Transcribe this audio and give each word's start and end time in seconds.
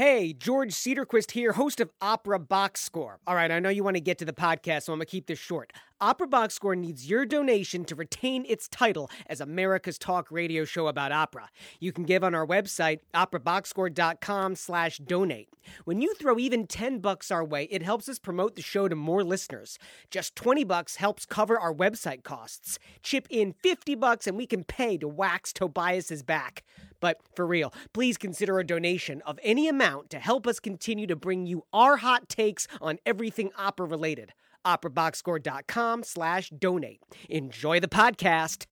Hey, 0.00 0.32
George 0.32 0.70
Cederquist 0.70 1.32
here, 1.32 1.52
host 1.52 1.78
of 1.78 1.90
Opera 2.00 2.38
Box 2.38 2.80
Score. 2.80 3.20
All 3.26 3.34
right, 3.34 3.50
I 3.50 3.58
know 3.58 3.68
you 3.68 3.84
want 3.84 3.96
to 3.96 4.00
get 4.00 4.16
to 4.20 4.24
the 4.24 4.32
podcast, 4.32 4.84
so 4.84 4.94
I'm 4.94 4.98
going 4.98 5.04
to 5.04 5.10
keep 5.10 5.26
this 5.26 5.38
short. 5.38 5.74
Opera 6.02 6.28
Box 6.28 6.54
Score 6.54 6.74
needs 6.74 7.10
your 7.10 7.26
donation 7.26 7.84
to 7.84 7.94
retain 7.94 8.46
its 8.48 8.68
title 8.68 9.10
as 9.26 9.38
America's 9.38 9.98
talk 9.98 10.30
radio 10.30 10.64
show 10.64 10.86
about 10.86 11.12
opera. 11.12 11.50
You 11.78 11.92
can 11.92 12.04
give 12.04 12.24
on 12.24 12.34
our 12.34 12.46
website, 12.46 13.00
operaboxscore.com 13.12 14.56
slash 14.56 14.96
donate. 14.96 15.50
When 15.84 16.00
you 16.00 16.14
throw 16.14 16.38
even 16.38 16.66
10 16.66 17.00
bucks 17.00 17.30
our 17.30 17.44
way, 17.44 17.64
it 17.64 17.82
helps 17.82 18.08
us 18.08 18.18
promote 18.18 18.56
the 18.56 18.62
show 18.62 18.88
to 18.88 18.96
more 18.96 19.22
listeners. 19.22 19.78
Just 20.10 20.34
20 20.36 20.64
bucks 20.64 20.96
helps 20.96 21.26
cover 21.26 21.60
our 21.60 21.74
website 21.74 22.24
costs. 22.24 22.78
Chip 23.02 23.26
in 23.28 23.52
50 23.52 23.94
bucks 23.96 24.26
and 24.26 24.38
we 24.38 24.46
can 24.46 24.64
pay 24.64 24.96
to 24.96 25.06
wax 25.06 25.52
Tobias's 25.52 26.22
back. 26.22 26.64
But 27.00 27.18
for 27.34 27.46
real, 27.46 27.74
please 27.92 28.16
consider 28.16 28.58
a 28.58 28.66
donation 28.66 29.20
of 29.26 29.38
any 29.42 29.68
amount 29.68 30.08
to 30.10 30.18
help 30.18 30.46
us 30.46 30.60
continue 30.60 31.06
to 31.08 31.16
bring 31.16 31.44
you 31.44 31.66
our 31.74 31.98
hot 31.98 32.30
takes 32.30 32.66
on 32.80 32.98
everything 33.04 33.50
opera 33.58 33.84
related 33.84 34.32
operaboxscore.com 34.66 36.02
slash 36.02 36.50
donate. 36.50 37.00
Enjoy 37.28 37.80
the 37.80 37.88
podcast. 37.88 38.66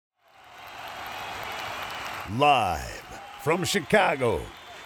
Live 2.37 3.21
from 3.43 3.65
Chicago, 3.65 4.43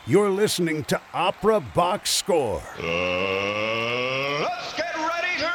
you're 0.06 0.30
listening 0.30 0.84
to 0.84 1.00
Opera 1.12 1.58
Box 1.58 2.10
Score. 2.10 2.62
Uh, 2.78 2.82
let's 4.42 4.74
get 4.74 4.94
ready 4.96 5.38
to 5.38 5.50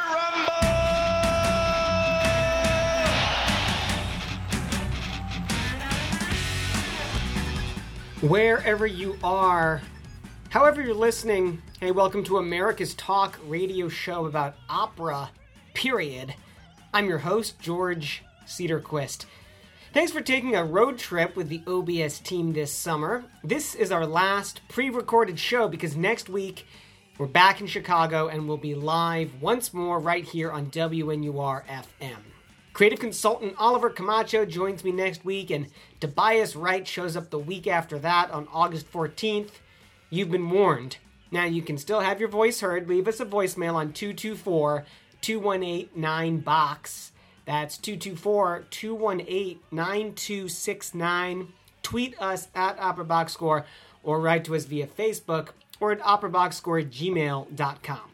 rumble! 8.20 8.28
Wherever 8.28 8.86
you 8.86 9.16
are, 9.24 9.80
however 10.50 10.82
you're 10.82 10.92
listening, 10.94 11.62
hey, 11.80 11.92
welcome 11.92 12.24
to 12.24 12.38
America's 12.38 12.92
Talk 12.94 13.38
radio 13.44 13.88
show 13.88 14.26
about 14.26 14.56
opera, 14.68 15.30
period. 15.74 16.34
I'm 16.92 17.08
your 17.08 17.18
host, 17.18 17.60
George 17.60 18.24
Cederquist. 18.46 19.26
Thanks 19.94 20.10
for 20.10 20.20
taking 20.20 20.56
a 20.56 20.64
road 20.64 20.98
trip 20.98 21.36
with 21.36 21.48
the 21.48 21.62
OBS 21.68 22.18
team 22.18 22.52
this 22.52 22.72
summer. 22.72 23.24
This 23.44 23.76
is 23.76 23.92
our 23.92 24.06
last 24.06 24.60
pre 24.66 24.90
recorded 24.90 25.38
show 25.38 25.68
because 25.68 25.96
next 25.96 26.28
week 26.28 26.66
we're 27.16 27.26
back 27.26 27.60
in 27.60 27.68
Chicago 27.68 28.26
and 28.26 28.48
we'll 28.48 28.56
be 28.56 28.74
live 28.74 29.40
once 29.40 29.72
more 29.72 30.00
right 30.00 30.24
here 30.24 30.50
on 30.50 30.72
WNUR 30.72 31.64
FM. 31.64 32.18
Creative 32.72 32.98
consultant 32.98 33.54
Oliver 33.56 33.90
Camacho 33.90 34.44
joins 34.44 34.82
me 34.82 34.90
next 34.90 35.24
week, 35.24 35.50
and 35.50 35.68
Tobias 36.00 36.56
Wright 36.56 36.86
shows 36.88 37.16
up 37.16 37.30
the 37.30 37.38
week 37.38 37.68
after 37.68 38.00
that 38.00 38.32
on 38.32 38.48
August 38.52 38.92
14th. 38.92 39.50
You've 40.10 40.32
been 40.32 40.50
warned. 40.50 40.96
Now 41.30 41.44
you 41.44 41.62
can 41.62 41.78
still 41.78 42.00
have 42.00 42.20
your 42.20 42.28
voice 42.28 42.60
heard. 42.60 42.88
Leave 42.88 43.08
us 43.08 43.20
a 43.20 43.26
voicemail 43.26 43.74
on 43.74 43.92
224 43.92 44.84
218 45.20 45.88
9box. 45.96 47.10
That's 47.44 47.78
224 47.78 48.66
218 48.70 49.60
9269. 49.70 51.48
Tweet 51.82 52.20
us 52.20 52.48
at 52.54 52.78
Opera 52.78 53.04
Box 53.04 53.32
Score 53.32 53.64
or 54.02 54.20
write 54.20 54.44
to 54.44 54.54
us 54.54 54.64
via 54.64 54.86
Facebook 54.86 55.48
or 55.80 55.92
at 55.92 56.00
operaboxscore 56.00 56.82
at 56.82 56.90
gmail.com. 56.90 58.10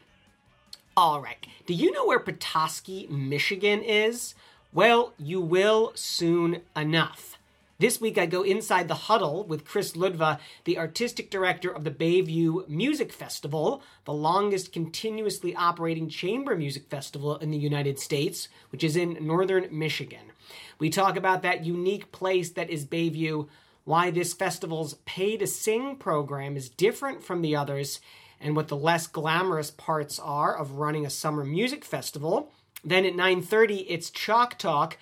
All 0.97 1.21
right. 1.21 1.45
Do 1.67 1.75
you 1.75 1.91
know 1.91 2.07
where 2.07 2.21
Petoskey, 2.21 3.09
Michigan 3.09 3.83
is? 3.83 4.35
Well, 4.73 5.13
you 5.19 5.41
will 5.41 5.93
soon 5.95 6.63
enough. 6.77 7.39
This 7.79 8.01
week, 8.01 8.19
I 8.19 8.27
go 8.27 8.43
inside 8.43 8.87
the 8.87 8.95
huddle 8.95 9.43
with 9.43 9.65
Chris 9.65 9.95
Ludwa, 9.95 10.39
the 10.63 10.79
artistic 10.79 11.29
director 11.29 11.75
of 11.75 11.83
the 11.83 11.91
Bayview 11.91 12.69
Music 12.69 13.13
Festival, 13.13 13.83
the 14.05 14.13
longest 14.13 14.73
continuously 14.73 15.57
operating 15.57 16.09
chamber 16.09 16.55
music 16.55 16.89
festival 16.89 17.37
in 17.39 17.51
the 17.51 17.59
United 17.59 17.99
States, 17.99 18.49
which 18.71 18.85
is 18.85 18.95
in 18.95 19.19
northern 19.21 19.67
Michigan. 19.77 20.31
We 20.79 20.89
talk 20.89 21.17
about 21.17 21.43
that 21.43 21.65
unique 21.65 22.13
place 22.13 22.51
that 22.51 22.71
is 22.71 22.87
Bayview, 22.87 23.49
why 23.83 24.13
this 24.13 24.35
festival's 24.35 24.95
pay 25.05 25.37
to 25.37 25.47
sing 25.47 25.97
program 25.97 26.57
is 26.57 26.69
different 26.69 27.25
from 27.25 27.43
the 27.43 27.57
others, 27.57 28.01
and 28.41 28.55
what 28.55 28.69
the 28.69 28.77
less 28.77 29.09
glamorous 29.09 29.73
parts 29.73 30.21
are 30.21 30.57
of 30.57 30.73
running 30.79 31.05
a 31.05 31.11
summer 31.11 31.45
music 31.45 31.85
festival. 31.85 32.53
Then 32.85 33.05
at 33.05 33.17
9:30 33.17 33.87
it's 33.89 34.11
Chalk 34.11 34.59
Talk. 34.59 34.97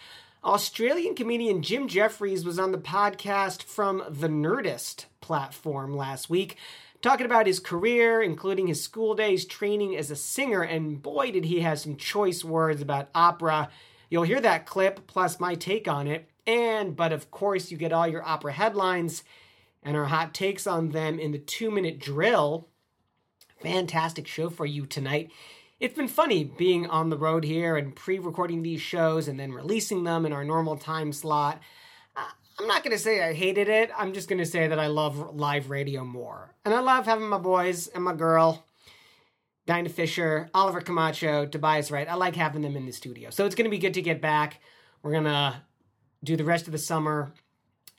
Australian 0.44 1.14
comedian 1.14 1.62
Jim 1.62 1.86
Jeffries 1.86 2.44
was 2.44 2.58
on 2.58 2.72
the 2.72 2.78
podcast 2.78 3.62
from 3.62 4.02
the 4.08 4.26
Nerdist 4.26 5.04
platform 5.20 5.94
last 5.96 6.28
week 6.28 6.56
talking 7.00 7.26
about 7.26 7.46
his 7.46 7.60
career, 7.60 8.20
including 8.20 8.66
his 8.66 8.82
school 8.82 9.14
days 9.14 9.44
training 9.44 9.96
as 9.96 10.10
a 10.10 10.16
singer, 10.16 10.62
and 10.62 11.00
boy 11.00 11.30
did 11.30 11.44
he 11.44 11.60
have 11.60 11.78
some 11.78 11.96
choice 11.96 12.44
words 12.44 12.82
about 12.82 13.08
opera. 13.14 13.68
You'll 14.10 14.24
hear 14.24 14.40
that 14.40 14.66
clip 14.66 15.06
plus 15.06 15.38
my 15.38 15.54
take 15.54 15.86
on 15.86 16.08
it. 16.08 16.28
And 16.44 16.96
but 16.96 17.12
of 17.12 17.30
course 17.30 17.70
you 17.70 17.76
get 17.76 17.92
all 17.92 18.08
your 18.08 18.26
opera 18.26 18.52
headlines 18.52 19.22
and 19.80 19.96
our 19.96 20.06
hot 20.06 20.34
takes 20.34 20.66
on 20.66 20.90
them 20.90 21.20
in 21.20 21.30
the 21.30 21.38
2-minute 21.38 22.00
drill. 22.00 22.66
Fantastic 23.60 24.26
show 24.26 24.50
for 24.50 24.66
you 24.66 24.86
tonight 24.86 25.30
it's 25.82 25.96
been 25.96 26.06
funny 26.06 26.44
being 26.44 26.86
on 26.86 27.10
the 27.10 27.18
road 27.18 27.42
here 27.42 27.76
and 27.76 27.94
pre 27.94 28.20
recording 28.20 28.62
these 28.62 28.80
shows 28.80 29.26
and 29.26 29.38
then 29.38 29.50
releasing 29.50 30.04
them 30.04 30.24
in 30.24 30.32
our 30.32 30.44
normal 30.44 30.76
time 30.76 31.12
slot. 31.12 31.60
I'm 32.16 32.68
not 32.68 32.84
going 32.84 32.96
to 32.96 33.02
say 33.02 33.20
I 33.20 33.32
hated 33.32 33.68
it. 33.68 33.90
I'm 33.98 34.12
just 34.12 34.28
going 34.28 34.38
to 34.38 34.46
say 34.46 34.68
that 34.68 34.78
I 34.78 34.86
love 34.86 35.34
live 35.34 35.70
radio 35.70 36.04
more. 36.04 36.54
And 36.64 36.72
I 36.72 36.78
love 36.78 37.06
having 37.06 37.28
my 37.28 37.38
boys 37.38 37.88
and 37.88 38.04
my 38.04 38.14
girl, 38.14 38.64
Dinah 39.66 39.88
Fisher, 39.88 40.48
Oliver 40.54 40.80
Camacho, 40.80 41.46
Tobias 41.46 41.90
Wright. 41.90 42.08
I 42.08 42.14
like 42.14 42.36
having 42.36 42.62
them 42.62 42.76
in 42.76 42.86
the 42.86 42.92
studio. 42.92 43.30
So 43.30 43.44
it's 43.44 43.56
going 43.56 43.64
to 43.64 43.70
be 43.70 43.78
good 43.78 43.94
to 43.94 44.02
get 44.02 44.20
back. 44.20 44.60
We're 45.02 45.10
going 45.12 45.24
to 45.24 45.62
do 46.22 46.36
the 46.36 46.44
rest 46.44 46.66
of 46.66 46.72
the 46.72 46.78
summer 46.78 47.32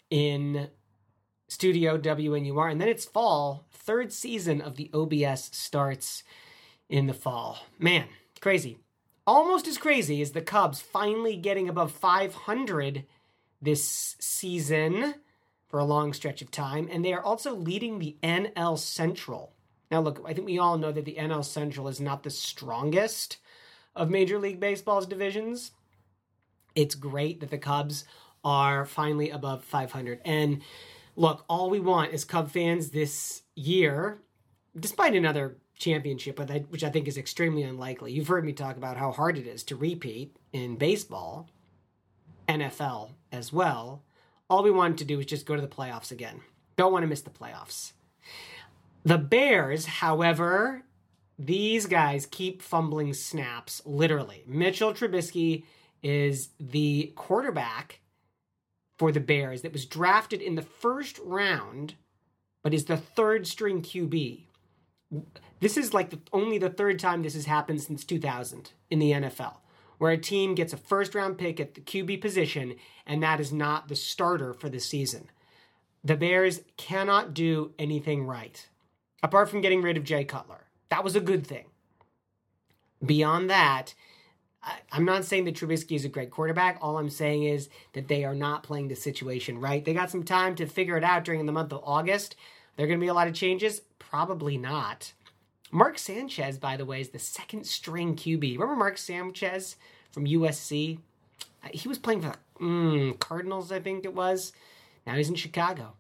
in 0.10 0.70
studio 1.50 1.98
WNUR. 1.98 2.72
And 2.72 2.80
then 2.80 2.88
it's 2.88 3.04
fall. 3.04 3.68
Third 3.72 4.14
season 4.14 4.62
of 4.62 4.78
the 4.78 4.90
OBS 4.94 5.50
starts 5.52 6.24
in 6.90 7.08
the 7.08 7.14
fall. 7.14 7.66
Man, 7.80 8.06
crazy. 8.42 8.78
Almost 9.26 9.68
as 9.68 9.78
crazy 9.78 10.22
as 10.22 10.32
the 10.32 10.42
Cubs 10.42 10.82
finally 10.82 11.38
getting 11.38 11.70
above 11.70 11.92
500 11.92 13.06
this 13.62 14.16
season 14.20 15.16
for 15.68 15.80
a 15.80 15.86
long 15.86 16.14
stretch 16.14 16.42
of 16.42 16.52
time, 16.52 16.88
and 16.92 17.04
they 17.04 17.14
are 17.14 17.24
also 17.24 17.56
leading 17.56 17.98
the 17.98 18.18
NL 18.22 18.78
Central. 18.78 19.54
Now, 19.90 20.02
look, 20.02 20.22
I 20.26 20.34
think 20.34 20.46
we 20.46 20.60
all 20.60 20.78
know 20.78 20.92
that 20.92 21.06
the 21.06 21.16
NL 21.16 21.46
Central 21.46 21.88
is 21.88 22.02
not 22.02 22.24
the 22.24 22.30
strongest 22.30 23.38
of 23.96 24.10
Major 24.10 24.38
League 24.40 24.60
Baseball's 24.60 25.08
divisions. 25.08 25.72
It's 26.76 26.96
great 26.96 27.40
that 27.40 27.50
the 27.50 27.58
Cubs 27.58 28.06
are 28.44 28.86
finally 28.86 29.30
above 29.30 29.64
500. 29.64 30.20
And 30.26 30.62
look, 31.16 31.46
all 31.48 31.70
we 31.70 31.80
want 31.80 32.14
as 32.14 32.26
Cub 32.26 32.52
fans 32.52 32.90
this 32.90 33.44
year, 33.56 34.20
despite 34.78 35.16
another 35.16 35.58
championship, 35.78 36.40
which 36.70 36.84
I 36.84 36.90
think 36.90 37.08
is 37.08 37.18
extremely 37.18 37.64
unlikely. 37.64 38.12
You've 38.12 38.28
heard 38.28 38.46
me 38.46 38.54
talk 38.54 38.78
about 38.78 38.98
how 38.98 39.12
hard 39.12 39.38
it 39.38 39.48
is 39.48 39.64
to 39.66 39.76
repeat 39.76 40.36
in 40.52 40.76
baseball, 40.76 41.50
NFL 42.48 43.12
as 43.32 43.52
well. 43.52 44.04
All 44.50 44.64
we 44.64 44.72
wanted 44.72 45.00
to 45.00 45.06
do 45.06 45.18
was 45.18 45.26
just 45.26 45.46
go 45.46 45.56
to 45.56 45.62
the 45.62 45.68
playoffs 45.68 46.12
again. 46.12 46.42
Don't 46.76 46.92
want 46.92 47.04
to 47.04 47.08
miss 47.08 47.22
the 47.22 47.30
playoffs. 47.30 47.94
The 49.04 49.18
Bears, 49.18 49.86
however, 49.86 50.84
these 51.38 51.88
guys 51.88 52.26
keep 52.26 52.62
fumbling 52.62 53.14
snaps, 53.14 53.82
literally. 53.86 54.44
Mitchell 54.48 54.94
Trubisky 54.94 55.64
is 56.02 56.50
the 56.60 57.12
quarterback 57.16 58.00
for 58.98 59.12
the 59.12 59.20
Bears 59.20 59.62
that 59.64 59.74
was 59.74 59.86
drafted 59.86 60.42
in 60.42 60.56
the 60.56 60.62
first 60.62 61.20
round, 61.24 61.96
but 62.64 62.74
is 62.74 62.86
the 62.86 62.98
third 62.98 63.48
string 63.48 63.82
QB. 63.82 64.44
This 65.63 65.77
is 65.77 65.94
like 65.94 66.10
the, 66.10 66.19
only 66.33 66.57
the 66.57 66.69
third 66.69 67.00
time 67.00 67.24
this 67.24 67.36
has 67.36 67.45
happened 67.45 67.81
since 67.81 68.04
2000 68.04 68.74
in 68.89 69.00
the 69.00 69.12
NFL, 69.12 69.60
where 69.98 70.12
a 70.12 70.18
team 70.18 70.56
gets 70.56 70.74
a 70.74 70.77
first 70.77 71.15
round 71.15 71.38
pick 71.38 71.57
at 71.57 71.74
the 71.74 71.80
QB 71.80 72.19
position, 72.19 72.75
and 73.07 73.24
that 73.24 73.39
is 73.39 73.54
not 73.54 73.88
the 73.88 73.95
starter 73.95 74.54
for 74.54 74.68
the 74.68 74.81
season. 74.81 75.30
The 76.04 76.18
Bears 76.18 76.60
cannot 76.75 77.33
do 77.33 77.71
anything 77.80 78.25
right, 78.25 78.68
apart 79.24 79.48
from 79.48 79.62
getting 79.62 79.81
rid 79.81 79.95
of 79.95 80.04
Jay 80.04 80.25
Cutler. 80.25 80.65
That 80.89 81.06
was 81.06 81.15
a 81.15 81.21
good 81.21 81.48
thing. 81.48 81.68
Beyond 83.06 83.50
that, 83.50 83.94
I'm 84.92 85.06
not 85.06 85.24
saying 85.24 85.45
that 85.45 85.56
Trubisky 85.56 85.95
is 85.95 86.04
a 86.04 86.09
great 86.09 86.30
quarterback. 86.30 86.80
All 86.81 86.98
I'm 86.98 87.09
saying 87.09 87.44
is 87.44 87.69
that 87.94 88.09
they 88.09 88.25
are 88.25 88.36
not 88.36 88.63
playing 88.63 88.89
the 88.89 88.95
situation 88.98 89.62
right. 89.62 89.86
They 89.86 89.94
got 89.94 90.12
some 90.12 90.24
time 90.24 90.56
to 90.56 90.66
figure 90.66 90.98
it 90.98 91.06
out 91.06 91.24
during 91.24 91.45
the 91.45 91.54
month 91.54 91.71
of 91.71 91.80
August. 91.86 92.36
There 92.75 92.83
are 92.83 92.88
going 92.88 93.00
to 93.00 93.04
be 93.06 93.07
a 93.07 93.13
lot 93.13 93.30
of 93.30 93.33
changes. 93.33 93.80
Probably 93.98 94.57
not. 94.57 95.13
Mark 95.74 95.98
Sanchez, 95.98 96.60
by 96.60 96.78
the 96.78 96.86
way, 96.86 97.02
is 97.02 97.10
the 97.10 97.18
second 97.18 97.66
string 97.66 98.16
QB. 98.16 98.54
Remember 98.54 98.75
Mark 98.75 98.96
Sanchez 98.96 99.75
from 100.12 100.25
USC? 100.25 101.00
Uh, 101.64 101.70
he 101.74 101.88
was 101.88 101.98
playing 101.98 102.22
for 102.22 102.28
the 102.28 102.64
mm, 102.64 103.20
Cardinals, 103.20 103.72
I 103.72 103.80
think 103.80 104.06
it 104.06 104.14
was. 104.14 104.54
Now 105.08 105.16
he's 105.16 105.30
in 105.30 105.36
Chicago. 105.36 105.94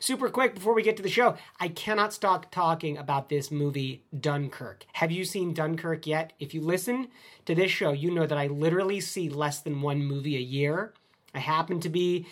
Super 0.00 0.30
quick 0.30 0.54
before 0.54 0.72
we 0.72 0.82
get 0.82 0.96
to 0.96 1.02
the 1.02 1.10
show, 1.10 1.36
I 1.60 1.68
cannot 1.68 2.14
stop 2.14 2.50
talking 2.50 2.96
about 2.96 3.28
this 3.28 3.50
movie, 3.50 4.02
Dunkirk. 4.18 4.86
Have 4.94 5.12
you 5.12 5.26
seen 5.26 5.52
Dunkirk 5.52 6.06
yet? 6.06 6.32
If 6.40 6.54
you 6.54 6.62
listen 6.62 7.08
to 7.44 7.54
this 7.54 7.70
show, 7.70 7.92
you 7.92 8.10
know 8.10 8.24
that 8.24 8.38
I 8.38 8.46
literally 8.46 9.00
see 9.00 9.28
less 9.28 9.60
than 9.60 9.82
one 9.82 10.02
movie 10.02 10.36
a 10.36 10.40
year. 10.40 10.94
I 11.34 11.40
happen 11.40 11.80
to 11.80 11.90
be 11.90 12.24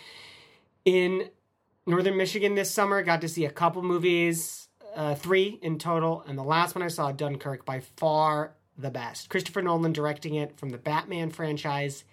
in 0.86 1.28
Northern 1.84 2.16
Michigan 2.16 2.54
this 2.54 2.72
summer, 2.72 3.02
got 3.02 3.20
to 3.20 3.28
see 3.28 3.44
a 3.44 3.50
couple 3.50 3.82
movies, 3.82 4.63
uh, 4.94 5.14
three 5.14 5.58
in 5.62 5.78
total, 5.78 6.24
and 6.26 6.38
the 6.38 6.42
last 6.44 6.74
one 6.74 6.82
I 6.82 6.88
saw, 6.88 7.12
Dunkirk, 7.12 7.64
by 7.64 7.80
far 7.96 8.54
the 8.76 8.90
best. 8.90 9.28
Christopher 9.28 9.62
Nolan 9.62 9.92
directing 9.92 10.34
it 10.34 10.58
from 10.58 10.70
the 10.70 10.78
Batman 10.78 11.30
franchise. 11.30 12.04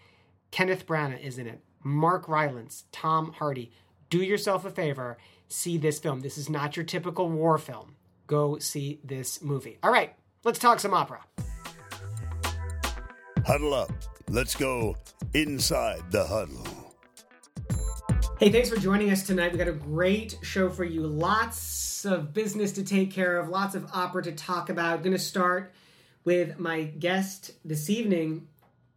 Kenneth 0.51 0.85
Branagh 0.85 1.21
is 1.21 1.37
in 1.37 1.47
it. 1.47 1.61
Mark 1.83 2.27
Rylance, 2.27 2.85
Tom 2.91 3.33
Hardy. 3.33 3.71
Do 4.09 4.21
yourself 4.21 4.65
a 4.65 4.69
favor, 4.69 5.17
see 5.47 5.77
this 5.77 5.99
film. 5.99 6.19
This 6.19 6.37
is 6.37 6.49
not 6.49 6.75
your 6.75 6.85
typical 6.85 7.29
war 7.29 7.57
film. 7.57 7.95
Go 8.27 8.59
see 8.59 8.99
this 9.03 9.41
movie. 9.41 9.77
All 9.81 9.91
right, 9.91 10.13
let's 10.43 10.59
talk 10.59 10.79
some 10.79 10.93
opera. 10.93 11.21
Huddle 13.45 13.73
up. 13.73 13.91
Let's 14.29 14.55
go 14.55 14.95
inside 15.33 16.11
the 16.11 16.23
huddle. 16.25 16.80
Hey, 18.41 18.51
thanks 18.51 18.69
for 18.69 18.77
joining 18.77 19.11
us 19.11 19.21
tonight. 19.21 19.51
We 19.51 19.59
got 19.59 19.67
a 19.67 19.71
great 19.71 20.39
show 20.41 20.71
for 20.71 20.83
you. 20.83 21.05
Lots 21.05 22.05
of 22.05 22.33
business 22.33 22.71
to 22.71 22.83
take 22.83 23.11
care 23.11 23.37
of, 23.37 23.49
lots 23.49 23.75
of 23.75 23.87
opera 23.93 24.23
to 24.23 24.31
talk 24.31 24.71
about. 24.71 25.03
Going 25.03 25.15
to 25.15 25.19
start 25.19 25.71
with 26.23 26.57
my 26.57 26.85
guest 26.85 27.51
this 27.63 27.87
evening. 27.87 28.47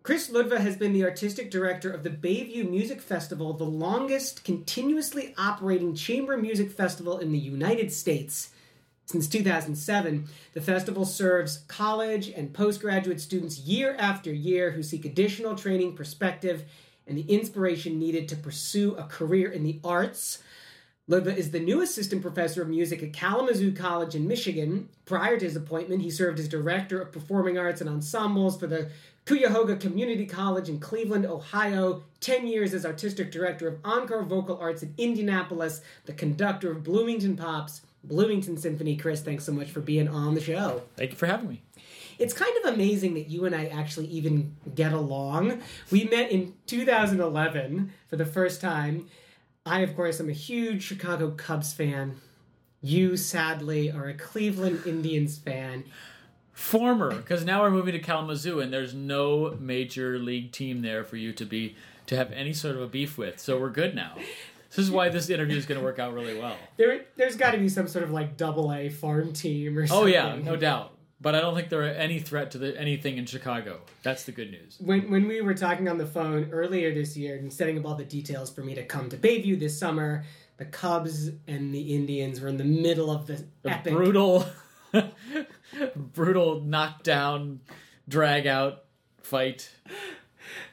Chris 0.03 0.31
Ludwa 0.31 0.57
has 0.57 0.79
been 0.79 0.95
the 0.95 1.05
artistic 1.05 1.51
director 1.51 1.93
of 1.93 2.05
the 2.05 2.09
Bayview 2.09 2.71
Music 2.71 3.03
Festival, 3.03 3.53
the 3.53 3.65
longest 3.65 4.45
continuously 4.45 5.35
operating 5.37 5.95
chamber 5.95 6.39
music 6.39 6.71
festival 6.73 7.19
in 7.19 7.31
the 7.31 7.39
United 7.39 7.93
States. 7.93 8.49
Since 9.05 9.29
2007, 9.29 10.27
the 10.55 10.63
festival 10.63 11.05
serves 11.05 11.59
college 11.69 12.31
and 12.31 12.55
postgraduate 12.55 13.21
students 13.21 13.59
year 13.59 13.95
after 13.99 14.33
year 14.33 14.71
who 14.71 14.83
seek 14.83 15.05
additional 15.05 15.55
training, 15.55 15.97
perspective, 15.97 16.65
and 17.07 17.19
the 17.19 17.23
inspiration 17.23 17.99
needed 17.99 18.29
to 18.29 18.37
pursue 18.37 18.95
a 18.97 19.05
career 19.05 19.51
in 19.51 19.63
the 19.63 19.81
arts. 19.85 20.43
Ludwa 21.09 21.37
is 21.37 21.51
the 21.51 21.61
new 21.61 21.83
assistant 21.83 22.23
professor 22.23 22.63
of 22.63 22.69
music 22.69 23.03
at 23.03 23.13
Kalamazoo 23.13 23.73
College 23.73 24.15
in 24.15 24.27
Michigan. 24.27 24.89
Prior 25.05 25.39
to 25.39 25.45
his 25.45 25.55
appointment, 25.55 26.01
he 26.01 26.11
served 26.11 26.39
as 26.39 26.49
director 26.49 27.01
of 27.01 27.13
performing 27.13 27.59
arts 27.59 27.83
and 27.83 27.91
ensembles 27.91 28.59
for 28.59 28.67
the 28.67 28.91
Cuyahoga 29.27 29.77
Community 29.77 30.25
College 30.25 30.69
in 30.71 30.79
Cleveland, 30.79 31.27
Ohio, 31.27 32.03
10 32.21 32.47
years 32.47 32.73
as 32.73 32.87
artistic 32.87 33.31
director 33.31 33.69
of 33.69 33.79
Encore 33.85 34.23
Vocal 34.23 34.59
Arts 34.59 34.83
in 34.83 34.95
Indianapolis, 34.97 35.83
the 36.07 36.13
conductor 36.15 36.71
of 36.71 36.83
Bloomington 36.83 37.37
Pops, 37.37 37.83
Bloomington 38.03 38.57
Symphony. 38.57 38.97
Chris, 38.97 39.21
thanks 39.23 39.45
so 39.45 39.53
much 39.53 39.71
for 39.71 39.81
being 39.81 40.09
on 40.09 40.35
the 40.35 40.41
show. 40.41 40.83
Thank 40.97 41.13
you 41.13 41.17
for 41.17 41.27
having 41.27 41.49
me. 41.49 41.63
It's 42.19 42.33
kind 42.33 42.53
of 42.63 42.75
amazing 42.75 43.15
that 43.15 43.29
you 43.29 43.45
and 43.45 43.55
I 43.55 43.67
actually 43.67 44.07
even 44.07 44.57
get 44.75 44.93
along. 44.93 45.61
We 45.91 46.05
met 46.05 46.31
in 46.31 46.55
2011 46.67 47.93
for 48.09 48.17
the 48.17 48.27
first 48.27 48.61
time. 48.61 49.09
I, 49.67 49.81
of 49.81 49.97
course, 49.97 50.21
am 50.21 50.29
a 50.29 50.33
huge 50.33 50.83
Chicago 50.83 51.31
Cubs 51.31 51.73
fan. 51.73 52.17
You, 52.81 53.17
sadly, 53.17 53.91
are 53.91 54.09
a 54.09 54.15
Cleveland 54.15 54.83
Indians 54.87 55.39
fan. 55.39 55.85
Former, 56.53 57.13
because 57.13 57.45
now 57.45 57.63
we're 57.63 57.71
moving 57.71 57.95
to 57.95 57.99
Kalamazoo, 57.99 58.61
and 58.61 58.73
there's 58.73 58.95
no 58.95 59.57
major 59.59 60.19
league 60.19 60.53
team 60.53 60.83
there 60.83 61.03
for 61.03 61.17
you 61.17 61.33
to 61.33 61.45
be 61.45 61.75
to 62.07 62.17
have 62.17 62.31
any 62.31 62.53
sort 62.53 62.77
of 62.77 62.83
a 62.83 62.87
beef 62.87 63.19
with. 63.19 63.41
So 63.41 63.59
we're 63.59 63.71
good 63.71 63.95
now. 63.95 64.15
This 64.69 64.85
is 64.85 64.91
why 64.91 65.09
this 65.09 65.31
interview 65.31 65.57
is 65.57 65.67
going 65.67 65.81
to 65.81 65.85
work 65.85 65.99
out 65.99 66.15
really 66.15 66.39
well. 66.39 66.57
There, 66.77 67.05
there's 67.17 67.37
got 67.37 67.53
to 67.53 67.59
be 67.59 67.69
some 67.69 67.87
sort 67.87 68.05
of 68.05 68.11
like 68.11 68.37
double 68.37 68.73
A 68.73 68.89
farm 68.89 69.33
team 69.33 69.79
or 69.79 69.87
something. 69.87 70.05
Oh 70.05 70.07
yeah, 70.07 70.37
no 70.37 70.57
doubt. 70.57 70.94
But 71.25 71.35
I 71.35 71.41
don't 71.41 71.55
think 71.55 71.71
there 71.71 71.81
are 71.81 71.87
any 71.87 72.19
threat 72.19 72.51
to 72.51 72.59
the, 72.59 72.79
anything 72.79 73.17
in 73.17 73.25
Chicago. 73.25 73.81
That's 74.03 74.25
the 74.25 74.33
good 74.33 74.51
news. 74.51 74.77
When, 74.79 75.11
when 75.11 75.27
we 75.27 75.41
were 75.41 75.55
talking 75.55 75.89
on 75.89 75.97
the 75.97 76.05
phone 76.05 76.51
earlier 76.53 76.93
this 76.93 77.17
year 77.17 77.37
and 77.37 77.51
setting 77.51 77.79
up 77.79 77.87
all 77.87 77.95
the 77.95 78.05
details 78.05 78.51
for 78.51 78.61
me 78.61 78.75
to 78.75 78.85
come 78.85 79.09
to 79.09 79.17
Bayview 79.17 79.59
this 79.59 79.79
summer, 79.79 80.25
the 80.59 80.67
Cubs 80.67 81.31
and 81.49 81.75
the 81.75 81.95
Indians 81.95 82.43
were 82.43 82.49
in 82.49 82.59
the 82.59 82.65
middle 82.65 83.11
of 83.11 83.27
the, 83.27 83.43
The 83.63 83.71
epic 83.71 83.95
brutal, 83.95 84.47
brutal 85.97 86.61
knockdown, 86.61 87.61
drag 88.07 88.47
out 88.47 88.85
fight, 89.23 89.71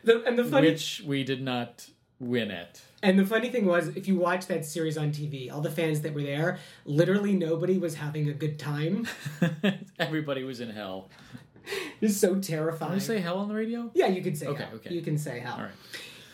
The, 0.04 0.22
and 0.26 0.38
the 0.38 0.44
funny 0.44 0.72
which 0.72 1.02
we 1.06 1.24
did 1.24 1.42
not 1.42 1.88
win 2.20 2.52
at. 2.52 2.82
And 3.04 3.18
the 3.20 3.26
funny 3.26 3.50
thing 3.50 3.66
was, 3.66 3.88
if 3.90 4.08
you 4.08 4.16
watch 4.16 4.48
that 4.48 4.66
series 4.66 4.98
on 4.98 5.12
TV, 5.12 5.52
all 5.52 5.62
the 5.62 5.72
fans 5.72 6.02
that 6.02 6.14
were 6.14 6.24
there, 6.24 6.60
literally 6.86 7.34
nobody 7.34 7.78
was 7.78 7.96
having 7.96 8.30
a 8.30 8.34
good 8.34 8.58
time. 8.60 9.08
Everybody 10.00 10.44
was 10.44 10.60
in 10.60 10.70
hell. 10.70 11.10
It's 12.02 12.18
so 12.18 12.30
Can 12.34 12.42
terrifying. 12.42 12.94
I 12.94 12.98
say 12.98 13.20
hell 13.20 13.38
on 13.38 13.48
the 13.48 13.54
radio? 13.54 13.92
yeah, 13.94 14.08
you 14.08 14.24
can 14.24 14.36
say 14.36 14.48
Okay, 14.48 14.64
hell. 14.64 14.74
okay. 14.78 14.94
You 14.96 15.02
can 15.04 15.18
say 15.20 15.40
hell. 15.40 15.54
All 15.58 15.62
right. 15.62 15.72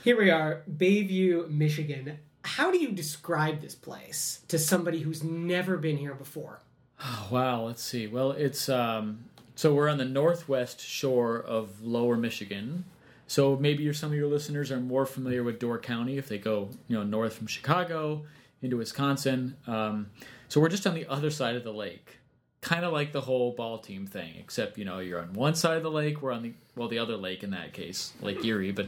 Here 0.06 0.18
we 0.18 0.32
are, 0.32 0.64
Bayview, 0.78 1.50
Michigan. 1.50 2.18
How 2.44 2.72
do 2.72 2.78
you 2.78 2.94
describe 2.94 3.60
this 3.60 3.76
place 3.76 4.40
to 4.48 4.58
somebody 4.58 5.02
who's 5.02 5.22
never 5.26 5.76
been 5.76 5.98
here 5.98 6.14
before? 6.14 6.62
Oh, 7.04 7.28
wow, 7.32 7.64
let's 7.66 7.84
see. 7.84 8.08
Well, 8.08 8.32
it's 8.32 8.70
um, 8.70 9.26
so 9.56 9.74
we're 9.76 9.90
on 9.90 9.98
the 9.98 10.06
northwest 10.06 10.80
shore 10.80 11.38
of 11.38 11.82
Lower 11.84 12.16
Michigan. 12.16 12.86
So 13.28 13.58
maybe 13.58 13.84
your, 13.84 13.94
some 13.94 14.12
of 14.12 14.18
your 14.18 14.28
listeners 14.28 14.72
are 14.72 14.80
more 14.80 15.06
familiar 15.06 15.44
with 15.44 15.60
Door 15.60 15.80
County 15.80 16.18
if 16.18 16.30
they 16.30 16.38
go, 16.38 16.70
you 16.88 16.98
know, 16.98 17.04
north 17.04 17.34
from 17.34 17.48
Chicago 17.48 18.24
into 18.62 18.78
Wisconsin. 18.78 19.56
Um, 19.68 20.08
so 20.48 20.62
we're 20.62 20.70
just 20.70 20.88
on 20.88 20.96
the 20.96 21.06
other 21.08 21.30
side 21.30 21.56
of 21.56 21.64
the 21.64 21.74
lake, 21.74 22.18
kind 22.62 22.86
of 22.86 22.94
like 22.94 23.12
the 23.12 23.22
whole 23.22 23.52
ball 23.52 23.80
team 23.80 24.08
thing, 24.08 24.36
except 24.40 24.78
you 24.78 24.86
know 24.86 25.00
you're 25.00 25.22
on 25.22 25.34
one 25.34 25.56
side 25.56 25.78
of 25.78 25.84
the 25.84 25.92
lake, 25.92 26.22
we're 26.22 26.32
on 26.32 26.42
the 26.42 26.54
well 26.76 26.88
the 26.88 27.00
other 27.00 27.18
lake 27.18 27.44
in 27.44 27.52
that 27.52 27.74
case, 27.74 28.14
Lake 28.22 28.44
Erie, 28.44 28.72
but 28.72 28.88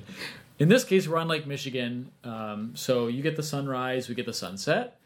in 0.58 0.70
this 0.70 0.84
case 0.84 1.08
we're 1.08 1.18
on 1.18 1.28
Lake 1.28 1.46
Michigan. 1.46 2.12
Um, 2.24 2.72
so 2.76 3.08
you 3.08 3.22
get 3.22 3.36
the 3.36 3.44
sunrise, 3.44 4.08
we 4.08 4.16
get 4.16 4.26
the 4.26 4.34
sunset 4.34 4.99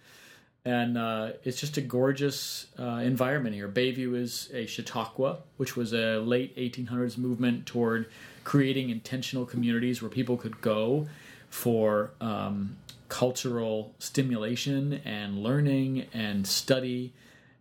and 0.66 0.98
uh, 0.98 1.32
it's 1.44 1.60
just 1.60 1.76
a 1.78 1.82
gorgeous 1.82 2.68
uh, 2.80 3.02
environment 3.04 3.56
here. 3.56 3.68
Bayview 3.68 4.16
is 4.16 4.50
a 4.54 4.66
Chautauqua, 4.66 5.40
which 5.58 5.76
was 5.76 5.94
a 5.94 6.20
late 6.20 6.56
1800s 6.56 7.18
movement 7.18 7.66
toward 7.66 8.10
creating 8.44 8.90
intentional 8.90 9.46
communities 9.46 10.02
where 10.02 10.10
people 10.10 10.38
could 10.38 10.62
go 10.62 11.08
for 11.50 12.12
um, 12.22 12.78
cultural 13.10 13.94
stimulation 14.00 15.02
and 15.06 15.44
learning 15.44 16.08
and 16.14 16.48
study 16.48 17.14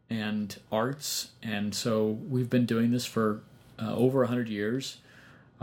and 0.08 0.58
arts. 0.70 1.31
And 1.43 1.75
so 1.75 2.06
we've 2.06 2.50
been 2.50 2.66
doing 2.66 2.92
this 2.92 3.04
for 3.04 3.40
uh, 3.80 3.94
over 3.94 4.21
100 4.21 4.49
years. 4.49 4.99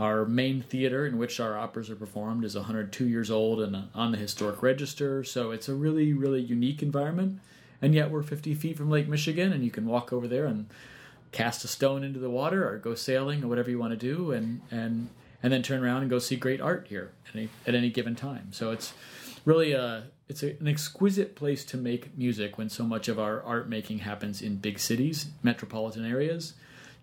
Our 0.00 0.24
main 0.24 0.62
theater 0.62 1.06
in 1.06 1.18
which 1.18 1.40
our 1.40 1.58
operas 1.58 1.90
are 1.90 1.94
performed 1.94 2.42
is 2.42 2.56
102 2.56 3.06
years 3.06 3.30
old 3.30 3.60
and 3.60 3.90
on 3.94 4.12
the 4.12 4.16
historic 4.16 4.62
register. 4.62 5.22
So 5.22 5.50
it's 5.50 5.68
a 5.68 5.74
really, 5.74 6.14
really 6.14 6.40
unique 6.40 6.82
environment. 6.82 7.38
And 7.82 7.94
yet 7.94 8.10
we're 8.10 8.22
50 8.22 8.54
feet 8.54 8.78
from 8.78 8.88
Lake 8.88 9.08
Michigan, 9.08 9.52
and 9.52 9.62
you 9.62 9.70
can 9.70 9.84
walk 9.84 10.10
over 10.10 10.26
there 10.26 10.46
and 10.46 10.70
cast 11.32 11.64
a 11.64 11.68
stone 11.68 12.02
into 12.02 12.18
the 12.18 12.30
water 12.30 12.66
or 12.66 12.78
go 12.78 12.94
sailing 12.94 13.44
or 13.44 13.48
whatever 13.48 13.68
you 13.68 13.78
want 13.78 13.92
to 13.92 13.96
do, 13.96 14.32
and 14.32 14.62
and 14.70 15.10
and 15.42 15.52
then 15.52 15.62
turn 15.62 15.82
around 15.82 16.00
and 16.00 16.10
go 16.10 16.18
see 16.18 16.36
great 16.36 16.60
art 16.62 16.86
here 16.88 17.12
at 17.28 17.36
any, 17.36 17.48
at 17.66 17.74
any 17.74 17.90
given 17.90 18.16
time. 18.16 18.48
So 18.52 18.70
it's 18.70 18.94
really 19.44 19.72
a 19.72 20.04
it's 20.28 20.42
a, 20.42 20.56
an 20.60 20.68
exquisite 20.68 21.34
place 21.34 21.62
to 21.66 21.76
make 21.76 22.16
music 22.16 22.56
when 22.56 22.70
so 22.70 22.84
much 22.84 23.08
of 23.08 23.18
our 23.18 23.42
art 23.42 23.68
making 23.68 23.98
happens 23.98 24.40
in 24.40 24.56
big 24.56 24.78
cities, 24.78 25.26
metropolitan 25.42 26.06
areas. 26.06 26.54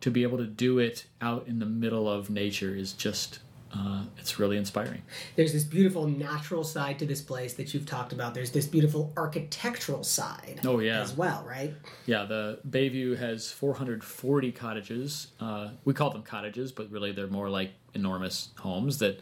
To 0.02 0.12
be 0.12 0.24
able 0.24 0.38
to 0.38 0.46
do 0.46 0.80
it 0.80 1.06
out 1.22 1.48
in 1.48 1.60
the 1.60 1.66
middle 1.66 2.08
of 2.10 2.30
nature 2.30 2.76
is 2.76 2.94
just 2.94 3.40
uh, 3.76 4.04
it's 4.18 4.40
really 4.40 4.56
inspiring. 4.56 5.02
There's 5.36 5.52
this 5.52 5.64
beautiful 5.66 6.08
natural 6.08 6.64
side 6.64 7.00
to 7.00 7.06
this 7.06 7.22
place 7.22 7.54
that 7.56 7.74
you've 7.74 7.86
talked 7.86 8.14
about. 8.14 8.34
There's 8.34 8.52
this 8.52 8.66
beautiful 8.66 9.12
architectural 9.18 10.04
side 10.06 10.62
Oh, 10.66 10.80
yeah. 10.80 11.02
as 11.02 11.14
well, 11.18 11.44
right? 11.48 11.74
Yeah, 12.06 12.24
the 12.24 12.60
Bayview 12.70 13.18
has 13.18 13.52
440 13.52 14.52
cottages. 14.54 15.28
Uh, 15.40 15.70
we 15.84 15.94
call 15.94 16.12
them 16.12 16.24
cottages, 16.24 16.72
but 16.72 16.90
really 16.92 17.12
they're 17.12 17.28
more 17.28 17.50
like 17.50 17.72
enormous 17.94 18.50
homes 18.60 19.00
that 19.00 19.20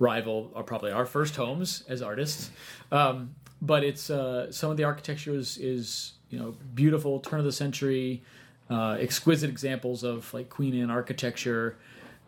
rival 0.00 0.50
are 0.56 0.64
probably 0.64 0.90
our 0.90 1.06
first 1.06 1.36
homes 1.36 1.84
as 1.88 2.02
artists. 2.02 2.50
Um, 2.90 3.34
but 3.62 3.84
it's 3.84 4.10
uh, 4.10 4.50
some 4.50 4.70
of 4.70 4.76
the 4.76 4.84
architecture 4.84 5.34
is, 5.34 5.56
is 5.58 6.12
you 6.30 6.38
know 6.38 6.56
beautiful, 6.74 7.20
turn 7.20 7.38
of 7.38 7.44
the 7.44 7.52
century, 7.52 8.22
uh, 8.70 8.96
exquisite 9.00 9.50
examples 9.50 10.02
of 10.02 10.32
like 10.32 10.48
Queen 10.50 10.74
Anne 10.80 10.90
architecture. 10.90 11.76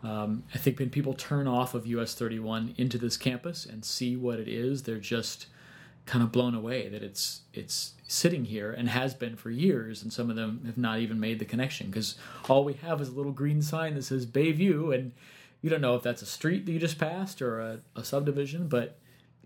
Um, 0.03 0.43
I 0.53 0.57
think 0.57 0.79
when 0.79 0.89
people 0.89 1.13
turn 1.13 1.47
off 1.47 1.73
of 1.73 1.87
US 1.87 2.13
31 2.13 2.75
into 2.77 2.97
this 2.97 3.17
campus 3.17 3.65
and 3.65 3.83
see 3.83 4.15
what 4.15 4.39
it 4.39 4.47
is, 4.47 4.83
they're 4.83 4.99
just 4.99 5.47
kind 6.05 6.23
of 6.23 6.31
blown 6.31 6.55
away 6.55 6.87
that 6.87 7.03
it's 7.03 7.41
it's 7.53 7.93
sitting 8.07 8.45
here 8.45 8.71
and 8.71 8.87
has 8.87 9.13
been 9.13 9.35
for 9.35 9.49
years 9.49 10.01
and 10.01 10.13
some 10.13 10.29
of 10.29 10.37
them 10.37 10.61
have 10.65 10.77
not 10.77 10.99
even 10.99 11.19
made 11.19 11.37
the 11.37 11.43
connection 11.43 11.87
because 11.87 12.15
all 12.47 12.63
we 12.63 12.73
have 12.73 13.01
is 13.01 13.09
a 13.09 13.11
little 13.11 13.33
green 13.33 13.61
sign 13.61 13.93
that 13.93 14.03
says 14.03 14.25
Bayview 14.25 14.95
and 14.95 15.11
you 15.61 15.69
don't 15.69 15.81
know 15.81 15.95
if 15.95 16.03
that's 16.03 16.21
a 16.21 16.25
street 16.25 16.65
that 16.65 16.71
you 16.71 16.79
just 16.79 16.97
passed 16.97 17.41
or 17.41 17.59
a, 17.59 17.79
a 17.93 18.05
subdivision 18.05 18.69
but 18.69 18.97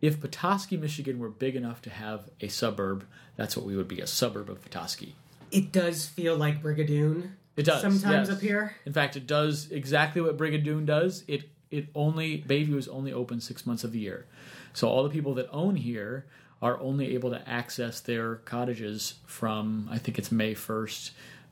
if 0.02 0.20
Petoskey, 0.20 0.78
Michigan 0.78 1.20
were 1.20 1.30
big 1.30 1.56
enough 1.56 1.82
to 1.84 1.90
have 1.92 2.30
a 2.42 2.48
suburb, 2.48 3.06
that's 3.36 3.56
what 3.56 3.66
we 3.66 3.78
would 3.78 3.88
be 3.88 4.02
a 4.02 4.08
suburb 4.08 4.50
of 4.50 4.62
Petoskey. 4.62 5.16
It 5.52 5.72
does 5.72 6.06
feel 6.08 6.38
like 6.38 6.64
Brigadoon. 6.64 7.32
It 7.58 7.64
does 7.64 7.82
sometimes 7.82 8.30
yes. 8.30 8.38
up 8.38 8.42
here. 8.42 8.76
In 8.86 8.94
fact, 8.94 9.16
it 9.18 9.28
does 9.28 9.70
exactly 9.72 10.22
what 10.22 10.38
Brigadoon 10.38 10.86
does. 10.86 11.24
It 11.28 11.50
it 11.70 11.88
only 11.96 12.42
Bayview 12.42 12.78
is 12.78 12.88
only 12.88 13.14
open 13.14 13.40
six 13.40 13.66
months 13.66 13.84
of 13.84 13.92
the 13.92 14.00
year, 14.00 14.26
so 14.74 14.88
all 14.88 15.04
the 15.04 15.10
people 15.10 15.34
that 15.36 15.50
own 15.52 15.76
here 15.76 16.26
are 16.62 16.80
only 16.80 17.14
able 17.14 17.32
to 17.32 17.50
access 17.50 18.00
their 18.00 18.36
cottages 18.36 19.16
from 19.26 19.88
I 19.92 19.98
think 19.98 20.18
it's 20.18 20.32
May 20.32 20.54
first 20.54 21.12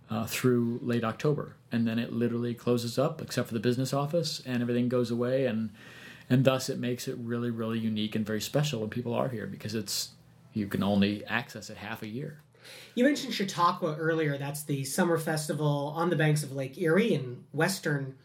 uh, 0.09 0.25
through 0.25 0.79
late 0.81 1.03
October, 1.03 1.55
and 1.71 1.87
then 1.87 1.99
it 1.99 2.13
literally 2.13 2.53
closes 2.53 2.97
up 2.97 3.21
except 3.21 3.47
for 3.47 3.53
the 3.53 3.59
business 3.59 3.93
office, 3.93 4.41
and 4.45 4.61
everything 4.61 4.89
goes 4.89 5.11
away, 5.11 5.45
and 5.45 5.69
and 6.29 6.45
thus 6.45 6.69
it 6.69 6.79
makes 6.79 7.07
it 7.07 7.17
really 7.19 7.51
really 7.51 7.79
unique 7.79 8.15
and 8.15 8.25
very 8.25 8.41
special 8.41 8.81
when 8.81 8.89
people 8.89 9.13
are 9.13 9.29
here 9.29 9.47
because 9.47 9.75
it's 9.75 10.09
you 10.53 10.67
can 10.67 10.83
only 10.83 11.25
access 11.25 11.69
it 11.69 11.77
half 11.77 12.01
a 12.01 12.07
year. 12.07 12.41
You 12.95 13.03
mentioned 13.03 13.33
Chautauqua 13.33 13.95
earlier. 13.97 14.37
That's 14.37 14.63
the 14.63 14.83
summer 14.83 15.17
festival 15.17 15.93
on 15.95 16.09
the 16.09 16.15
banks 16.15 16.43
of 16.43 16.53
Lake 16.53 16.77
Erie 16.77 17.13
in 17.13 17.45
western 17.51 18.15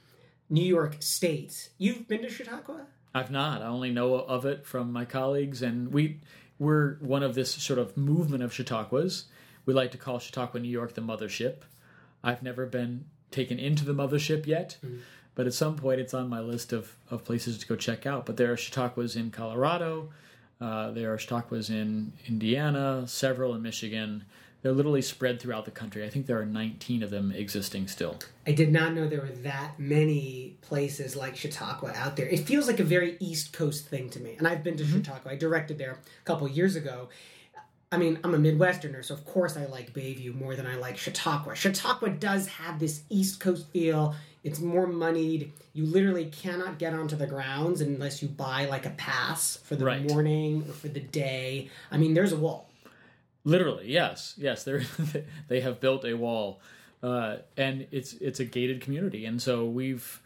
New 0.50 0.64
York 0.64 0.97
State. 1.00 1.71
You've 1.79 2.09
been 2.09 2.23
to 2.23 2.29
Chautauqua? 2.29 2.87
I've 3.14 3.31
not. 3.31 3.62
I 3.62 3.67
only 3.67 3.91
know 3.91 4.14
of 4.14 4.45
it 4.45 4.67
from 4.67 4.93
my 4.93 5.05
colleagues, 5.05 5.62
and 5.62 5.93
we 5.93 6.21
we're 6.59 6.97
one 6.97 7.23
of 7.23 7.35
this 7.35 7.53
sort 7.53 7.79
of 7.79 7.97
movement 7.97 8.43
of 8.43 8.53
Chautauquas. 8.53 9.25
We 9.67 9.75
like 9.75 9.93
to 9.93 9.99
call 9.99 10.19
Chautauqua, 10.19 10.61
New 10.61 10.69
York, 10.69 10.95
the 10.95 11.00
mothership. 11.00 11.62
I've 12.23 12.43
never 12.43 12.67
been 12.67 13.07
taken 13.31 13.59
into 13.59 13.85
the 13.85 13.95
mothership 13.95 14.47
yet, 14.47 14.79
hmm. 14.81 14.99
but 15.35 15.47
at 15.47 15.55
some 15.55 15.76
point 15.76 16.00
it's 16.00 16.14
on 16.14 16.29
my 16.29 16.41
list 16.41 16.73
of, 16.73 16.97
of 17.11 17.25
places 17.25 17.59
to 17.59 17.67
go 17.67 17.76
check 17.76 18.07
out. 18.07 18.26
But 18.26 18.37
there 18.37 18.53
are 18.53 18.57
Chautauquas 18.57 19.17
in 19.17 19.31
Colorado, 19.31 20.11
uh, 20.64 20.90
there 20.92 21.12
are 21.12 21.18
Chautauquas 21.18 21.68
in 21.68 22.14
Indiana, 22.26 23.04
several 23.06 23.54
in 23.54 23.61
Michigan. 23.61 24.25
They're 24.62 24.73
literally 24.73 25.02
spread 25.02 25.38
throughout 25.38 25.66
the 25.66 25.71
country. 25.71 26.06
I 26.06 26.09
think 26.09 26.25
there 26.25 26.40
are 26.40 26.47
19 26.47 27.02
of 27.02 27.11
them 27.11 27.30
existing 27.33 27.87
still. 27.87 28.16
I 28.47 28.52
did 28.52 28.73
not 28.73 28.94
know 28.94 29.06
there 29.06 29.21
were 29.21 29.28
that 29.42 29.78
many 29.78 30.56
places 30.62 31.16
like 31.16 31.37
Chautauqua 31.37 31.92
out 31.94 32.16
there. 32.16 32.26
It 32.26 32.47
feels 32.47 32.66
like 32.66 32.80
a 32.80 32.85
very 32.85 33.18
East 33.21 33.52
Coast 33.52 33.88
thing 33.88 34.09
to 34.09 34.21
me. 34.21 34.37
And 34.38 34.49
I've 34.49 34.62
been 34.64 34.78
to 34.78 34.87
Chautauqua. 34.87 35.33
I 35.33 35.37
directed 35.37 35.76
there 35.76 35.92
a 35.92 36.25
couple 36.25 36.49
years 36.49 36.76
ago. 36.76 37.11
I 37.92 37.99
mean, 37.99 38.18
I'm 38.25 38.35
a 38.35 38.38
Midwesterner, 38.38 39.04
so 39.04 39.12
of 39.12 39.26
course 39.26 39.59
I 39.59 39.66
like 39.66 39.92
Bayview 39.92 40.35
more 40.35 40.56
than 40.56 40.66
I 40.66 40.76
like 40.76 40.97
Chautauqua. 40.97 41.54
Chautauqua 41.54 42.09
does 42.09 42.47
have 42.47 42.78
this 42.78 43.02
East 43.11 43.40
Coast 43.40 43.68
feel. 43.68 44.14
It's 44.45 44.61
more 44.61 44.87
moneyed. 44.87 45.51
You 45.73 45.87
literally 45.87 46.27
cannot 46.27 46.79
get 46.79 46.93
onto 46.93 47.17
the 47.17 47.27
grounds 47.27 47.81
unless 47.81 48.23
you 48.23 48.29
buy 48.29 48.67
like 48.67 48.85
a 48.85 48.91
pass 48.91 49.57
for 49.57 49.75
the 49.75 49.87
Right. 49.87 50.09
morning 50.11 50.65
or 50.69 50.73
for 50.75 50.89
the 50.89 51.01
day. 51.01 51.71
I 51.91 51.97
mean, 51.97 52.13
there's 52.13 52.33
a 52.33 52.37
wall. 52.37 52.69
Literally, 53.45 53.91
yes, 53.91 54.35
yes. 54.37 54.65
They 54.65 54.85
they 55.49 55.61
have 55.61 55.81
built 55.81 56.05
a 56.05 56.15
wall, 56.15 56.61
uh, 57.03 57.37
and 57.57 57.87
it's 57.91 58.13
it's 58.15 58.39
a 58.41 58.45
gated 58.45 58.81
community, 58.81 59.25
and 59.27 59.41
so 59.41 59.65
we've 59.67 60.21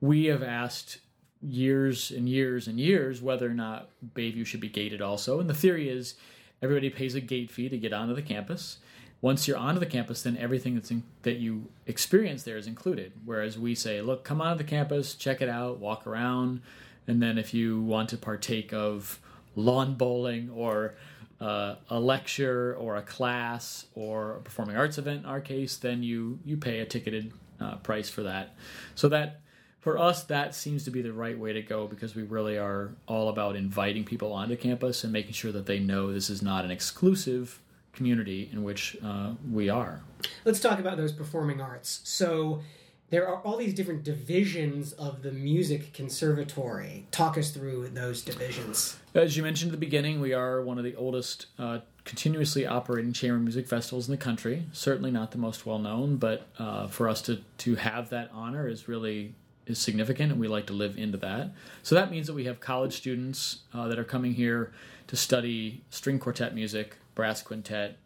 we 0.00 0.26
have 0.26 0.42
asked 0.42 0.98
years 1.42 2.10
and 2.10 2.28
years 2.28 2.66
and 2.66 2.80
years 2.80 3.22
whether 3.22 3.46
or 3.48 3.54
not 3.54 3.90
Bayview 4.14 4.44
should 4.46 4.60
be 4.60 4.68
gated 4.68 5.00
also, 5.02 5.38
and 5.38 5.48
the 5.50 5.54
theory 5.54 5.88
is 5.88 6.14
everybody 6.62 6.90
pays 6.90 7.14
a 7.14 7.20
gate 7.20 7.50
fee 7.52 7.68
to 7.68 7.78
get 7.78 7.92
onto 7.92 8.14
the 8.14 8.22
campus. 8.22 8.78
Once 9.20 9.48
you're 9.48 9.56
onto 9.56 9.80
the 9.80 9.86
campus, 9.86 10.22
then 10.22 10.36
everything 10.36 10.74
that's 10.74 10.90
in, 10.90 11.02
that 11.22 11.36
you 11.36 11.66
experience 11.86 12.42
there 12.42 12.58
is 12.58 12.66
included. 12.66 13.12
Whereas 13.24 13.58
we 13.58 13.74
say, 13.74 14.02
look, 14.02 14.24
come 14.24 14.40
onto 14.40 14.58
the 14.58 14.68
campus, 14.68 15.14
check 15.14 15.40
it 15.40 15.48
out, 15.48 15.78
walk 15.78 16.06
around, 16.06 16.60
and 17.06 17.22
then 17.22 17.38
if 17.38 17.54
you 17.54 17.80
want 17.80 18.08
to 18.10 18.16
partake 18.16 18.72
of 18.72 19.18
lawn 19.54 19.94
bowling 19.94 20.50
or 20.50 20.94
uh, 21.40 21.76
a 21.90 21.98
lecture 21.98 22.76
or 22.78 22.96
a 22.96 23.02
class 23.02 23.86
or 23.94 24.36
a 24.36 24.40
performing 24.40 24.76
arts 24.76 24.98
event 24.98 25.20
in 25.20 25.26
our 25.26 25.40
case, 25.40 25.76
then 25.76 26.02
you 26.02 26.38
you 26.44 26.56
pay 26.56 26.80
a 26.80 26.86
ticketed 26.86 27.32
uh, 27.60 27.76
price 27.76 28.08
for 28.08 28.22
that. 28.22 28.54
So 28.94 29.08
that 29.10 29.40
for 29.80 29.98
us, 29.98 30.24
that 30.24 30.54
seems 30.54 30.84
to 30.84 30.90
be 30.90 31.00
the 31.00 31.12
right 31.12 31.38
way 31.38 31.52
to 31.52 31.62
go 31.62 31.86
because 31.86 32.16
we 32.16 32.22
really 32.22 32.58
are 32.58 32.90
all 33.06 33.28
about 33.28 33.54
inviting 33.54 34.04
people 34.04 34.32
onto 34.32 34.56
campus 34.56 35.04
and 35.04 35.12
making 35.12 35.32
sure 35.32 35.52
that 35.52 35.66
they 35.66 35.78
know 35.78 36.12
this 36.12 36.28
is 36.28 36.42
not 36.42 36.64
an 36.64 36.70
exclusive 36.70 37.60
community 37.96 38.48
in 38.52 38.62
which 38.62 38.96
uh, 39.04 39.32
we 39.50 39.68
are. 39.68 40.02
Let's 40.44 40.60
talk 40.60 40.78
about 40.78 40.96
those 40.96 41.12
performing 41.12 41.60
arts. 41.60 42.00
So 42.04 42.62
there 43.10 43.28
are 43.28 43.40
all 43.42 43.56
these 43.56 43.74
different 43.74 44.02
divisions 44.02 44.92
of 44.92 45.22
the 45.22 45.30
music 45.30 45.92
conservatory. 45.92 47.06
Talk 47.10 47.38
us 47.38 47.50
through 47.50 47.88
those 47.88 48.22
divisions. 48.22 48.96
As 49.14 49.36
you 49.36 49.42
mentioned 49.42 49.70
at 49.70 49.72
the 49.72 49.78
beginning, 49.78 50.20
we 50.20 50.32
are 50.32 50.60
one 50.60 50.76
of 50.78 50.84
the 50.84 50.96
oldest 50.96 51.46
uh, 51.58 51.80
continuously 52.04 52.66
operating 52.66 53.12
chamber 53.12 53.38
music 53.38 53.68
festivals 53.68 54.08
in 54.08 54.12
the 54.12 54.18
country. 54.18 54.64
Certainly 54.72 55.12
not 55.12 55.30
the 55.30 55.38
most 55.38 55.66
well 55.66 55.78
known, 55.78 56.16
but 56.16 56.46
uh, 56.58 56.88
for 56.88 57.08
us 57.08 57.22
to 57.22 57.40
to 57.58 57.76
have 57.76 58.10
that 58.10 58.30
honor 58.32 58.68
is 58.68 58.88
really 58.88 59.34
is 59.66 59.78
significant, 59.78 60.32
and 60.32 60.40
we 60.40 60.48
like 60.48 60.66
to 60.66 60.72
live 60.72 60.96
into 60.96 61.18
that. 61.18 61.50
So 61.82 61.94
that 61.94 62.10
means 62.10 62.26
that 62.26 62.34
we 62.34 62.44
have 62.44 62.60
college 62.60 62.96
students 62.96 63.60
uh, 63.74 63.88
that 63.88 63.98
are 63.98 64.04
coming 64.04 64.34
here 64.34 64.72
to 65.08 65.16
study 65.16 65.82
string 65.90 66.18
quartet 66.18 66.54
music, 66.54 66.96
brass 67.16 67.42
quintet, 67.42 67.98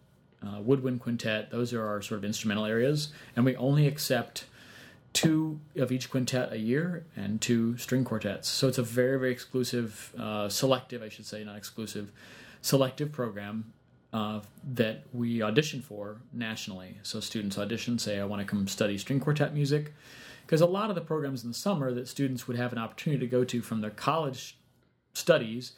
uh, 0.43 0.61
woodwind 0.63 1.01
quintet. 1.01 1.51
Those 1.51 1.75
are 1.75 1.87
our 1.87 2.01
sort 2.01 2.17
of 2.17 2.25
instrumental 2.25 2.65
areas, 2.65 3.13
and 3.37 3.45
we 3.45 3.55
only 3.57 3.87
accept 3.87 4.47
two 5.13 5.61
of 5.77 5.93
each 5.93 6.09
quintet 6.09 6.53
a 6.53 6.59
year 6.59 7.05
and 7.15 7.41
two 7.41 7.77
string 7.77 8.05
quartets. 8.05 8.49
So 8.49 8.69
it's 8.69 8.79
a 8.79 8.83
very, 8.83 9.19
very 9.19 9.33
exclusive, 9.33 10.15
uh, 10.19 10.49
selective, 10.49 11.03
I 11.03 11.09
should 11.09 11.27
say, 11.27 11.45
not 11.45 11.57
exclusive, 11.57 12.13
selective 12.63 13.13
program 13.13 13.73
uh, 14.13 14.41
that 14.75 15.03
we 15.13 15.43
audition 15.43 15.83
for 15.83 16.21
nationally. 16.33 16.99
So 17.03 17.21
students 17.21 17.59
audition, 17.59 17.99
say, 17.99 18.21
I 18.21 18.25
want 18.25 18.41
to 18.41 18.47
come 18.47 18.67
study 18.69 18.99
string 18.99 19.21
quartet 19.21 19.53
music. 19.53 19.93
Because 20.47 20.61
a 20.61 20.67
lot 20.67 20.91
of 20.91 20.97
the 20.97 21.01
programs 21.01 21.45
in 21.45 21.51
the 21.51 21.55
summer 21.55 21.93
that 21.93 22.09
students 22.09 22.49
would 22.49 22.57
have 22.57 22.73
an 22.73 22.79
opportunity 22.79 23.21
to 23.21 23.31
go 23.31 23.45
to 23.45 23.63
from 23.63 23.81
their 23.81 23.91
college 23.91 24.59
studies 25.13 25.73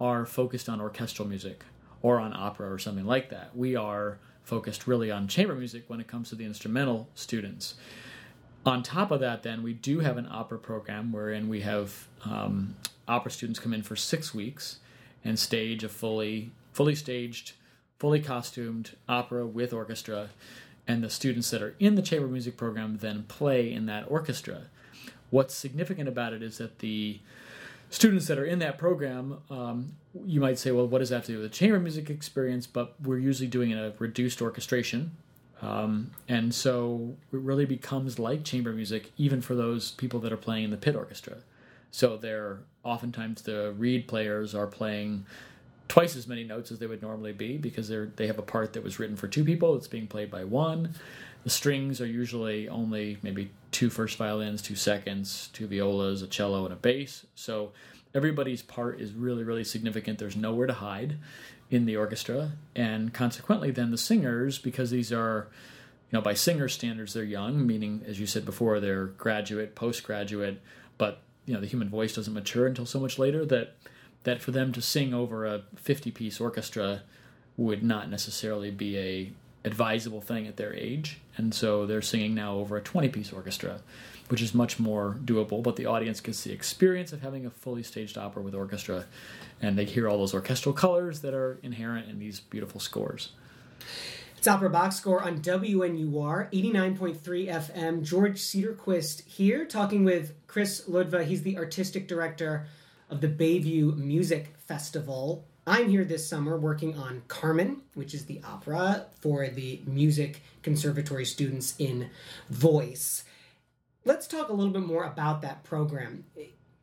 are 0.00 0.24
focused 0.24 0.68
on 0.68 0.80
orchestral 0.80 1.28
music 1.28 1.64
or 2.04 2.20
on 2.20 2.34
opera 2.36 2.70
or 2.70 2.78
something 2.78 3.06
like 3.06 3.30
that. 3.30 3.56
We 3.56 3.76
are 3.76 4.18
focused 4.42 4.86
really 4.86 5.10
on 5.10 5.26
chamber 5.26 5.54
music 5.54 5.84
when 5.86 6.00
it 6.00 6.06
comes 6.06 6.28
to 6.28 6.34
the 6.34 6.44
instrumental 6.44 7.08
students. 7.14 7.76
On 8.66 8.82
top 8.82 9.10
of 9.10 9.20
that, 9.20 9.42
then 9.42 9.62
we 9.62 9.72
do 9.72 10.00
have 10.00 10.18
an 10.18 10.28
opera 10.30 10.58
program 10.58 11.12
wherein 11.12 11.48
we 11.48 11.62
have 11.62 12.06
um, 12.26 12.76
opera 13.08 13.30
students 13.30 13.58
come 13.58 13.72
in 13.72 13.82
for 13.82 13.96
six 13.96 14.34
weeks 14.34 14.80
and 15.24 15.38
stage 15.38 15.82
a 15.82 15.88
fully 15.88 16.52
fully 16.74 16.94
staged, 16.94 17.52
fully 17.98 18.20
costumed 18.20 18.96
opera 19.08 19.46
with 19.46 19.72
orchestra, 19.72 20.28
and 20.86 21.02
the 21.02 21.08
students 21.08 21.48
that 21.50 21.62
are 21.62 21.74
in 21.80 21.94
the 21.94 22.02
chamber 22.02 22.28
music 22.28 22.58
program 22.58 22.98
then 22.98 23.22
play 23.28 23.72
in 23.72 23.86
that 23.86 24.04
orchestra. 24.10 24.64
What's 25.30 25.54
significant 25.54 26.10
about 26.10 26.34
it 26.34 26.42
is 26.42 26.58
that 26.58 26.80
the 26.80 27.20
students 27.88 28.26
that 28.26 28.38
are 28.38 28.44
in 28.44 28.58
that 28.58 28.76
program, 28.76 29.38
um, 29.48 29.92
you 30.26 30.40
might 30.40 30.58
say, 30.58 30.70
well, 30.70 30.86
what 30.86 30.98
does 30.98 31.08
that 31.10 31.16
have 31.16 31.24
to 31.26 31.32
do 31.32 31.40
with 31.40 31.50
the 31.50 31.56
chamber 31.56 31.80
music 31.80 32.10
experience? 32.10 32.66
But 32.66 32.94
we're 33.02 33.18
usually 33.18 33.48
doing 33.48 33.72
a 33.72 33.92
reduced 33.98 34.40
orchestration. 34.40 35.12
Um, 35.62 36.10
and 36.28 36.54
so 36.54 37.16
it 37.32 37.38
really 37.38 37.64
becomes 37.64 38.18
like 38.18 38.44
chamber 38.44 38.72
music, 38.72 39.12
even 39.16 39.40
for 39.40 39.54
those 39.54 39.92
people 39.92 40.20
that 40.20 40.32
are 40.32 40.36
playing 40.36 40.64
in 40.64 40.70
the 40.70 40.76
pit 40.76 40.94
orchestra. 40.94 41.38
So 41.90 42.16
they're 42.16 42.58
oftentimes 42.82 43.42
the 43.42 43.72
reed 43.78 44.08
players 44.08 44.54
are 44.54 44.66
playing 44.66 45.26
twice 45.88 46.16
as 46.16 46.26
many 46.26 46.44
notes 46.44 46.72
as 46.72 46.78
they 46.78 46.86
would 46.86 47.02
normally 47.02 47.32
be 47.32 47.56
because 47.56 47.88
they're 47.88 48.10
they 48.16 48.26
have 48.26 48.38
a 48.38 48.42
part 48.42 48.72
that 48.72 48.82
was 48.82 48.98
written 48.98 49.16
for 49.16 49.28
two 49.28 49.44
people. 49.44 49.76
It's 49.76 49.88
being 49.88 50.06
played 50.06 50.30
by 50.30 50.44
one. 50.44 50.94
The 51.44 51.50
strings 51.50 52.00
are 52.00 52.06
usually 52.06 52.68
only 52.68 53.18
maybe 53.22 53.50
two 53.70 53.90
first 53.90 54.16
violins, 54.16 54.62
two 54.62 54.74
seconds, 54.74 55.50
two 55.52 55.66
violas, 55.66 56.22
a 56.22 56.26
cello, 56.26 56.64
and 56.64 56.72
a 56.72 56.76
bass. 56.76 57.26
So 57.34 57.72
everybody's 58.14 58.62
part 58.62 59.00
is 59.00 59.12
really, 59.12 59.42
really 59.42 59.64
significant. 59.64 60.18
There's 60.18 60.36
nowhere 60.36 60.66
to 60.66 60.74
hide 60.74 61.16
in 61.70 61.86
the 61.86 61.96
orchestra, 61.96 62.52
and 62.76 63.12
consequently, 63.12 63.70
then 63.70 63.90
the 63.90 63.98
singers, 63.98 64.58
because 64.58 64.90
these 64.90 65.12
are, 65.12 65.48
you 66.10 66.18
know, 66.18 66.22
by 66.22 66.34
singer 66.34 66.68
standards, 66.68 67.14
they're 67.14 67.24
young, 67.24 67.66
meaning, 67.66 68.04
as 68.06 68.20
you 68.20 68.26
said 68.26 68.44
before, 68.44 68.80
they're 68.80 69.06
graduate, 69.06 69.74
postgraduate, 69.74 70.60
but 70.98 71.20
you 71.46 71.54
know, 71.54 71.60
the 71.60 71.66
human 71.66 71.88
voice 71.88 72.14
doesn't 72.14 72.32
mature 72.32 72.66
until 72.66 72.86
so 72.86 73.00
much 73.00 73.18
later 73.18 73.44
that 73.44 73.74
that 74.22 74.40
for 74.40 74.50
them 74.50 74.72
to 74.72 74.80
sing 74.80 75.12
over 75.12 75.44
a 75.44 75.62
50 75.76 76.10
piece 76.10 76.40
orchestra 76.40 77.02
would 77.56 77.82
not 77.82 78.08
necessarily 78.10 78.70
be 78.70 78.98
a 78.98 79.32
advisable 79.64 80.20
thing 80.20 80.46
at 80.46 80.56
their 80.56 80.74
age. 80.74 81.20
And 81.36 81.54
so 81.54 81.86
they're 81.86 82.02
singing 82.02 82.34
now 82.34 82.56
over 82.56 82.76
a 82.76 82.80
20 82.80 83.08
piece 83.08 83.32
orchestra 83.32 83.80
which 84.28 84.42
is 84.42 84.54
much 84.54 84.78
more 84.78 85.16
doable 85.24 85.62
but 85.62 85.76
the 85.76 85.86
audience 85.86 86.20
gets 86.20 86.44
the 86.44 86.52
experience 86.52 87.12
of 87.12 87.20
having 87.22 87.44
a 87.46 87.50
fully 87.50 87.82
staged 87.82 88.16
opera 88.18 88.42
with 88.42 88.54
orchestra 88.54 89.04
and 89.60 89.78
they 89.78 89.84
hear 89.84 90.08
all 90.08 90.18
those 90.18 90.34
orchestral 90.34 90.72
colors 90.74 91.20
that 91.20 91.34
are 91.34 91.58
inherent 91.62 92.08
in 92.08 92.18
these 92.18 92.40
beautiful 92.40 92.80
scores 92.80 93.30
It's 94.38 94.46
Opera 94.46 94.68
Box 94.70 94.96
Score 94.96 95.22
on 95.22 95.40
WNUR 95.40 96.52
89.3 96.52 97.48
FM. 97.48 98.02
George 98.02 98.38
Cederquist 98.38 99.26
here 99.26 99.64
talking 99.64 100.04
with 100.04 100.34
Chris 100.46 100.82
Ludwa. 100.86 101.24
He's 101.24 101.42
the 101.42 101.56
artistic 101.56 102.06
director 102.06 102.66
of 103.08 103.20
the 103.22 103.28
Bayview 103.28 103.96
Music 103.96 104.54
Festival. 104.66 105.44
I'm 105.66 105.88
here 105.88 106.04
this 106.04 106.28
summer 106.28 106.58
working 106.58 106.94
on 106.96 107.22
Carmen, 107.28 107.80
which 107.94 108.12
is 108.12 108.26
the 108.26 108.42
opera 108.44 109.06
for 109.20 109.48
the 109.48 109.80
music 109.86 110.42
conservatory 110.62 111.24
students 111.24 111.74
in 111.78 112.10
voice. 112.50 113.24
Let's 114.04 114.26
talk 114.26 114.48
a 114.48 114.52
little 114.52 114.72
bit 114.72 114.82
more 114.82 115.04
about 115.04 115.42
that 115.42 115.64
program. 115.64 116.24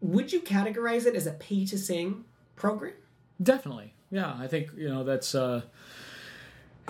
Would 0.01 0.33
you 0.33 0.41
categorize 0.41 1.05
it 1.05 1.15
as 1.15 1.27
a 1.27 1.33
pay 1.33 1.65
to 1.67 1.77
sing 1.77 2.25
program? 2.55 2.93
Definitely. 3.41 3.93
Yeah, 4.09 4.35
I 4.37 4.47
think, 4.47 4.71
you 4.75 4.89
know, 4.89 5.03
that's 5.03 5.35
uh 5.35 5.61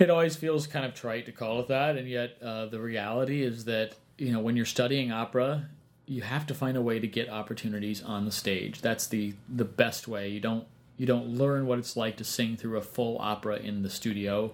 it 0.02 0.10
always 0.10 0.36
feels 0.36 0.66
kind 0.66 0.84
of 0.84 0.94
trite 0.94 1.26
to 1.26 1.32
call 1.32 1.60
it 1.60 1.68
that, 1.68 1.96
and 1.96 2.08
yet 2.08 2.36
uh, 2.42 2.66
the 2.66 2.80
reality 2.80 3.42
is 3.42 3.64
that 3.66 3.94
you 4.18 4.32
know 4.32 4.40
when 4.40 4.56
you're 4.56 4.66
studying 4.66 5.12
opera, 5.12 5.68
you 6.06 6.22
have 6.22 6.46
to 6.48 6.54
find 6.54 6.76
a 6.76 6.82
way 6.82 6.98
to 6.98 7.06
get 7.06 7.28
opportunities 7.28 8.02
on 8.02 8.24
the 8.24 8.32
stage. 8.32 8.80
That's 8.80 9.06
the 9.06 9.34
the 9.48 9.64
best 9.64 10.08
way. 10.08 10.28
You 10.28 10.40
don't 10.40 10.66
you 10.96 11.06
don't 11.06 11.28
learn 11.28 11.66
what 11.66 11.78
it's 11.78 11.96
like 11.96 12.16
to 12.18 12.24
sing 12.24 12.56
through 12.56 12.78
a 12.78 12.82
full 12.82 13.18
opera 13.18 13.56
in 13.56 13.82
the 13.82 13.90
studio 13.90 14.52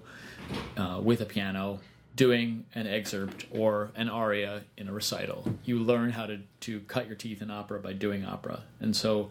uh, 0.77 1.01
with 1.03 1.21
a 1.21 1.27
piano 1.27 1.81
doing 2.19 2.67
an 2.75 2.89
excerpt 2.89 3.47
or 3.53 3.93
an 3.95 4.09
aria 4.09 4.65
in 4.77 4.89
a 4.89 4.93
recital. 4.93 5.55
You 5.65 5.79
learn 5.79 6.11
how 6.11 6.27
to, 6.27 6.41
to 6.63 6.81
cut 6.81 7.07
your 7.07 7.15
teeth 7.15 7.41
in 7.41 7.49
opera 7.49 7.79
by 7.79 7.93
doing 7.93 8.25
opera. 8.25 8.65
And 8.81 8.95
so 8.97 9.31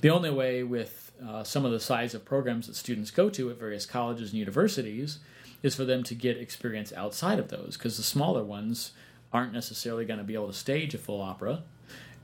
the 0.00 0.10
only 0.10 0.30
way 0.30 0.62
with 0.62 1.10
uh, 1.28 1.42
some 1.42 1.64
of 1.64 1.72
the 1.72 1.80
size 1.80 2.14
of 2.14 2.24
programs 2.24 2.68
that 2.68 2.76
students 2.76 3.10
go 3.10 3.30
to 3.30 3.50
at 3.50 3.58
various 3.58 3.84
colleges 3.84 4.30
and 4.30 4.38
universities 4.38 5.18
is 5.64 5.74
for 5.74 5.84
them 5.84 6.04
to 6.04 6.14
get 6.14 6.36
experience 6.36 6.92
outside 6.92 7.40
of 7.40 7.48
those 7.48 7.76
because 7.76 7.96
the 7.96 8.04
smaller 8.04 8.44
ones 8.44 8.92
aren't 9.32 9.52
necessarily 9.52 10.04
going 10.04 10.18
to 10.18 10.24
be 10.24 10.34
able 10.34 10.46
to 10.46 10.52
stage 10.52 10.94
a 10.94 10.98
full 10.98 11.20
opera. 11.20 11.64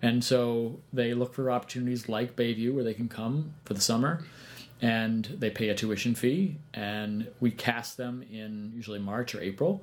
And 0.01 0.23
so 0.23 0.79
they 0.93 1.15
look 1.15 1.35
for 1.35 1.51
opportunities 1.51 2.09
like 2.09 2.37
Bayview 2.37 2.73
where 2.73 2.85
they 2.85 2.95
can 2.95 3.09
come 3.09 3.55
for 3.65 3.75
the 3.75 3.81
summer 3.81 4.23
and 4.81 5.25
they 5.25 5.51
pay 5.51 5.69
a 5.69 5.75
tuition 5.75 6.15
fee 6.15 6.57
and 6.75 7.29
we 7.41 7.51
cast 7.51 7.97
them 7.97 8.23
in 8.31 8.73
usually 8.75 8.99
March 8.99 9.35
or 9.35 9.41
April. 9.41 9.83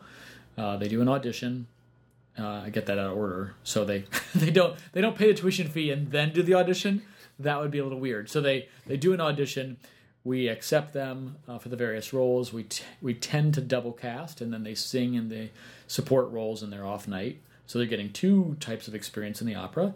Uh, 0.58 0.78
they 0.78 0.88
do 0.88 1.02
an 1.02 1.08
audition. 1.08 1.68
Uh, 2.38 2.64
I 2.66 2.70
get 2.70 2.86
that 2.88 2.98
out 3.00 3.12
of 3.12 3.18
order. 3.18 3.56
So 3.64 3.86
they 3.86 4.06
they 4.36 4.52
don't 4.52 4.78
they 4.92 5.02
don't 5.02 5.18
pay 5.18 5.30
a 5.30 5.34
tuition 5.34 5.68
fee 5.68 5.92
and 5.92 6.12
then 6.12 6.32
do 6.32 6.44
the 6.44 6.54
audition. 6.54 7.02
That 7.40 7.60
would 7.60 7.72
be 7.72 7.80
a 7.80 7.84
little 7.84 8.00
weird. 8.00 8.30
So 8.30 8.42
they 8.42 8.70
they 8.86 8.98
do 8.98 9.14
an 9.14 9.22
audition 9.22 9.78
we 10.24 10.48
accept 10.48 10.94
them 10.94 11.36
uh, 11.48 11.58
for 11.58 11.70
the 11.70 11.76
various 11.76 12.14
roles. 12.14 12.54
We 12.54 12.64
t- 12.64 12.84
we 13.02 13.14
tend 13.14 13.54
to 13.56 13.62
double 13.62 13.92
cast, 13.92 14.40
and 14.42 14.54
then 14.54 14.64
they 14.64 14.76
sing 14.76 15.16
in 15.16 15.30
the 15.30 15.50
support 15.88 16.30
roles 16.32 16.64
in 16.64 16.70
their 16.70 16.86
off 16.86 17.08
night. 17.08 17.42
So 17.68 17.80
they're 17.80 17.88
getting 17.88 18.12
two 18.12 18.56
types 18.60 18.88
of 18.88 18.96
experience 18.96 19.42
in 19.42 19.48
the 19.48 19.56
opera. 19.56 19.94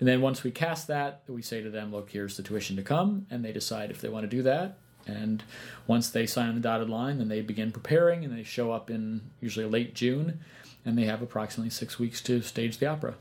And 0.00 0.08
then 0.08 0.20
once 0.20 0.44
we 0.44 0.50
cast 0.50 0.86
that, 0.88 1.22
we 1.26 1.42
say 1.42 1.62
to 1.62 1.70
them, 1.70 1.92
"Look, 1.92 2.10
here's 2.10 2.36
the 2.36 2.42
tuition 2.42 2.76
to 2.76 2.82
come," 2.82 3.26
and 3.30 3.44
they 3.44 3.52
decide 3.52 3.90
if 3.90 4.00
they 4.00 4.08
want 4.08 4.24
to 4.24 4.36
do 4.36 4.42
that. 4.42 4.78
And 5.06 5.42
once 5.86 6.10
they 6.10 6.26
sign 6.26 6.50
on 6.50 6.54
the 6.54 6.60
dotted 6.60 6.90
line, 6.90 7.18
then 7.18 7.28
they 7.28 7.40
begin 7.40 7.72
preparing, 7.72 8.24
and 8.24 8.36
they 8.36 8.42
show 8.42 8.70
up 8.72 8.90
in 8.90 9.22
usually 9.40 9.66
late 9.66 9.94
June, 9.94 10.40
and 10.84 10.96
they 10.96 11.04
have 11.04 11.22
approximately 11.22 11.70
six 11.70 11.98
weeks 11.98 12.20
to 12.22 12.42
stage 12.42 12.78
the 12.78 12.86
opera. 12.86 13.14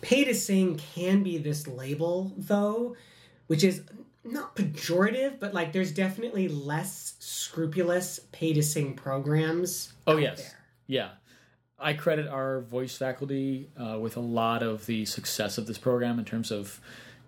Pay 0.00 0.24
to 0.24 0.34
sing 0.34 0.80
can 0.94 1.22
be 1.22 1.38
this 1.38 1.68
label, 1.68 2.32
though, 2.36 2.96
which 3.46 3.62
is 3.62 3.82
not 4.24 4.56
pejorative, 4.56 5.38
but 5.38 5.52
like 5.54 5.72
there's 5.72 5.92
definitely 5.92 6.48
less 6.48 7.14
scrupulous 7.18 8.20
pay 8.32 8.52
to 8.52 8.62
sing 8.62 8.94
programs. 8.94 9.92
Oh 10.06 10.16
yes, 10.16 10.38
there. 10.38 10.58
yeah. 10.86 11.08
I 11.82 11.94
credit 11.94 12.28
our 12.28 12.60
voice 12.60 12.96
faculty 12.96 13.68
uh, 13.76 13.98
with 13.98 14.16
a 14.16 14.20
lot 14.20 14.62
of 14.62 14.86
the 14.86 15.04
success 15.04 15.58
of 15.58 15.66
this 15.66 15.78
program 15.78 16.18
in 16.18 16.24
terms 16.24 16.50
of 16.50 16.80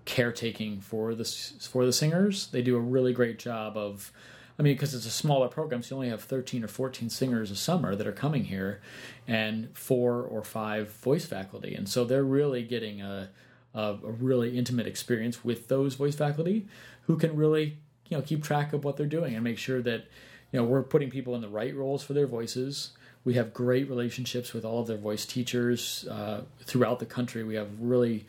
caretaking 0.04 0.80
for 0.80 1.14
the 1.14 1.24
for 1.24 1.84
the 1.84 1.92
singers. 1.92 2.48
They 2.48 2.62
do 2.62 2.76
a 2.76 2.80
really 2.80 3.12
great 3.12 3.38
job 3.38 3.76
of. 3.76 4.12
I 4.56 4.62
mean, 4.62 4.74
because 4.74 4.94
it's 4.94 5.04
a 5.04 5.10
smaller 5.10 5.48
program, 5.48 5.82
so 5.82 5.96
you 5.96 5.96
only 5.96 6.08
have 6.10 6.22
13 6.22 6.62
or 6.62 6.68
14 6.68 7.10
singers 7.10 7.50
a 7.50 7.56
summer 7.56 7.96
that 7.96 8.06
are 8.06 8.12
coming 8.12 8.44
here, 8.44 8.80
and 9.26 9.76
four 9.76 10.22
or 10.22 10.44
five 10.44 10.92
voice 10.92 11.26
faculty. 11.26 11.74
And 11.74 11.88
so 11.88 12.04
they're 12.04 12.22
really 12.22 12.62
getting 12.62 13.02
a, 13.02 13.30
a, 13.74 13.80
a 13.80 14.12
really 14.12 14.56
intimate 14.56 14.86
experience 14.86 15.44
with 15.44 15.66
those 15.66 15.96
voice 15.96 16.14
faculty 16.14 16.68
who 17.06 17.16
can 17.16 17.34
really 17.34 17.78
you 18.08 18.16
know 18.16 18.22
keep 18.22 18.44
track 18.44 18.72
of 18.72 18.84
what 18.84 18.96
they're 18.96 19.06
doing 19.06 19.34
and 19.34 19.42
make 19.42 19.58
sure 19.58 19.82
that 19.82 20.06
you 20.52 20.60
know 20.60 20.64
we're 20.64 20.82
putting 20.82 21.10
people 21.10 21.34
in 21.34 21.40
the 21.40 21.48
right 21.48 21.74
roles 21.74 22.04
for 22.04 22.12
their 22.12 22.26
voices 22.28 22.90
we 23.24 23.34
have 23.34 23.54
great 23.54 23.88
relationships 23.88 24.52
with 24.52 24.64
all 24.64 24.80
of 24.80 24.86
their 24.86 24.96
voice 24.96 25.24
teachers 25.24 26.06
uh, 26.10 26.42
throughout 26.62 26.98
the 26.98 27.06
country 27.06 27.42
we 27.42 27.54
have 27.54 27.68
really 27.80 28.26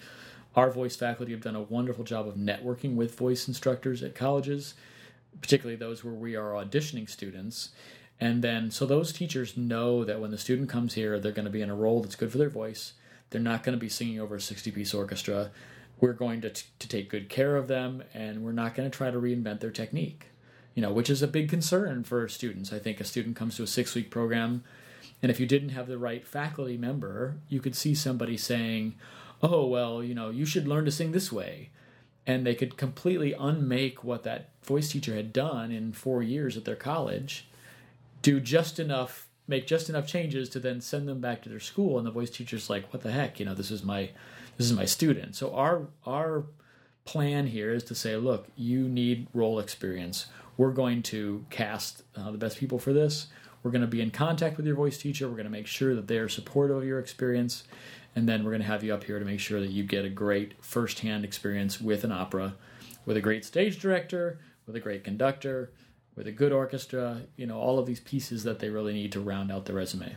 our 0.56 0.72
voice 0.72 0.96
faculty 0.96 1.32
have 1.32 1.42
done 1.42 1.56
a 1.56 1.62
wonderful 1.62 2.04
job 2.04 2.28
of 2.28 2.36
networking 2.36 2.96
with 2.96 3.18
voice 3.18 3.48
instructors 3.48 4.02
at 4.04 4.16
colleges 4.16 4.74
particularly 5.42 5.76
those 5.76 6.04
where 6.04 6.14
we 6.14 6.36
are 6.36 6.52
auditioning 6.52 7.10
students 7.10 7.70
and 8.20 8.42
then 8.42 8.72
so 8.72 8.86
those 8.86 9.12
teachers 9.12 9.58
know 9.58 10.06
that 10.06 10.22
when 10.22 10.32
the 10.32 10.38
student 10.38 10.70
comes 10.70 10.94
here 10.94 11.20
they're 11.20 11.32
going 11.32 11.46
to 11.46 11.52
be 11.52 11.62
in 11.62 11.70
a 11.70 11.76
role 11.76 12.02
that's 12.02 12.16
good 12.16 12.32
for 12.32 12.38
their 12.38 12.50
voice 12.50 12.94
they're 13.30 13.42
not 13.42 13.64
going 13.64 13.78
to 13.78 13.80
be 13.80 13.90
singing 13.90 14.20
over 14.20 14.36
a 14.36 14.42
60 14.42 14.72
piece 14.72 14.94
orchestra. 14.94 15.52
We're 16.00 16.14
going 16.14 16.42
to, 16.42 16.50
t- 16.50 16.68
to 16.80 16.88
take 16.88 17.10
good 17.10 17.30
care 17.30 17.56
of 17.56 17.68
them 17.68 18.04
and 18.14 18.44
we're 18.44 18.52
not 18.52 18.76
going 18.76 18.90
to 18.90 18.96
try 18.96 19.12
to 19.12 19.18
reinvent 19.18 19.60
their 19.60 19.72
technique, 19.72 20.28
you 20.74 20.82
know, 20.82 20.92
which 20.92 21.10
is 21.10 21.22
a 21.22 21.28
big 21.28 21.50
concern 21.50 22.04
for 22.04 22.28
students. 22.28 22.72
I 22.72 22.80
think 22.80 23.00
a 23.00 23.04
student 23.04 23.36
comes 23.36 23.58
to 23.58 23.64
a 23.64 23.68
six 23.68 23.96
week 23.96 24.12
program 24.12 24.64
and 25.22 25.32
if 25.32 25.40
you 25.40 25.46
didn't 25.46 25.70
have 25.70 25.88
the 25.88 25.98
right 25.98 26.26
faculty 26.26 26.78
member, 26.78 27.38
you 27.50 27.60
could 27.60 27.76
see 27.76 27.96
somebody 27.96 28.38
saying, 28.38 28.96
oh, 29.42 29.66
well, 29.66 30.04
you 30.04 30.14
know, 30.14 30.30
you 30.30 30.46
should 30.46 30.68
learn 30.68 30.86
to 30.86 30.92
sing 30.92 31.12
this 31.12 31.32
way. 31.32 31.70
And 32.28 32.46
they 32.46 32.56
could 32.56 32.78
completely 32.78 33.34
unmake 33.34 34.04
what 34.04 34.24
that 34.24 34.50
voice 34.64 34.92
teacher 34.92 35.16
had 35.16 35.32
done 35.32 35.72
in 35.72 35.94
four 35.94 36.24
years 36.24 36.58
at 36.58 36.66
their 36.66 36.76
college, 36.76 37.48
do 38.22 38.40
just 38.40 38.80
enough 38.80 39.28
make 39.48 39.68
just 39.68 39.90
enough 39.90 40.08
changes 40.08 40.50
to 40.50 40.60
then 40.60 40.82
send 40.82 41.08
them 41.08 41.22
back 41.22 41.44
to 41.44 41.50
their 41.50 41.60
school. 41.60 42.00
And 42.00 42.08
the 42.08 42.12
voice 42.12 42.32
teacher's 42.32 42.68
like 42.68 42.92
what 42.92 43.04
the 43.04 43.12
heck? 43.12 43.40
You 43.40 43.46
know 43.46 43.54
this 43.54 43.70
is 43.70 43.84
my 43.84 44.10
this 44.58 44.66
is 44.66 44.74
my 44.74 44.86
student. 44.86 45.36
So 45.36 45.54
our 45.54 45.88
our 46.06 46.46
plan 47.04 47.46
here 47.46 47.72
is 47.72 47.84
to 47.84 47.94
say 47.94 48.16
look 48.16 48.48
you 48.56 48.88
need 48.90 49.28
role 49.34 49.60
experience. 49.60 50.26
We're 50.58 50.72
going 50.72 51.04
to 51.04 51.46
cast 51.52 52.02
uh, 52.16 52.32
the 52.32 52.40
best 52.40 52.58
people 52.58 52.80
for 52.80 52.92
this 52.92 53.28
we're 53.66 53.72
going 53.72 53.82
to 53.82 53.88
be 53.88 54.00
in 54.00 54.12
contact 54.12 54.56
with 54.56 54.66
your 54.66 54.76
voice 54.76 54.98
teacher 54.98 55.28
we're 55.28 55.34
going 55.34 55.44
to 55.44 55.52
make 55.52 55.68
sure 55.68 55.94
that 55.96 56.08
they're 56.08 56.30
supportive 56.30 56.78
of 56.78 56.86
your 56.86 57.00
experience 57.00 57.64
and 58.16 58.30
then 58.30 58.46
we're 58.46 58.52
going 58.52 58.62
to 58.62 58.68
have 58.68 58.84
you 58.84 58.94
up 58.94 59.04
here 59.04 59.20
to 59.20 59.26
make 59.26 59.42
sure 59.42 59.60
that 59.60 59.72
you 59.72 59.84
get 59.84 60.06
a 60.06 60.10
great 60.10 60.54
firsthand 60.64 61.26
experience 61.26 61.82
with 61.82 62.06
an 62.06 62.12
opera 62.12 62.56
with 63.06 63.18
a 63.18 63.22
great 63.22 63.44
stage 63.44 63.80
director 63.80 64.40
with 64.66 64.76
a 64.78 64.80
great 64.80 65.04
conductor 65.04 65.72
with 66.16 66.28
a 66.28 66.32
good 66.32 66.52
orchestra, 66.52 67.22
you 67.36 67.46
know, 67.46 67.60
all 67.60 67.78
of 67.78 67.86
these 67.86 68.00
pieces 68.00 68.44
that 68.44 68.60
they 68.60 68.70
really 68.70 68.94
need 68.94 69.12
to 69.12 69.20
round 69.20 69.52
out 69.52 69.66
the 69.66 69.74
resume. 69.74 70.16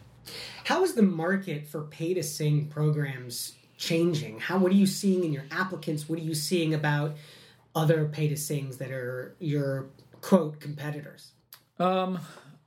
How 0.65 0.85
is 0.85 0.95
the 0.95 1.03
market 1.03 1.67
for 1.67 1.83
pay 1.83 2.15
to 2.15 2.23
sing 2.23 2.67
programs 2.67 3.55
changing? 3.77 4.41
How 4.41 4.59
what 4.59 4.71
are 4.73 4.77
you 4.77 4.87
seeing 4.87 5.25
in 5.25 5.33
your 5.33 5.45
applicants? 5.51 6.09
What 6.09 6.19
are 6.19 6.23
you 6.23 6.35
seeing 6.35 6.75
about 6.75 7.17
other 7.75 8.07
pay 8.07 8.29
to 8.29 8.37
sings 8.37 8.77
that 8.79 8.91
are 8.91 9.35
your 9.39 9.87
quote 10.21 10.61
competitors? 10.61 11.33
Um, 11.79 12.19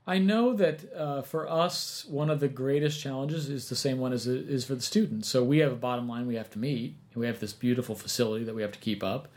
I 0.07 0.17
know 0.17 0.53
that 0.53 0.91
uh, 0.95 1.21
for 1.21 1.47
us, 1.47 2.05
one 2.09 2.31
of 2.31 2.39
the 2.39 2.47
greatest 2.47 2.99
challenges 2.99 3.49
is 3.49 3.69
the 3.69 3.75
same 3.75 3.99
one 3.99 4.13
as 4.13 4.25
is 4.25 4.65
for 4.65 4.73
the 4.73 4.81
students. 4.81 5.27
So 5.27 5.43
we 5.43 5.59
have 5.59 5.71
a 5.71 5.75
bottom 5.75 6.07
line 6.07 6.25
we 6.25 6.35
have 6.35 6.49
to 6.51 6.59
meet. 6.59 6.95
We 7.13 7.27
have 7.27 7.39
this 7.39 7.53
beautiful 7.53 7.93
facility 7.95 8.43
that 8.45 8.55
we 8.55 8.63
have 8.63 8.71
to 8.71 8.79
keep 8.79 9.03
up, 9.03 9.27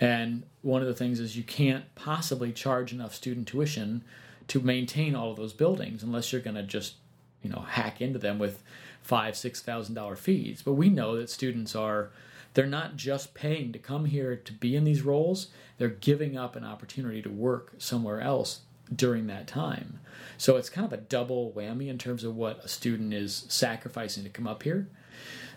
and 0.00 0.42
one 0.62 0.82
of 0.82 0.88
the 0.88 0.94
things 0.94 1.20
is 1.20 1.36
you 1.36 1.44
can't 1.44 1.84
possibly 1.94 2.52
charge 2.52 2.92
enough 2.92 3.14
student 3.14 3.46
tuition 3.46 4.02
to 4.48 4.60
maintain 4.60 5.14
all 5.14 5.30
of 5.30 5.36
those 5.36 5.52
buildings 5.52 6.02
unless 6.02 6.32
you're 6.32 6.40
going 6.40 6.56
to 6.56 6.62
just, 6.64 6.94
you 7.42 7.50
know, 7.50 7.60
hack 7.60 8.00
into 8.00 8.18
them 8.18 8.38
with 8.38 8.62
five, 9.02 9.36
six 9.36 9.62
thousand 9.62 9.94
dollar 9.94 10.16
fees. 10.16 10.60
But 10.64 10.72
we 10.72 10.88
know 10.88 11.16
that 11.16 11.30
students 11.30 11.76
are 11.76 12.10
they're 12.54 12.66
not 12.66 12.96
just 12.96 13.32
paying 13.32 13.70
to 13.72 13.78
come 13.78 14.06
here 14.06 14.34
to 14.34 14.52
be 14.52 14.74
in 14.74 14.82
these 14.82 15.02
roles, 15.02 15.48
they're 15.78 15.88
giving 15.88 16.36
up 16.36 16.56
an 16.56 16.64
opportunity 16.64 17.22
to 17.22 17.30
work 17.30 17.74
somewhere 17.78 18.20
else 18.20 18.62
during 18.94 19.26
that 19.28 19.46
time. 19.46 20.00
So 20.38 20.56
it's 20.56 20.70
kind 20.70 20.86
of 20.86 20.92
a 20.92 21.02
double 21.02 21.52
whammy 21.52 21.88
in 21.88 21.98
terms 21.98 22.24
of 22.24 22.34
what 22.36 22.64
a 22.64 22.68
student 22.68 23.12
is 23.12 23.44
sacrificing 23.48 24.24
to 24.24 24.30
come 24.30 24.46
up 24.46 24.62
here. 24.62 24.88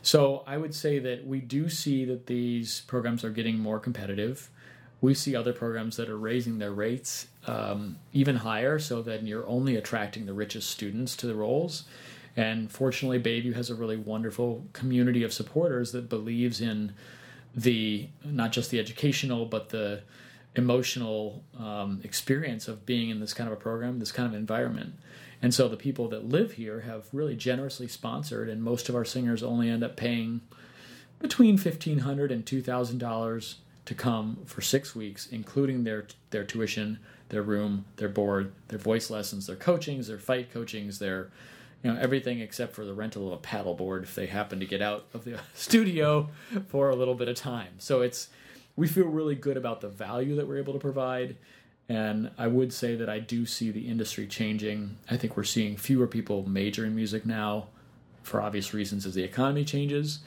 So 0.01 0.43
I 0.45 0.57
would 0.57 0.75
say 0.75 0.99
that 0.99 1.25
we 1.25 1.39
do 1.39 1.69
see 1.69 2.03
that 2.05 2.27
these 2.27 2.81
programs 2.81 3.23
are 3.23 3.29
getting 3.29 3.57
more 3.57 3.79
competitive. 3.79 4.49
We 4.99 5.13
see 5.13 5.35
other 5.35 5.53
programs 5.53 5.95
that 5.97 6.09
are 6.09 6.17
raising 6.17 6.59
their 6.59 6.73
rates 6.73 7.27
um, 7.47 7.97
even 8.11 8.37
higher 8.37 8.79
so 8.79 9.01
that 9.03 9.23
you're 9.23 9.47
only 9.47 9.75
attracting 9.75 10.25
the 10.25 10.33
richest 10.33 10.69
students 10.69 11.15
to 11.17 11.27
the 11.27 11.35
roles. 11.35 11.85
And 12.35 12.71
fortunately, 12.71 13.19
Bayview 13.19 13.53
has 13.55 13.69
a 13.69 13.75
really 13.75 13.97
wonderful 13.97 14.65
community 14.73 15.23
of 15.23 15.31
supporters 15.31 15.91
that 15.91 16.09
believes 16.09 16.59
in 16.59 16.93
the 17.55 18.09
not 18.25 18.51
just 18.51 18.71
the 18.71 18.79
educational 18.79 19.45
but 19.45 19.69
the 19.69 20.01
emotional 20.55 21.43
um, 21.57 21.99
experience 22.03 22.67
of 22.67 22.85
being 22.85 23.09
in 23.09 23.19
this 23.19 23.33
kind 23.33 23.47
of 23.47 23.53
a 23.53 23.59
program, 23.59 23.99
this 23.99 24.11
kind 24.11 24.27
of 24.27 24.33
environment. 24.39 24.93
And 25.41 25.53
so 25.53 25.67
the 25.67 25.77
people 25.77 26.07
that 26.09 26.29
live 26.29 26.53
here 26.53 26.81
have 26.81 27.07
really 27.11 27.35
generously 27.35 27.87
sponsored, 27.87 28.49
and 28.49 28.63
most 28.63 28.87
of 28.87 28.95
our 28.95 29.03
singers 29.03 29.43
only 29.43 29.69
end 29.69 29.83
up 29.83 29.97
paying 29.97 30.41
between 31.19 31.57
$1,500 31.57 32.31
and 32.31 32.45
$2,000 32.45 33.55
to 33.85 33.93
come 33.93 34.37
for 34.45 34.61
six 34.61 34.95
weeks, 34.95 35.27
including 35.27 35.83
their 35.83 36.07
their 36.29 36.43
tuition, 36.43 36.99
their 37.29 37.41
room, 37.41 37.85
their 37.97 38.09
board, 38.09 38.53
their 38.69 38.79
voice 38.79 39.09
lessons, 39.09 39.47
their 39.47 39.55
coachings, 39.55 40.07
their 40.07 40.17
fight 40.17 40.51
coachings, 40.51 40.99
their 40.99 41.29
you 41.83 41.91
know 41.91 41.99
everything 41.99 42.39
except 42.39 42.73
for 42.73 42.85
the 42.85 42.93
rental 42.93 43.27
of 43.27 43.33
a 43.33 43.41
paddleboard 43.41 44.03
if 44.03 44.15
they 44.15 44.27
happen 44.27 44.59
to 44.59 44.65
get 44.65 44.81
out 44.81 45.05
of 45.13 45.25
the 45.25 45.39
studio 45.53 46.29
for 46.67 46.89
a 46.89 46.95
little 46.95 47.15
bit 47.15 47.27
of 47.27 47.35
time. 47.35 47.73
So 47.79 48.01
it's 48.01 48.29
we 48.75 48.87
feel 48.87 49.05
really 49.05 49.35
good 49.35 49.57
about 49.57 49.81
the 49.81 49.89
value 49.89 50.35
that 50.35 50.47
we're 50.47 50.57
able 50.57 50.73
to 50.73 50.79
provide. 50.79 51.35
And 51.89 52.31
I 52.37 52.47
would 52.47 52.73
say 52.73 52.95
that 52.95 53.09
I 53.09 53.19
do 53.19 53.45
see 53.45 53.71
the 53.71 53.87
industry 53.87 54.25
changing. 54.25 54.97
I 55.09 55.17
think 55.17 55.35
we're 55.35 55.43
seeing 55.43 55.77
fewer 55.77 56.07
people 56.07 56.47
major 56.47 56.85
in 56.85 56.95
music 56.95 57.25
now 57.25 57.67
for 58.23 58.41
obvious 58.41 58.73
reasons 58.73 59.05
as 59.05 59.13
the 59.13 59.23
economy 59.23 59.65
changes. 59.65 60.19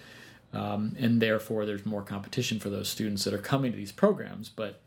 Um, 0.53 0.95
and 0.99 1.21
therefore, 1.21 1.67
there's 1.67 1.85
more 1.85 2.03
competition 2.03 2.61
for 2.61 2.71
those 2.71 2.89
students 2.89 3.25
that 3.25 3.35
are 3.35 3.39
coming 3.39 3.73
to 3.73 3.77
these 3.77 3.93
programs. 3.93 4.49
But 4.49 4.81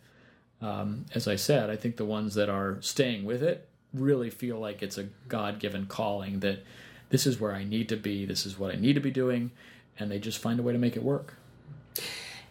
um, 0.62 1.06
as 1.13 1.28
I 1.28 1.36
said, 1.36 1.69
I 1.69 1.76
think 1.76 1.98
the 1.98 2.06
ones 2.06 2.36
that 2.36 2.50
are 2.50 2.78
staying 2.82 3.26
with 3.26 3.43
it 3.43 3.67
really 3.93 4.30
feel 4.30 4.60
like 4.60 4.82
it's 4.82 4.98
a 4.98 5.08
God 5.28 5.60
given 5.60 5.86
calling 5.86 6.39
that 6.41 6.63
this 7.10 7.26
is 7.26 7.39
where 7.39 7.54
I 7.54 7.63
need 7.63 7.89
to 7.89 7.98
be, 7.98 8.26
this 8.26 8.45
is 8.45 8.60
what 8.60 8.74
I 8.74 8.78
need 8.78 8.93
to 8.93 9.02
be 9.02 9.12
doing, 9.12 9.52
and 9.98 10.12
they 10.12 10.19
just 10.19 10.38
find 10.38 10.60
a 10.60 10.63
way 10.63 10.74
to 10.74 10.80
make 10.80 10.95
it 10.95 11.04
work. 11.04 11.36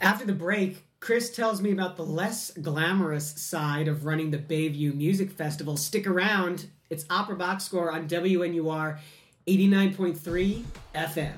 After 0.01 0.25
the 0.25 0.33
break, 0.33 0.85
Chris 1.09 1.31
tells 1.31 1.62
me 1.62 1.73
about 1.73 1.97
the 1.97 2.05
less 2.05 2.51
glamorous 2.61 3.31
side 3.40 3.88
of 3.88 4.05
running 4.05 4.31
the 4.31 4.37
Bayview 4.37 4.94
Music 4.94 5.31
Festival. 5.31 5.75
Stick 5.75 6.07
around. 6.07 6.66
It's 6.90 7.07
Opera 7.09 7.35
Box 7.35 7.64
Score 7.64 7.90
on 7.90 8.07
WNUR 8.07 8.99
89.3 9.47 10.64
FM. 10.94 11.33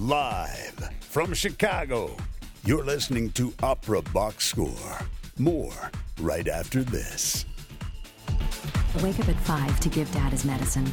Live 0.00 0.90
from 0.98 1.32
Chicago, 1.34 2.16
you're 2.64 2.82
listening 2.82 3.30
to 3.30 3.54
Opera 3.62 4.02
Box 4.02 4.46
Score. 4.46 4.98
More 5.38 5.92
right 6.20 6.48
after 6.48 6.82
this. 6.82 7.46
Wake 9.00 9.20
up 9.20 9.28
at 9.28 9.38
5 9.42 9.78
to 9.78 9.88
give 9.88 10.12
dad 10.12 10.32
his 10.32 10.44
medicine. 10.44 10.92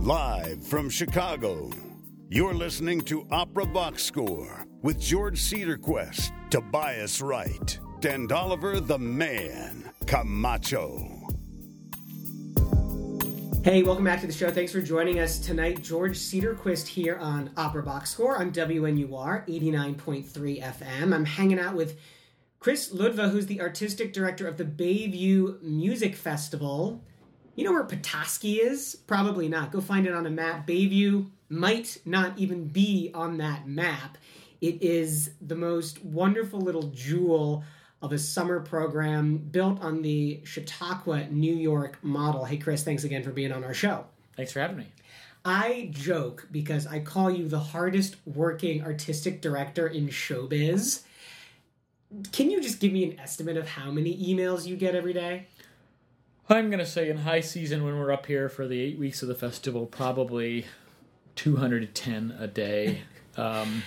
Live 0.00 0.66
from 0.66 0.88
Chicago, 0.88 1.68
you're 2.30 2.54
listening 2.54 3.02
to 3.02 3.26
Opera 3.30 3.66
Box 3.66 4.02
Score 4.02 4.64
with 4.80 4.98
George 4.98 5.38
Cederquist, 5.38 6.32
Tobias 6.48 7.20
Wright, 7.20 7.78
and 8.02 8.32
Oliver 8.32 8.80
the 8.80 8.98
Man 8.98 9.92
Camacho. 10.06 11.06
Hey, 13.62 13.82
welcome 13.82 14.04
back 14.04 14.22
to 14.22 14.26
the 14.26 14.32
show. 14.32 14.50
Thanks 14.50 14.72
for 14.72 14.80
joining 14.80 15.18
us 15.18 15.38
tonight. 15.38 15.82
George 15.82 16.16
Cederquist 16.18 16.86
here 16.86 17.18
on 17.18 17.50
Opera 17.58 17.82
Box 17.82 18.08
Score 18.08 18.38
on 18.38 18.52
WNUR 18.52 19.46
89.3 19.46 20.62
FM. 20.62 21.14
I'm 21.14 21.26
hanging 21.26 21.60
out 21.60 21.74
with 21.74 22.00
Chris 22.58 22.90
Ludwa, 22.90 23.30
who's 23.30 23.48
the 23.48 23.60
artistic 23.60 24.14
director 24.14 24.48
of 24.48 24.56
the 24.56 24.64
Bayview 24.64 25.60
Music 25.60 26.16
Festival. 26.16 27.04
You 27.60 27.66
know 27.66 27.72
where 27.72 27.84
Petoskey 27.84 28.54
is? 28.54 28.96
Probably 29.06 29.46
not. 29.46 29.70
Go 29.70 29.82
find 29.82 30.06
it 30.06 30.14
on 30.14 30.24
a 30.24 30.30
map. 30.30 30.66
Bayview 30.66 31.26
might 31.50 31.98
not 32.06 32.38
even 32.38 32.64
be 32.68 33.10
on 33.12 33.36
that 33.36 33.68
map. 33.68 34.16
It 34.62 34.82
is 34.82 35.32
the 35.42 35.56
most 35.56 36.02
wonderful 36.02 36.58
little 36.58 36.84
jewel 36.84 37.62
of 38.00 38.12
a 38.12 38.18
summer 38.18 38.60
program 38.60 39.36
built 39.36 39.78
on 39.82 40.00
the 40.00 40.40
Chautauqua, 40.42 41.26
New 41.28 41.54
York 41.54 41.98
model. 42.02 42.46
Hey, 42.46 42.56
Chris, 42.56 42.82
thanks 42.82 43.04
again 43.04 43.22
for 43.22 43.30
being 43.30 43.52
on 43.52 43.62
our 43.62 43.74
show. 43.74 44.06
Thanks 44.38 44.52
for 44.52 44.60
having 44.60 44.78
me. 44.78 44.86
I 45.44 45.90
joke 45.92 46.48
because 46.50 46.86
I 46.86 47.00
call 47.00 47.30
you 47.30 47.46
the 47.46 47.60
hardest 47.60 48.16
working 48.24 48.82
artistic 48.82 49.42
director 49.42 49.86
in 49.86 50.08
showbiz. 50.08 51.02
Can 52.32 52.50
you 52.50 52.62
just 52.62 52.80
give 52.80 52.90
me 52.90 53.04
an 53.04 53.20
estimate 53.20 53.58
of 53.58 53.68
how 53.68 53.90
many 53.90 54.16
emails 54.16 54.66
you 54.66 54.76
get 54.76 54.94
every 54.94 55.12
day? 55.12 55.46
I'm 56.50 56.68
going 56.68 56.80
to 56.80 56.86
say 56.86 57.08
in 57.08 57.18
high 57.18 57.40
season 57.40 57.84
when 57.84 57.96
we're 57.96 58.10
up 58.10 58.26
here 58.26 58.48
for 58.48 58.66
the 58.66 58.80
eight 58.80 58.98
weeks 58.98 59.22
of 59.22 59.28
the 59.28 59.36
festival, 59.36 59.86
probably 59.86 60.66
210 61.36 62.36
a 62.38 62.46
day. 62.46 63.02
Um, 63.36 63.84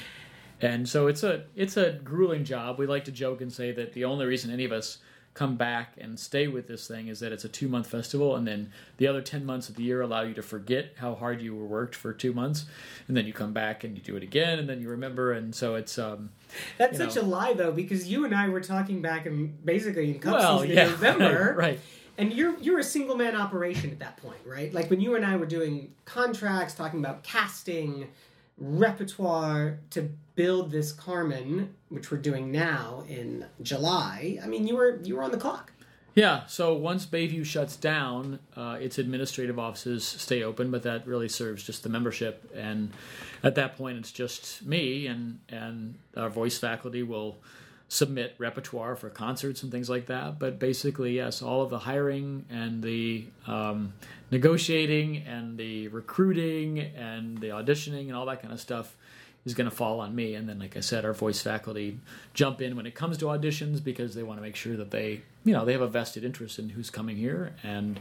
and 0.62 0.88
so 0.88 1.08
it's 1.08 1.22
a 1.22 1.44
it's 1.54 1.76
a 1.76 1.92
grueling 1.92 2.46
job. 2.46 2.80
We 2.80 2.88
like 2.88 3.04
to 3.06 3.12
joke 3.12 3.42
and 3.42 3.52
say 3.52 3.74
that 3.74 3.92
the 3.92 4.06
only 4.06 4.26
reason 4.26 4.50
any 4.50 4.64
of 4.64 4.72
us 4.72 5.00
come 5.34 5.56
back 5.58 5.96
and 5.98 6.20
stay 6.20 6.48
with 6.48 6.68
this 6.68 6.88
thing 6.88 7.08
is 7.08 7.20
that 7.20 7.32
it's 7.32 7.44
a 7.44 7.50
two 7.50 7.68
month 7.68 7.88
festival, 7.88 8.36
and 8.36 8.48
then 8.48 8.72
the 8.98 9.08
other 9.08 9.22
10 9.22 9.46
months 9.46 9.68
of 9.68 9.76
the 9.76 9.84
year 9.84 10.02
allow 10.02 10.22
you 10.22 10.34
to 10.36 10.42
forget 10.42 10.94
how 10.98 11.16
hard 11.16 11.42
you 11.42 11.56
were 11.56 11.66
worked 11.66 11.94
for 11.94 12.14
two 12.14 12.34
months, 12.34 12.66
and 13.08 13.18
then 13.18 13.26
you 13.26 13.34
come 13.34 13.52
back 13.52 13.84
and 13.84 13.98
you 13.98 14.02
do 14.02 14.16
it 14.16 14.24
again, 14.24 14.60
and 14.60 14.70
then 14.70 14.82
you 14.82 14.90
remember, 14.90 15.34
and 15.34 15.54
so 15.54 15.76
it's 15.76 15.98
um, 15.98 16.30
That's 16.78 16.98
such 16.98 17.16
know. 17.16 17.24
a 17.24 17.24
lie, 17.24 17.54
though, 17.54 17.72
because 17.72 18.08
you 18.08 18.26
and 18.26 18.34
I 18.34 18.48
were 18.48 18.62
talking 18.62 19.02
back 19.02 19.26
in 19.26 19.58
basically 19.66 20.12
in 20.12 20.20
cup 20.20 20.36
well, 20.36 20.66
yeah, 20.66 20.84
in 20.86 20.92
November, 20.92 21.56
right. 21.58 21.80
And 22.18 22.32
you're 22.32 22.58
you're 22.60 22.80
a 22.80 22.84
single 22.84 23.16
man 23.16 23.36
operation 23.36 23.90
at 23.90 24.00
that 24.00 24.18
point, 24.18 24.40
right? 24.46 24.74
Like 24.74 24.90
when 24.90 25.02
you 25.02 25.16
and 25.16 25.26
I 25.26 25.36
were 25.36 25.46
doing 25.46 25.94
contracts, 26.06 26.76
talking 26.76 27.00
about 27.00 27.24
casting, 27.24 28.08
repertoire 28.58 29.80
to 29.92 30.10
build 30.36 30.72
this 30.72 30.92
Carmen, 30.92 31.74
which 31.90 32.12
we're 32.12 32.18
doing 32.18 32.52
now 32.52 33.04
in 33.08 33.46
July. 33.62 34.40
I 34.44 34.48
mean, 34.48 34.68
you 34.68 34.76
were 34.76 35.00
you 35.04 35.16
were 35.16 35.24
on 35.24 35.32
the 35.32 35.38
clock. 35.38 35.72
Yeah, 36.16 36.46
so 36.46 36.76
once 36.76 37.08
Bayview 37.08 37.44
shuts 37.44 37.76
down, 37.76 38.38
uh, 38.56 38.78
its 38.80 39.00
administrative 39.00 39.58
offices 39.58 40.06
stay 40.06 40.44
open, 40.44 40.70
but 40.70 40.84
that 40.84 41.08
really 41.08 41.28
serves 41.28 41.64
just 41.64 41.82
the 41.82 41.90
membership. 41.90 42.52
And 42.56 42.92
at 43.42 43.56
that 43.56 43.78
point, 43.78 43.98
it's 43.98 44.12
just 44.12 44.64
me, 44.64 45.08
and, 45.08 45.40
and 45.50 45.96
our 46.16 46.30
voice 46.30 46.60
faculty 46.60 47.02
will 47.02 47.38
submit 47.94 48.34
repertoire 48.40 48.96
for 48.96 49.08
concerts 49.08 49.62
and 49.62 49.72
things 49.72 49.88
like 49.88 50.08
that. 50.08 50.40
But 50.40 50.58
basically, 50.58 51.16
yes, 51.16 51.44
all 51.44 51.62
of 51.62 51.70
the 51.70 51.78
hiring 51.78 52.44
and 52.50 52.82
the 52.82 53.26
um, 53.46 53.94
negotiating 54.32 55.18
and 55.18 55.60
the 55.60 55.90
recruiting 55.90 56.80
and 56.80 57.38
the 57.38 57.50
auditioning 57.50 58.08
and 58.08 58.16
all 58.16 58.26
that 58.26 58.42
kind 58.42 58.52
of 58.52 58.60
stuff 58.60 58.98
is 59.46 59.54
going 59.54 59.70
to 59.70 59.76
fall 59.76 60.00
on 60.00 60.16
me. 60.16 60.34
And 60.34 60.50
then, 60.50 60.58
like 60.58 60.76
I 60.76 60.80
said, 60.80 61.06
our 61.06 61.14
voice 61.14 61.44
faculty 61.44 62.00
jump 62.34 62.62
in 62.62 62.76
when 62.76 62.88
it 62.88 62.96
comes 62.96 63.16
to 63.20 63.26
auditions 63.26 63.84
because 63.84 64.16
they 64.16 64.24
want 64.24 64.40
to 64.40 64.42
make 64.42 64.56
sure 64.56 64.76
that 64.76 64.90
they, 64.90 65.22
you 65.44 65.54
know, 65.54 65.64
they 65.64 65.74
have 65.74 65.82
a 65.82 65.88
vested 65.88 66.24
interest 66.24 66.58
in 66.58 66.70
who's 66.70 66.90
coming 66.90 67.16
here. 67.16 67.54
And 67.62 68.00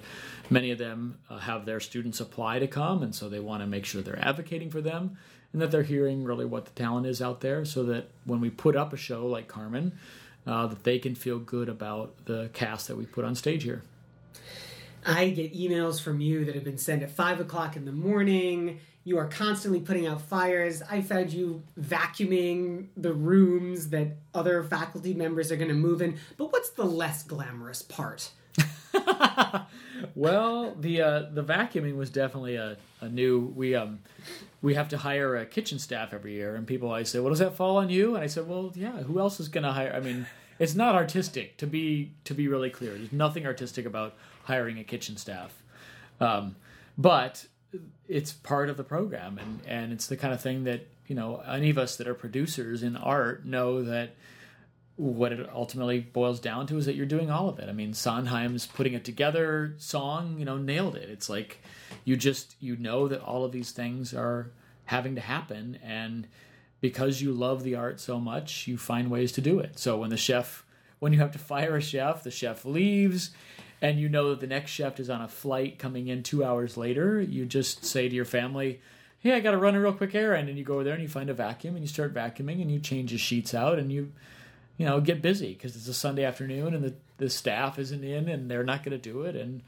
many 0.48 0.70
of 0.70 0.78
them 0.78 1.18
uh, 1.28 1.36
have 1.36 1.66
their 1.66 1.80
students 1.80 2.18
apply 2.18 2.60
to 2.60 2.66
come, 2.66 3.02
and 3.02 3.14
so 3.14 3.28
they 3.28 3.40
want 3.40 3.62
to 3.62 3.66
make 3.66 3.84
sure 3.84 4.00
they're 4.00 4.26
advocating 4.26 4.70
for 4.70 4.80
them 4.80 5.18
and 5.52 5.60
that 5.62 5.70
they're 5.70 5.82
hearing 5.82 6.24
really 6.24 6.44
what 6.44 6.64
the 6.64 6.70
talent 6.72 7.06
is 7.06 7.20
out 7.20 7.40
there, 7.40 7.64
so 7.64 7.82
that 7.84 8.08
when 8.24 8.40
we 8.40 8.50
put 8.50 8.76
up 8.76 8.92
a 8.92 8.96
show 8.96 9.26
like 9.26 9.48
Carmen, 9.48 9.92
uh, 10.46 10.66
that 10.66 10.84
they 10.84 10.98
can 10.98 11.14
feel 11.14 11.38
good 11.38 11.68
about 11.68 12.24
the 12.24 12.50
cast 12.52 12.88
that 12.88 12.96
we 12.96 13.06
put 13.06 13.24
on 13.24 13.34
stage 13.34 13.62
here. 13.62 13.82
I 15.04 15.30
get 15.30 15.54
emails 15.54 16.00
from 16.00 16.20
you 16.20 16.44
that 16.44 16.54
have 16.54 16.64
been 16.64 16.78
sent 16.78 17.02
at 17.02 17.10
five 17.10 17.40
o'clock 17.40 17.76
in 17.76 17.84
the 17.84 17.92
morning. 17.92 18.80
You 19.04 19.18
are 19.18 19.26
constantly 19.26 19.80
putting 19.80 20.06
out 20.06 20.20
fires. 20.22 20.80
I 20.88 21.00
found 21.00 21.32
you 21.32 21.62
vacuuming 21.80 22.86
the 22.96 23.12
rooms 23.12 23.88
that 23.88 24.16
other 24.32 24.62
faculty 24.62 25.12
members 25.12 25.50
are 25.50 25.56
going 25.56 25.68
to 25.68 25.74
move 25.74 26.02
in. 26.02 26.18
But 26.36 26.52
what's 26.52 26.70
the 26.70 26.84
less 26.84 27.24
glamorous 27.24 27.82
part? 27.82 28.30
Well, 30.14 30.74
the 30.78 31.02
uh, 31.02 31.22
the 31.32 31.42
vacuuming 31.42 31.96
was 31.96 32.10
definitely 32.10 32.56
a, 32.56 32.76
a 33.00 33.08
new. 33.08 33.52
We 33.54 33.74
um 33.74 34.00
we 34.60 34.74
have 34.74 34.88
to 34.90 34.98
hire 34.98 35.36
a 35.36 35.46
kitchen 35.46 35.78
staff 35.78 36.12
every 36.12 36.34
year, 36.34 36.54
and 36.54 36.66
people 36.66 36.88
always 36.88 37.08
say, 37.08 37.18
"Well, 37.18 37.30
does 37.30 37.40
that 37.40 37.56
fall 37.56 37.76
on 37.76 37.90
you?" 37.90 38.14
And 38.14 38.22
I 38.22 38.26
said, 38.26 38.48
"Well, 38.48 38.72
yeah. 38.74 39.02
Who 39.02 39.18
else 39.18 39.40
is 39.40 39.48
going 39.48 39.64
to 39.64 39.72
hire?" 39.72 39.92
I 39.94 40.00
mean, 40.00 40.26
it's 40.58 40.74
not 40.74 40.94
artistic 40.94 41.56
to 41.58 41.66
be 41.66 42.12
to 42.24 42.34
be 42.34 42.48
really 42.48 42.70
clear. 42.70 42.92
There's 42.94 43.12
nothing 43.12 43.46
artistic 43.46 43.86
about 43.86 44.14
hiring 44.44 44.78
a 44.78 44.84
kitchen 44.84 45.16
staff, 45.16 45.62
um, 46.20 46.56
but 46.96 47.46
it's 48.08 48.32
part 48.32 48.68
of 48.68 48.76
the 48.76 48.84
program, 48.84 49.38
and 49.38 49.60
and 49.66 49.92
it's 49.92 50.06
the 50.06 50.16
kind 50.16 50.32
of 50.32 50.40
thing 50.40 50.64
that 50.64 50.86
you 51.06 51.14
know 51.14 51.42
any 51.48 51.70
of 51.70 51.78
us 51.78 51.96
that 51.96 52.06
are 52.06 52.14
producers 52.14 52.82
in 52.82 52.96
art 52.96 53.44
know 53.44 53.82
that 53.82 54.14
what 55.02 55.32
it 55.32 55.50
ultimately 55.52 55.98
boils 55.98 56.38
down 56.38 56.64
to 56.68 56.76
is 56.76 56.86
that 56.86 56.94
you're 56.94 57.06
doing 57.06 57.28
all 57.28 57.48
of 57.48 57.58
it. 57.58 57.68
I 57.68 57.72
mean, 57.72 57.92
Sondheim's 57.92 58.66
putting 58.66 58.92
it 58.92 59.04
together 59.04 59.74
song, 59.78 60.36
you 60.38 60.44
know, 60.44 60.58
nailed 60.58 60.94
it. 60.94 61.10
It's 61.10 61.28
like 61.28 61.60
you 62.04 62.16
just 62.16 62.54
you 62.60 62.76
know 62.76 63.08
that 63.08 63.20
all 63.20 63.44
of 63.44 63.50
these 63.50 63.72
things 63.72 64.14
are 64.14 64.50
having 64.84 65.16
to 65.16 65.20
happen 65.20 65.78
and 65.82 66.28
because 66.80 67.20
you 67.22 67.32
love 67.32 67.62
the 67.62 67.76
art 67.76 68.00
so 68.00 68.18
much, 68.18 68.66
you 68.66 68.76
find 68.76 69.10
ways 69.10 69.32
to 69.32 69.40
do 69.40 69.58
it. 69.60 69.78
So 69.78 69.98
when 69.98 70.10
the 70.10 70.16
chef 70.16 70.64
when 71.00 71.12
you 71.12 71.18
have 71.18 71.32
to 71.32 71.38
fire 71.38 71.76
a 71.76 71.82
chef, 71.82 72.22
the 72.22 72.30
chef 72.30 72.64
leaves 72.64 73.30
and 73.80 73.98
you 73.98 74.08
know 74.08 74.30
that 74.30 74.38
the 74.38 74.46
next 74.46 74.70
chef 74.70 75.00
is 75.00 75.10
on 75.10 75.20
a 75.20 75.26
flight 75.26 75.80
coming 75.80 76.06
in 76.06 76.22
2 76.22 76.44
hours 76.44 76.76
later, 76.76 77.20
you 77.20 77.44
just 77.44 77.84
say 77.84 78.08
to 78.08 78.14
your 78.14 78.24
family, 78.24 78.80
"Hey, 79.18 79.32
I 79.32 79.40
got 79.40 79.50
to 79.50 79.58
run 79.58 79.74
a 79.74 79.80
real 79.80 79.92
quick 79.92 80.14
errand." 80.14 80.48
And 80.48 80.56
you 80.56 80.64
go 80.64 80.74
over 80.74 80.84
there 80.84 80.94
and 80.94 81.02
you 81.02 81.08
find 81.08 81.28
a 81.28 81.34
vacuum 81.34 81.74
and 81.74 81.82
you 81.82 81.88
start 81.88 82.14
vacuuming 82.14 82.62
and 82.62 82.70
you 82.70 82.78
change 82.78 83.10
the 83.10 83.18
sheets 83.18 83.52
out 83.52 83.80
and 83.80 83.90
you 83.90 84.12
you 84.82 84.88
know, 84.88 85.00
get 85.00 85.22
busy 85.22 85.52
because 85.52 85.76
it's 85.76 85.86
a 85.86 85.94
Sunday 85.94 86.24
afternoon 86.24 86.74
and 86.74 86.82
the, 86.82 86.92
the 87.18 87.30
staff 87.30 87.78
isn't 87.78 88.02
in 88.02 88.28
and 88.28 88.50
they're 88.50 88.64
not 88.64 88.82
going 88.82 88.90
to 88.90 88.98
do 88.98 89.22
it. 89.22 89.36
And 89.36 89.62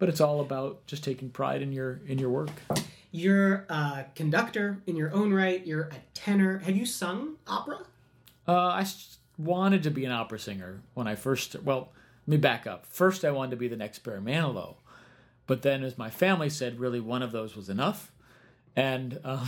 but 0.00 0.08
it's 0.08 0.20
all 0.20 0.40
about 0.40 0.84
just 0.88 1.04
taking 1.04 1.30
pride 1.30 1.62
in 1.62 1.70
your 1.70 2.00
in 2.08 2.18
your 2.18 2.30
work. 2.30 2.50
You're 3.12 3.66
a 3.68 4.06
conductor 4.16 4.82
in 4.88 4.96
your 4.96 5.14
own 5.14 5.32
right. 5.32 5.64
You're 5.64 5.82
a 5.82 5.96
tenor. 6.12 6.58
Have 6.58 6.74
you 6.74 6.86
sung 6.86 7.36
opera? 7.46 7.84
Uh, 8.48 8.52
I 8.52 8.86
wanted 9.38 9.84
to 9.84 9.92
be 9.92 10.04
an 10.04 10.10
opera 10.10 10.40
singer 10.40 10.80
when 10.94 11.06
I 11.06 11.14
first. 11.14 11.54
Well, 11.62 11.92
let 12.26 12.28
me 12.28 12.36
back 12.36 12.66
up. 12.66 12.84
First, 12.86 13.24
I 13.24 13.30
wanted 13.30 13.52
to 13.52 13.58
be 13.58 13.68
the 13.68 13.76
next 13.76 14.00
Barry 14.00 14.20
Manilow, 14.20 14.74
but 15.46 15.62
then, 15.62 15.84
as 15.84 15.96
my 15.96 16.10
family 16.10 16.50
said, 16.50 16.80
really 16.80 16.98
one 16.98 17.22
of 17.22 17.30
those 17.30 17.54
was 17.54 17.68
enough. 17.68 18.10
And 18.74 19.20
uh, 19.22 19.46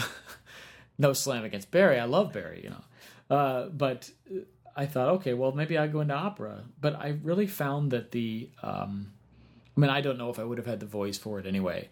no 0.99 1.14
slam 1.14 1.42
against 1.42 1.73
Barry. 1.73 1.99
I 1.99 2.05
love 2.05 2.33
Barry, 2.33 2.61
you 2.62 2.70
know. 2.70 2.85
Uh, 3.29 3.68
but 3.68 4.11
I 4.76 4.87
thought, 4.87 5.09
okay, 5.09 5.35
well, 5.35 5.52
maybe 5.52 5.76
I 5.76 5.87
go 5.87 6.00
into 6.00 6.14
opera. 6.14 6.64
But 6.80 6.96
I 6.96 7.18
really 7.22 7.46
found 7.46 7.90
that 7.90 8.12
the, 8.12 8.48
um, 8.62 9.12
I 9.76 9.80
mean, 9.80 9.90
I 9.90 10.00
don't 10.00 10.18
know 10.18 10.30
if 10.30 10.38
I 10.38 10.44
would 10.44 10.59
have 10.59 10.66
had 10.66 10.80
the 10.80 10.87
voice 10.87 11.18
for 11.18 11.38
it 11.38 11.46
anyway. 11.46 11.88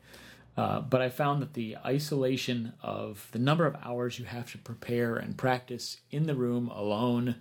Uh, 0.56 0.80
but 0.80 1.00
I 1.00 1.08
found 1.08 1.40
that 1.40 1.54
the 1.54 1.76
isolation 1.86 2.72
of 2.82 3.28
the 3.30 3.38
number 3.38 3.64
of 3.64 3.76
hours 3.84 4.18
you 4.18 4.24
have 4.24 4.50
to 4.52 4.58
prepare 4.58 5.16
and 5.16 5.36
practice 5.36 5.98
in 6.10 6.26
the 6.26 6.34
room 6.34 6.68
alone 6.68 7.36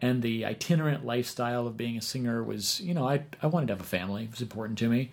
and 0.00 0.22
the 0.22 0.44
itinerant 0.44 1.04
lifestyle 1.04 1.66
of 1.66 1.76
being 1.76 1.96
a 1.96 2.00
singer 2.00 2.42
was, 2.42 2.80
you 2.80 2.94
know, 2.94 3.08
I, 3.08 3.24
I 3.42 3.46
wanted 3.46 3.66
to 3.66 3.74
have 3.74 3.80
a 3.80 3.84
family. 3.84 4.24
It 4.24 4.30
was 4.30 4.40
important 4.40 4.78
to 4.78 4.88
me. 4.88 5.10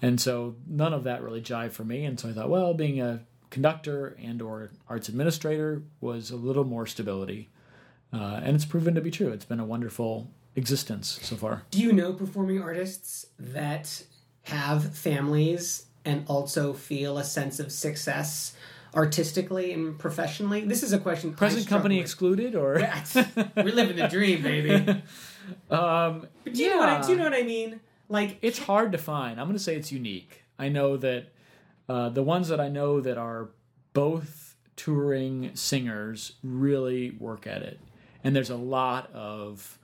And 0.00 0.20
so 0.20 0.56
none 0.66 0.92
of 0.92 1.04
that 1.04 1.22
really 1.22 1.42
jived 1.42 1.72
for 1.72 1.84
me. 1.84 2.04
And 2.04 2.18
so 2.20 2.28
I 2.28 2.32
thought, 2.32 2.50
well, 2.50 2.74
being 2.74 3.00
a 3.00 3.20
conductor 3.50 4.16
and 4.22 4.40
or 4.40 4.70
arts 4.88 5.08
administrator 5.08 5.82
was 6.00 6.30
a 6.30 6.36
little 6.36 6.64
more 6.64 6.86
stability. 6.86 7.48
Uh, 8.12 8.40
and 8.42 8.56
it's 8.56 8.64
proven 8.64 8.94
to 8.94 9.00
be 9.00 9.10
true. 9.10 9.30
It's 9.30 9.44
been 9.44 9.60
a 9.60 9.64
wonderful 9.64 10.30
existence 10.56 11.18
so 11.22 11.36
far. 11.36 11.62
Do 11.70 11.80
you 11.80 11.92
know 11.92 12.12
performing 12.12 12.60
artists 12.60 13.26
that 13.38 14.02
have 14.44 14.96
families 14.96 15.86
and 16.04 16.24
also 16.26 16.72
feel 16.72 17.18
a 17.18 17.24
sense 17.24 17.60
of 17.60 17.70
success 17.70 18.54
artistically 18.94 19.72
and 19.72 19.98
professionally? 19.98 20.62
This 20.62 20.82
is 20.82 20.92
a 20.92 20.98
question. 20.98 21.34
Present 21.34 21.66
company 21.66 21.96
with. 21.96 22.04
excluded, 22.04 22.54
or 22.54 22.74
We're 23.56 23.74
living 23.74 23.96
the 23.96 24.08
dream, 24.08 24.42
baby. 24.42 24.74
um, 25.70 26.26
But 26.44 26.54
do 26.54 26.62
you, 26.62 26.70
know 26.70 26.78
what 26.78 26.88
I, 26.88 27.02
do 27.02 27.12
you 27.12 27.18
know 27.18 27.24
what 27.24 27.34
I 27.34 27.42
mean? 27.42 27.80
Like, 28.08 28.38
it's 28.42 28.58
hard 28.58 28.92
to 28.92 28.98
find. 28.98 29.38
I'm 29.38 29.46
going 29.46 29.56
to 29.56 29.62
say 29.62 29.76
it's 29.76 29.92
unique. 29.92 30.42
I 30.58 30.68
know 30.68 30.96
that 30.96 31.26
uh, 31.88 32.08
the 32.08 32.22
ones 32.22 32.48
that 32.48 32.60
I 32.60 32.68
know 32.68 33.00
that 33.00 33.18
are 33.18 33.50
both 33.92 34.56
touring 34.76 35.50
singers 35.54 36.32
really 36.42 37.10
work 37.10 37.46
at 37.46 37.62
it, 37.62 37.78
and 38.24 38.34
there's 38.34 38.50
a 38.50 38.56
lot 38.56 39.10
of. 39.14 39.78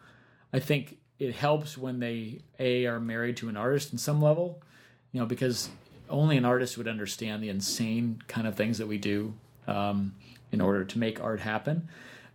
I 0.52 0.58
think 0.58 0.98
it 1.18 1.34
helps 1.34 1.76
when 1.76 1.98
they 1.98 2.40
a 2.58 2.86
are 2.86 3.00
married 3.00 3.36
to 3.38 3.48
an 3.48 3.56
artist 3.56 3.92
in 3.92 3.98
some 3.98 4.20
level, 4.20 4.62
you 5.12 5.20
know, 5.20 5.26
because 5.26 5.70
only 6.08 6.36
an 6.36 6.44
artist 6.44 6.78
would 6.78 6.88
understand 6.88 7.42
the 7.42 7.48
insane 7.48 8.22
kind 8.28 8.46
of 8.46 8.54
things 8.54 8.78
that 8.78 8.86
we 8.86 8.98
do 8.98 9.34
um, 9.66 10.14
in 10.52 10.60
order 10.60 10.84
to 10.84 10.98
make 10.98 11.22
art 11.22 11.40
happen. 11.40 11.88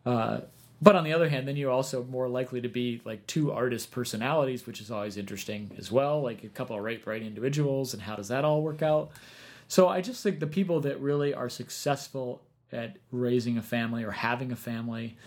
Uh, 0.05 0.41
but 0.81 0.95
on 0.95 1.03
the 1.03 1.13
other 1.13 1.29
hand, 1.29 1.47
then 1.47 1.55
you're 1.55 1.71
also 1.71 2.03
more 2.05 2.27
likely 2.27 2.59
to 2.61 2.67
be 2.67 3.01
like 3.05 3.25
two 3.27 3.51
artist 3.51 3.91
personalities, 3.91 4.65
which 4.65 4.81
is 4.81 4.89
always 4.89 5.15
interesting 5.15 5.71
as 5.77 5.91
well. 5.91 6.21
Like 6.21 6.43
a 6.43 6.49
couple 6.49 6.75
of 6.75 6.83
right 6.83 7.03
bright 7.03 7.21
individuals, 7.21 7.93
and 7.93 8.01
how 8.01 8.15
does 8.15 8.29
that 8.29 8.43
all 8.43 8.63
work 8.63 8.81
out? 8.81 9.11
So 9.67 9.87
I 9.87 10.01
just 10.01 10.23
think 10.23 10.39
the 10.39 10.47
people 10.47 10.81
that 10.81 10.99
really 10.99 11.33
are 11.33 11.49
successful 11.49 12.41
at 12.71 12.97
raising 13.11 13.57
a 13.57 13.61
family 13.61 14.03
or 14.03 14.11
having 14.11 14.51
a 14.51 14.55
family, 14.55 15.17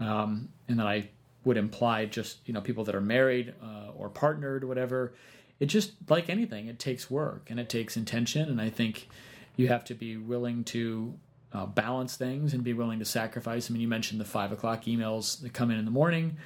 um, 0.00 0.48
and 0.68 0.78
that 0.78 0.86
I 0.86 1.08
would 1.44 1.56
imply 1.56 2.06
just 2.06 2.38
you 2.46 2.54
know 2.54 2.60
people 2.60 2.84
that 2.84 2.94
are 2.94 3.00
married 3.00 3.54
uh, 3.62 3.90
or 3.96 4.08
partnered, 4.08 4.64
whatever. 4.64 5.14
It 5.60 5.66
just 5.66 5.92
like 6.08 6.28
anything, 6.28 6.66
it 6.66 6.78
takes 6.78 7.10
work 7.10 7.48
and 7.48 7.60
it 7.60 7.68
takes 7.68 7.96
intention, 7.96 8.48
and 8.48 8.60
I 8.60 8.70
think 8.70 9.08
you 9.56 9.68
have 9.68 9.84
to 9.84 9.94
be 9.94 10.16
willing 10.16 10.64
to 10.64 11.14
uh, 11.52 11.66
balance 11.66 12.16
things 12.16 12.54
and 12.54 12.64
be 12.64 12.72
willing 12.72 12.98
to 12.98 13.04
sacrifice. 13.04 13.70
I 13.70 13.72
mean, 13.72 13.82
you 13.82 13.88
mentioned 13.88 14.20
the 14.20 14.24
five 14.24 14.52
o'clock 14.52 14.84
emails 14.84 15.40
that 15.42 15.52
come 15.52 15.70
in 15.70 15.78
in 15.78 15.84
the 15.84 15.90
morning, 15.90 16.36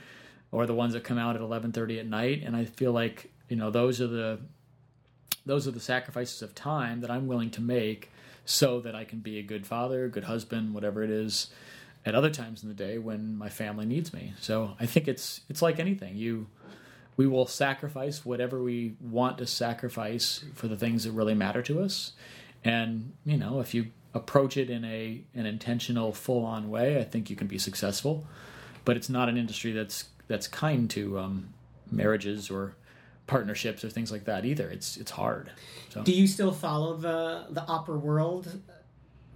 or 0.50 0.66
the 0.66 0.74
ones 0.74 0.92
that 0.92 1.04
come 1.04 1.18
out 1.18 1.36
at 1.36 1.42
eleven 1.42 1.72
thirty 1.72 1.98
at 1.98 2.06
night, 2.06 2.42
and 2.44 2.56
I 2.56 2.64
feel 2.64 2.92
like 2.92 3.30
you 3.48 3.56
know 3.56 3.70
those 3.70 4.00
are 4.00 4.08
the 4.08 4.38
those 5.46 5.68
are 5.68 5.70
the 5.70 5.80
sacrifices 5.80 6.42
of 6.42 6.54
time 6.54 7.00
that 7.00 7.10
I'm 7.10 7.26
willing 7.26 7.50
to 7.52 7.60
make 7.60 8.10
so 8.44 8.80
that 8.80 8.94
I 8.94 9.04
can 9.04 9.20
be 9.20 9.38
a 9.38 9.42
good 9.42 9.66
father, 9.66 10.08
good 10.08 10.24
husband, 10.24 10.74
whatever 10.74 11.02
it 11.02 11.10
is, 11.10 11.48
at 12.06 12.14
other 12.14 12.30
times 12.30 12.62
in 12.62 12.68
the 12.68 12.74
day 12.74 12.96
when 12.96 13.36
my 13.36 13.48
family 13.48 13.84
needs 13.84 14.14
me. 14.14 14.32
So 14.40 14.76
I 14.80 14.86
think 14.86 15.08
it's 15.08 15.42
it's 15.48 15.60
like 15.60 15.78
anything. 15.78 16.16
You 16.16 16.46
we 17.16 17.26
will 17.26 17.46
sacrifice 17.46 18.24
whatever 18.24 18.62
we 18.62 18.94
want 19.00 19.38
to 19.38 19.46
sacrifice 19.46 20.44
for 20.54 20.68
the 20.68 20.76
things 20.76 21.04
that 21.04 21.12
really 21.12 21.34
matter 21.34 21.62
to 21.62 21.80
us. 21.80 22.12
And, 22.62 23.12
you 23.24 23.36
know, 23.36 23.60
if 23.60 23.74
you 23.74 23.86
approach 24.14 24.56
it 24.56 24.70
in 24.70 24.84
a 24.84 25.22
an 25.34 25.46
intentional 25.46 26.12
full 26.12 26.44
on 26.44 26.70
way, 26.70 26.98
I 26.98 27.04
think 27.04 27.28
you 27.30 27.36
can 27.36 27.46
be 27.46 27.58
successful. 27.58 28.26
But 28.84 28.96
it's 28.96 29.08
not 29.08 29.28
an 29.28 29.36
industry 29.36 29.72
that's 29.72 30.06
that's 30.28 30.46
kind 30.46 30.88
to 30.90 31.18
um, 31.18 31.54
marriages 31.90 32.50
or 32.50 32.76
partnerships 33.26 33.84
or 33.84 33.90
things 33.90 34.12
like 34.12 34.24
that 34.24 34.44
either. 34.44 34.68
It's 34.68 34.96
it's 34.96 35.10
hard. 35.10 35.50
So 35.88 36.02
do 36.02 36.12
you 36.12 36.26
still 36.26 36.52
follow 36.52 36.96
the 36.96 37.46
the 37.50 37.62
opera 37.62 37.98
world? 37.98 38.60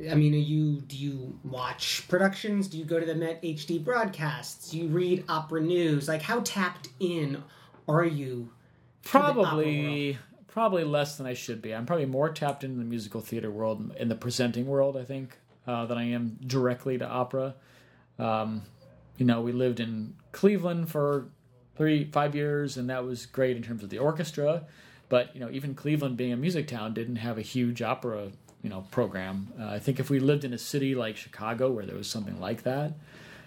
I 0.09 0.15
mean, 0.15 0.35
are 0.35 0.39
you 0.39 0.81
do 0.83 0.97
you 0.97 1.39
watch 1.45 2.07
productions? 2.09 2.69
Do 2.69 2.79
you 2.79 2.85
go 2.85 2.99
to 3.01 3.07
the 3.07 3.15
Met 3.15 3.43
HD 3.43 3.83
broadcasts? 3.85 4.71
Do 4.71 4.79
you 4.79 4.89
read 4.89 5.25
opera 5.29 5.61
news? 5.61 6.09
Like, 6.09 6.23
how 6.23 6.41
tapped 6.41 6.89
in 7.01 7.43
are 7.89 8.05
you? 8.05 8.51
to 9.05 9.13
the 9.13 9.19
opera 9.19 9.35
world? 9.35 9.49
probably 9.49 10.19
probably 10.49 10.85
less 10.85 11.17
than 11.17 11.27
I 11.27 11.35
should 11.35 11.63
be. 11.63 11.75
I'm 11.75 11.87
probably 11.87 12.07
more 12.07 12.29
tapped 12.31 12.65
into 12.65 12.79
the 12.79 12.85
musical 12.85 13.21
theater 13.21 13.51
world 13.51 13.95
in 13.97 14.09
the 14.09 14.15
presenting 14.15 14.67
world, 14.67 14.97
I 14.97 15.05
think, 15.05 15.39
uh, 15.67 15.87
than 15.87 15.99
I 15.99 16.11
am 16.11 16.39
directly 16.47 16.99
to 16.99 17.07
opera. 17.07 17.55
Um, 18.19 18.63
you 19.17 19.27
know, 19.27 19.41
we 19.41 19.53
lived 19.53 19.81
in 19.81 20.15
Cleveland 20.33 20.89
for 20.89 21.29
three, 21.77 22.05
five 22.05 22.35
years, 22.35 22.77
and 22.77 22.91
that 22.91 23.05
was 23.05 23.27
great 23.27 23.57
in 23.57 23.63
terms 23.63 23.83
of 23.83 23.91
the 23.91 23.99
orchestra. 23.99 24.67
But 25.09 25.35
you 25.35 25.41
know, 25.41 25.51
even 25.51 25.75
Cleveland, 25.75 26.17
being 26.17 26.33
a 26.33 26.37
music 26.37 26.69
town, 26.69 26.95
didn't 26.95 27.17
have 27.17 27.39
a 27.39 27.43
huge 27.43 27.83
opera, 27.83 28.31
you 28.63 28.71
know, 28.71 28.85
program. 28.91 29.49
Uh, 29.59 29.69
I 29.69 29.79
think 29.79 30.01
if 30.01 30.11
we 30.11 30.21
lived 30.21 30.45
in 30.45 30.53
a 30.53 30.59
city 30.59 30.95
like 30.95 31.17
Chicago, 31.17 31.71
where 31.71 31.87
there 31.87 31.97
was 31.97 32.09
something 32.09 32.41
like 32.41 32.63
that, 32.65 32.93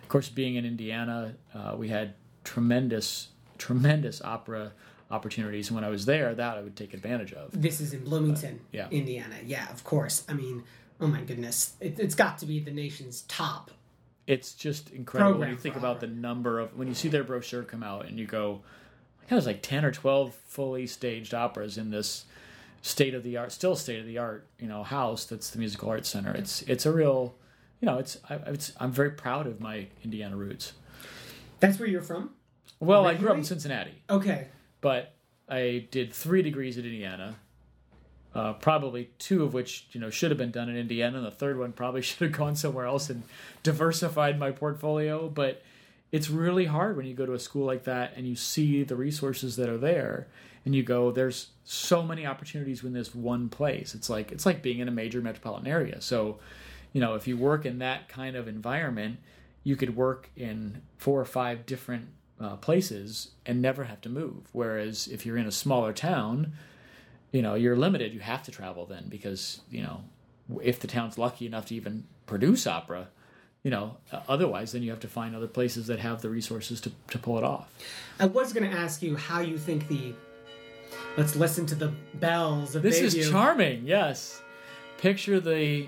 of 0.02 0.10
course, 0.10 0.30
being 0.30 0.56
in 0.56 0.65
Indiana, 0.65 1.36
uh, 1.54 1.76
we 1.78 1.89
had 1.89 2.13
tremendous, 2.43 3.30
tremendous 3.58 4.21
opera 4.21 4.73
opportunities. 5.12 5.69
And 5.69 5.76
when 5.76 5.84
I 5.84 5.89
was 5.89 6.06
there, 6.06 6.34
that 6.34 6.58
I 6.58 6.62
would 6.62 6.76
take 6.76 6.93
advantage 6.93 7.34
of. 7.34 7.49
This 7.60 7.80
is 7.80 7.93
in 7.93 8.04
Bloomington, 8.04 8.60
yeah. 8.71 8.88
Indiana. 8.89 9.36
Yeah, 9.45 9.71
of 9.71 9.84
course. 9.84 10.26
I 10.28 10.34
mean, 10.34 10.63
oh 10.99 11.08
my 11.08 11.21
goodness, 11.21 11.73
it, 11.80 11.99
it's 11.99 12.15
got 12.15 12.39
to 12.39 12.45
be 12.45 12.60
the 12.60 12.71
nation's 12.71 13.21
top. 13.23 13.71
It's 14.26 14.54
just 14.54 14.89
incredible 14.91 15.39
when 15.39 15.49
you 15.49 15.58
think 15.58 15.76
about 15.76 15.97
opera. 15.97 16.08
the 16.08 16.15
number 16.15 16.60
of 16.60 16.78
when 16.78 16.88
you 16.88 16.93
see 16.93 17.10
their 17.10 17.26
brochure 17.26 17.63
come 17.63 17.84
out 17.84 18.06
and 18.06 18.17
you 18.17 18.26
go, 18.26 18.62
I 19.17 19.21
think 19.21 19.32
it 19.34 19.36
was 19.36 19.45
like 19.45 19.62
ten 19.62 19.84
or 19.84 19.91
twelve 19.91 20.34
fully 20.47 20.88
staged 20.88 21.34
operas 21.34 21.78
in 21.78 21.91
this 21.91 22.26
state 22.84 23.15
of 23.15 23.24
the 23.24 23.38
art, 23.38 23.52
still 23.52 23.76
state 23.76 24.00
of 24.00 24.06
the 24.06 24.19
art, 24.19 24.46
you 24.60 24.67
know, 24.67 24.84
house 24.84 25.26
that's 25.26 25.50
the 25.50 25.58
Musical 25.58 25.89
Arts 25.89 26.08
Center. 26.10 26.32
It's 26.34 26.62
it's 26.63 26.86
a 26.86 26.91
real, 26.91 27.34
you 27.82 27.86
know, 27.88 27.98
it's, 27.98 28.17
I, 28.30 28.36
it's 28.48 28.74
I'm 28.80 28.91
very 28.91 29.10
proud 29.12 29.48
of 29.48 29.60
my 29.60 29.88
Indiana 30.04 30.36
roots. 30.36 30.74
That's 31.60 31.80
where 31.80 31.88
you're 31.88 32.02
from. 32.02 32.30
Well, 32.80 33.08
I 33.08 33.13
grew 33.15 33.30
up 33.30 33.38
in 33.38 33.43
Cincinnati, 33.46 34.04
Okay. 34.10 34.48
but 34.82 35.13
I 35.48 35.88
did 35.91 36.13
three 36.13 36.41
degrees 36.41 36.78
at 36.78 36.84
Indiana. 36.84 37.38
Uh, 38.36 38.52
probably 38.54 39.12
two 39.19 39.43
of 39.43 39.54
which 39.54 39.86
you 39.91 40.02
know 40.02 40.10
should 40.10 40.32
have 40.32 40.38
been 40.39 40.52
done 40.52 40.67
in 40.67 40.76
Indiana, 40.76 41.17
and 41.19 41.26
the 41.26 41.32
third 41.32 41.58
one 41.58 41.72
probably 41.72 42.02
should 42.08 42.19
have 42.28 42.38
gone 42.38 42.56
somewhere 42.56 42.86
else 42.86 43.10
and 43.10 43.24
diversified 43.63 44.38
my 44.38 44.52
portfolio. 44.52 45.30
But 45.30 45.62
it's 46.12 46.30
really 46.30 46.65
hard 46.65 46.98
when 46.98 47.06
you 47.06 47.13
go 47.13 47.26
to 47.26 47.34
a 47.34 47.39
school 47.39 47.65
like 47.65 47.86
that 47.86 48.13
and 48.17 48.28
you 48.28 48.36
see 48.36 48.84
the 48.84 48.96
resources 48.96 49.56
that 49.56 49.69
are 49.69 49.78
there, 49.78 50.28
and 50.65 50.76
you 50.76 50.84
go, 50.84 51.12
"There's 51.12 51.49
so 51.63 52.04
many 52.04 52.26
opportunities 52.26 52.84
in 52.84 52.93
this 52.93 53.13
one 53.13 53.49
place." 53.49 53.95
It's 53.95 54.10
like 54.10 54.32
it's 54.32 54.45
like 54.45 54.62
being 54.62 54.80
in 54.80 54.88
a 54.88 54.91
major 54.91 55.21
metropolitan 55.21 55.67
area. 55.67 56.02
So, 56.02 56.39
you 56.91 57.02
know, 57.02 57.15
if 57.15 57.28
you 57.28 57.38
work 57.38 57.65
in 57.65 57.80
that 57.80 58.10
kind 58.10 58.36
of 58.36 58.47
environment, 58.47 59.17
you 59.63 59.76
could 59.76 59.95
work 59.95 60.30
in 60.36 60.82
four 60.97 61.19
or 61.19 61.26
five 61.26 61.65
different 61.65 62.08
uh, 62.39 62.56
places 62.58 63.32
and 63.45 63.62
never 63.62 63.86
have 63.86 64.02
to 64.02 64.10
move. 64.10 64.49
Whereas 64.52 65.08
if 65.08 65.26
you're 65.26 65.38
in 65.38 65.47
a 65.47 65.52
smaller 65.52 65.93
town, 65.93 66.54
you 67.32 67.41
know 67.41 67.56
you're 67.56 67.76
limited. 67.76 68.13
You 68.13 68.19
have 68.19 68.43
to 68.43 68.52
travel 68.52 68.86
then 68.86 69.06
because 69.10 69.62
you 69.69 69.82
know 69.82 70.04
if 70.62 70.80
the 70.80 70.88
town's 70.88 71.17
lucky 71.17 71.45
enough 71.45 71.67
to 71.67 71.76
even 71.76 72.06
produce 72.26 72.67
opera, 72.67 73.08
you 73.63 73.71
know 73.71 73.97
uh, 74.12 74.21
otherwise 74.28 74.73
then 74.73 74.84
you 74.84 74.89
have 74.91 74.99
to 75.02 75.08
find 75.08 75.36
other 75.36 75.47
places 75.47 75.88
that 75.88 75.99
have 75.99 76.21
the 76.21 76.30
resources 76.30 76.82
to, 76.82 76.91
to 77.10 77.17
pull 77.17 77.38
it 77.38 77.43
off. 77.43 77.73
I 78.19 78.26
was 78.26 78.54
going 78.54 78.69
to 78.69 78.78
ask 78.78 79.02
you 79.02 79.15
how 79.15 79.39
you 79.41 79.58
think 79.58 79.88
the. 79.88 80.13
Let's 81.15 81.36
listen 81.36 81.67
to 81.67 81.76
the 81.76 81.93
bells 82.15 82.73
of 82.73 82.82
Bayview. 82.82 82.86
This 82.86 83.13
Bayview. 83.13 83.19
is 83.19 83.30
charming. 83.30 83.86
Yes, 83.86 84.41
picture 84.97 85.39
the 85.39 85.88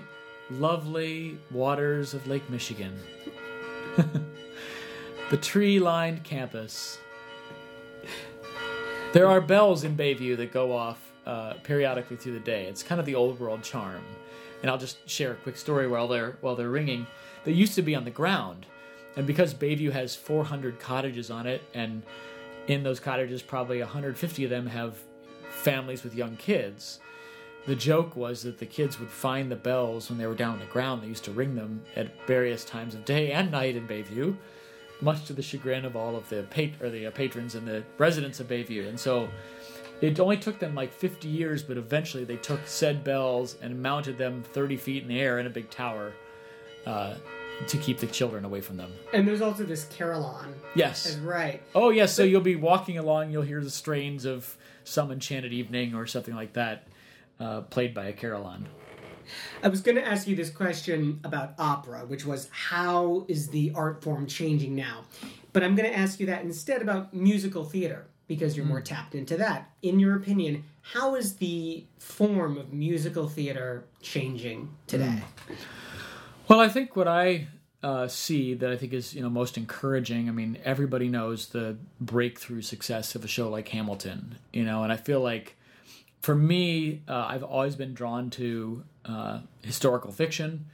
lovely 0.50 1.36
waters 1.50 2.14
of 2.14 2.28
Lake 2.28 2.48
Michigan. 2.48 2.96
the 5.30 5.36
tree 5.36 5.80
lined 5.80 6.22
campus. 6.22 6.98
There 9.12 9.26
are 9.26 9.40
bells 9.40 9.82
in 9.82 9.96
Bayview 9.96 10.36
that 10.36 10.52
go 10.52 10.72
off 10.72 11.00
uh, 11.26 11.54
periodically 11.64 12.16
through 12.16 12.34
the 12.34 12.40
day. 12.40 12.66
It's 12.66 12.84
kind 12.84 13.00
of 13.00 13.06
the 13.06 13.16
old 13.16 13.40
world 13.40 13.64
charm. 13.64 14.02
And 14.62 14.70
I'll 14.70 14.78
just 14.78 15.08
share 15.08 15.32
a 15.32 15.36
quick 15.36 15.56
story 15.56 15.88
while 15.88 16.06
they're 16.06 16.36
while 16.40 16.54
they're 16.54 16.70
ringing. 16.70 17.04
They 17.44 17.52
used 17.52 17.74
to 17.74 17.82
be 17.82 17.96
on 17.96 18.04
the 18.04 18.10
ground, 18.12 18.64
and 19.16 19.26
because 19.26 19.54
Bayview 19.54 19.90
has 19.90 20.14
400 20.14 20.78
cottages 20.78 21.32
on 21.32 21.48
it, 21.48 21.62
and 21.74 22.02
in 22.68 22.84
those 22.84 23.00
cottages, 23.00 23.42
probably 23.42 23.80
150 23.80 24.44
of 24.44 24.50
them 24.50 24.66
have 24.66 24.96
families 25.66 26.04
with 26.04 26.14
young 26.14 26.36
kids. 26.36 27.00
The 27.66 27.74
joke 27.74 28.14
was 28.14 28.44
that 28.44 28.60
the 28.60 28.66
kids 28.66 29.00
would 29.00 29.10
find 29.10 29.50
the 29.50 29.56
bells 29.56 30.08
when 30.08 30.16
they 30.16 30.26
were 30.28 30.36
down 30.36 30.52
on 30.52 30.58
the 30.60 30.66
ground. 30.66 31.02
They 31.02 31.08
used 31.08 31.24
to 31.24 31.32
ring 31.32 31.56
them 31.56 31.82
at 31.96 32.24
various 32.24 32.64
times 32.64 32.94
of 32.94 33.04
day 33.04 33.32
and 33.32 33.50
night 33.50 33.74
in 33.74 33.88
Bayview, 33.88 34.36
much 35.00 35.24
to 35.24 35.32
the 35.32 35.42
chagrin 35.42 35.84
of 35.84 35.96
all 35.96 36.14
of 36.14 36.28
the 36.28 36.44
pat- 36.44 36.80
or 36.80 36.88
the 36.88 37.08
uh, 37.08 37.10
patrons 37.10 37.56
and 37.56 37.66
the 37.66 37.82
residents 37.98 38.38
of 38.38 38.46
Bayview. 38.46 38.88
And 38.88 38.98
so 38.98 39.28
it 40.00 40.20
only 40.20 40.36
took 40.36 40.60
them 40.60 40.76
like 40.76 40.92
50 40.92 41.26
years, 41.26 41.64
but 41.64 41.76
eventually 41.76 42.22
they 42.22 42.36
took 42.36 42.60
said 42.66 43.02
bells 43.02 43.56
and 43.60 43.82
mounted 43.82 44.18
them 44.18 44.44
30 44.52 44.76
feet 44.76 45.02
in 45.02 45.08
the 45.08 45.20
air 45.20 45.40
in 45.40 45.48
a 45.48 45.50
big 45.50 45.68
tower 45.68 46.12
uh, 46.86 47.14
to 47.68 47.78
keep 47.78 47.98
the 47.98 48.06
children 48.06 48.44
away 48.44 48.60
from 48.60 48.76
them. 48.76 48.92
And 49.12 49.26
there's 49.26 49.40
also 49.40 49.64
this 49.64 49.86
carillon. 49.96 50.54
Yes. 50.74 51.04
That's 51.04 51.16
right. 51.18 51.62
Oh 51.74 51.90
yes, 51.90 52.12
so 52.12 52.22
you'll 52.22 52.40
be 52.40 52.56
walking 52.56 52.98
along, 52.98 53.30
you'll 53.30 53.42
hear 53.42 53.62
the 53.62 53.70
strains 53.70 54.24
of 54.24 54.56
some 54.84 55.10
enchanted 55.10 55.52
evening 55.52 55.94
or 55.94 56.06
something 56.06 56.34
like 56.34 56.52
that, 56.54 56.86
uh, 57.40 57.62
played 57.62 57.94
by 57.94 58.06
a 58.06 58.12
carillon. 58.12 58.66
I 59.62 59.68
was 59.68 59.80
going 59.80 59.96
to 59.96 60.06
ask 60.06 60.28
you 60.28 60.36
this 60.36 60.50
question 60.50 61.20
about 61.24 61.54
opera, 61.58 62.06
which 62.06 62.24
was 62.24 62.48
how 62.52 63.24
is 63.28 63.48
the 63.48 63.72
art 63.74 64.02
form 64.02 64.26
changing 64.26 64.76
now? 64.76 65.04
But 65.52 65.64
I'm 65.64 65.74
going 65.74 65.90
to 65.90 65.98
ask 65.98 66.20
you 66.20 66.26
that 66.26 66.42
instead 66.42 66.82
about 66.82 67.12
musical 67.12 67.64
theater 67.64 68.06
because 68.28 68.56
you're 68.56 68.66
more 68.66 68.80
tapped 68.80 69.14
into 69.14 69.36
that. 69.36 69.70
In 69.82 69.98
your 69.98 70.16
opinion, 70.16 70.64
how 70.82 71.14
is 71.14 71.36
the 71.36 71.84
form 71.98 72.56
of 72.56 72.72
musical 72.72 73.28
theater 73.28 73.84
changing 74.02 74.70
today? 74.86 75.22
Well, 76.48 76.60
I 76.60 76.68
think 76.68 76.94
what 76.94 77.08
I 77.08 77.48
uh, 77.82 78.06
see 78.06 78.54
that 78.54 78.70
I 78.70 78.76
think 78.76 78.92
is 78.92 79.14
you 79.14 79.22
know 79.22 79.30
most 79.30 79.56
encouraging. 79.56 80.28
I 80.28 80.32
mean, 80.32 80.58
everybody 80.64 81.08
knows 81.08 81.48
the 81.48 81.76
breakthrough 82.00 82.62
success 82.62 83.14
of 83.14 83.24
a 83.24 83.28
show 83.28 83.48
like 83.48 83.68
Hamilton, 83.68 84.36
you 84.52 84.64
know, 84.64 84.82
and 84.84 84.92
I 84.92 84.96
feel 84.96 85.20
like 85.20 85.56
for 86.20 86.34
me, 86.34 87.02
uh, 87.08 87.26
I've 87.28 87.42
always 87.42 87.74
been 87.76 87.94
drawn 87.94 88.30
to 88.30 88.84
uh, 89.04 89.40
historical 89.62 90.12
fiction. 90.12 90.66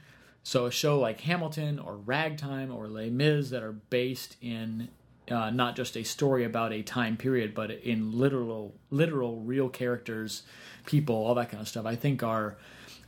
So 0.43 0.65
a 0.65 0.71
show 0.71 0.99
like 0.99 1.21
Hamilton 1.21 1.79
or 1.79 1.95
Ragtime 1.95 2.71
or 2.71 2.87
Les 2.87 3.09
Mis 3.09 3.49
that 3.49 3.63
are 3.63 3.71
based 3.71 4.35
in 4.41 4.89
uh, 5.31 5.49
not 5.49 5.75
just 5.75 5.95
a 5.95 6.03
story 6.03 6.43
about 6.43 6.73
a 6.73 6.81
time 6.81 7.15
period, 7.17 7.55
but 7.55 7.71
in 7.71 8.11
literal, 8.17 8.73
literal, 8.91 9.39
real 9.39 9.69
characters, 9.69 10.43
people, 10.85 11.15
all 11.15 11.33
that 11.35 11.49
kind 11.49 11.61
of 11.61 11.67
stuff. 11.67 11.85
I 11.85 11.95
think 11.95 12.23
are, 12.23 12.57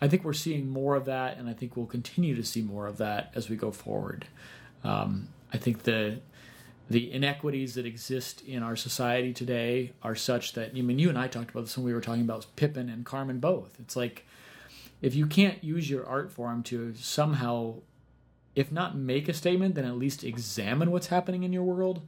I 0.01 0.07
think 0.07 0.23
we're 0.23 0.33
seeing 0.33 0.69
more 0.69 0.95
of 0.95 1.05
that, 1.05 1.37
and 1.37 1.49
I 1.49 1.53
think 1.53 1.77
we'll 1.77 1.85
continue 1.85 2.35
to 2.35 2.43
see 2.43 2.61
more 2.61 2.87
of 2.87 2.97
that 2.97 3.31
as 3.35 3.49
we 3.49 3.55
go 3.55 3.71
forward. 3.71 4.25
Um, 4.83 5.29
I 5.53 5.57
think 5.57 5.83
the 5.83 6.19
the 6.87 7.11
inequities 7.11 7.73
that 7.73 7.85
exist 7.85 8.43
in 8.43 8.61
our 8.61 8.75
society 8.75 9.33
today 9.33 9.93
are 10.03 10.13
such 10.13 10.53
that 10.53 10.71
I 10.75 10.81
mean, 10.81 10.99
you 10.99 11.09
and 11.09 11.17
I 11.17 11.27
talked 11.27 11.49
about 11.49 11.61
this 11.61 11.77
when 11.77 11.85
we 11.85 11.93
were 11.93 12.01
talking 12.01 12.21
about 12.21 12.45
Pippin 12.55 12.89
and 12.89 13.05
Carmen 13.05 13.39
both. 13.39 13.79
It's 13.79 13.95
like 13.95 14.25
if 15.01 15.15
you 15.15 15.25
can't 15.25 15.63
use 15.63 15.89
your 15.89 16.05
art 16.05 16.31
form 16.31 16.61
to 16.63 16.93
somehow 16.95 17.75
if 18.55 18.71
not 18.71 18.95
make 18.95 19.27
a 19.27 19.33
statement, 19.33 19.75
then 19.75 19.85
at 19.85 19.97
least 19.97 20.23
examine 20.23 20.91
what's 20.91 21.07
happening 21.07 21.43
in 21.43 21.51
your 21.51 21.63
world, 21.63 22.01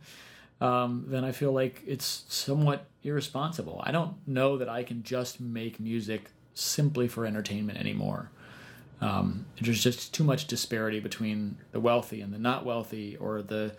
um, 0.62 1.06
then 1.08 1.23
I 1.23 1.32
feel 1.32 1.52
like 1.52 1.84
it's 1.86 2.23
somewhat 2.30 2.86
irresponsible. 3.04 3.82
I 3.84 3.91
don't 3.91 4.15
know 4.28 4.58
that 4.58 4.69
I 4.69 4.84
can 4.84 5.04
just 5.04 5.39
make 5.41 5.80
music 5.80 6.30
simply 6.60 7.08
for 7.08 7.26
entertainment 7.26 7.80
anymore. 7.80 8.30
Um, 9.00 9.46
there's 9.62 9.84
just 9.84 10.13
too 10.13 10.24
much 10.24 10.48
disparity 10.48 11.00
between 11.00 11.58
the 11.72 11.80
wealthy 11.80 12.22
and 12.22 12.34
the 12.34 12.39
not 12.39 12.65
wealthy, 12.65 13.15
or 13.17 13.41
the 13.41 13.76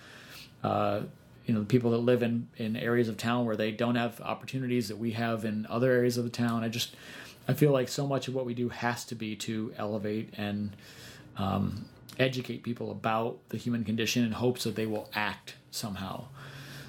uh, 0.63 1.01
you 1.45 1.55
know 1.55 1.61
the 1.61 1.67
people 1.67 1.91
that 1.91 1.99
live 1.99 2.23
in 2.23 2.49
in 2.57 2.77
areas 2.77 3.09
of 3.09 3.17
town 3.17 3.45
where 3.45 3.57
they 3.57 3.73
don't 3.73 3.97
have 3.97 4.21
opportunities 4.21 4.89
that 4.89 4.99
we 4.99 5.13
have 5.13 5.45
in 5.45 5.67
other 5.69 5.91
areas 5.91 6.17
of 6.17 6.25
the 6.25 6.31
town. 6.31 6.63
I 6.63 6.69
just 6.69 6.95
I 7.49 7.55
feel 7.55 7.73
like 7.73 7.89
so 7.89 8.07
much 8.07 8.29
of 8.29 8.35
what 8.35 8.47
we 8.47 8.55
do 8.55 8.69
has 8.69 9.05
to 9.07 9.15
be 9.15 9.35
to 9.37 9.73
elevate 9.77 10.35
and 10.37 10.77
um, 11.37 11.87
educate 12.19 12.63
people 12.63 12.91
about 12.91 13.39
the 13.49 13.57
human 13.57 13.85
condition 13.85 14.25
in 14.25 14.33
hopes 14.33 14.65
that 14.65 14.77
they 14.77 14.87
will 14.87 15.09
act 15.15 15.55
somehow. 15.71 16.27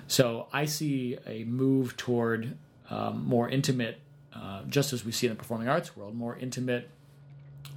So 0.08 0.48
I 0.52 0.66
see 0.66 1.18
a 1.26 1.44
move 1.46 1.96
toward 1.96 2.58
um, 2.90 3.26
more 3.26 3.48
intimate, 3.48 4.00
uh, 4.34 4.64
just 4.68 4.94
as 4.94 5.04
we 5.04 5.12
see 5.12 5.28
in 5.28 5.34
the 5.34 5.38
performing 5.38 5.68
arts 5.68 5.96
world, 5.96 6.16
more 6.16 6.38
intimate, 6.38 6.90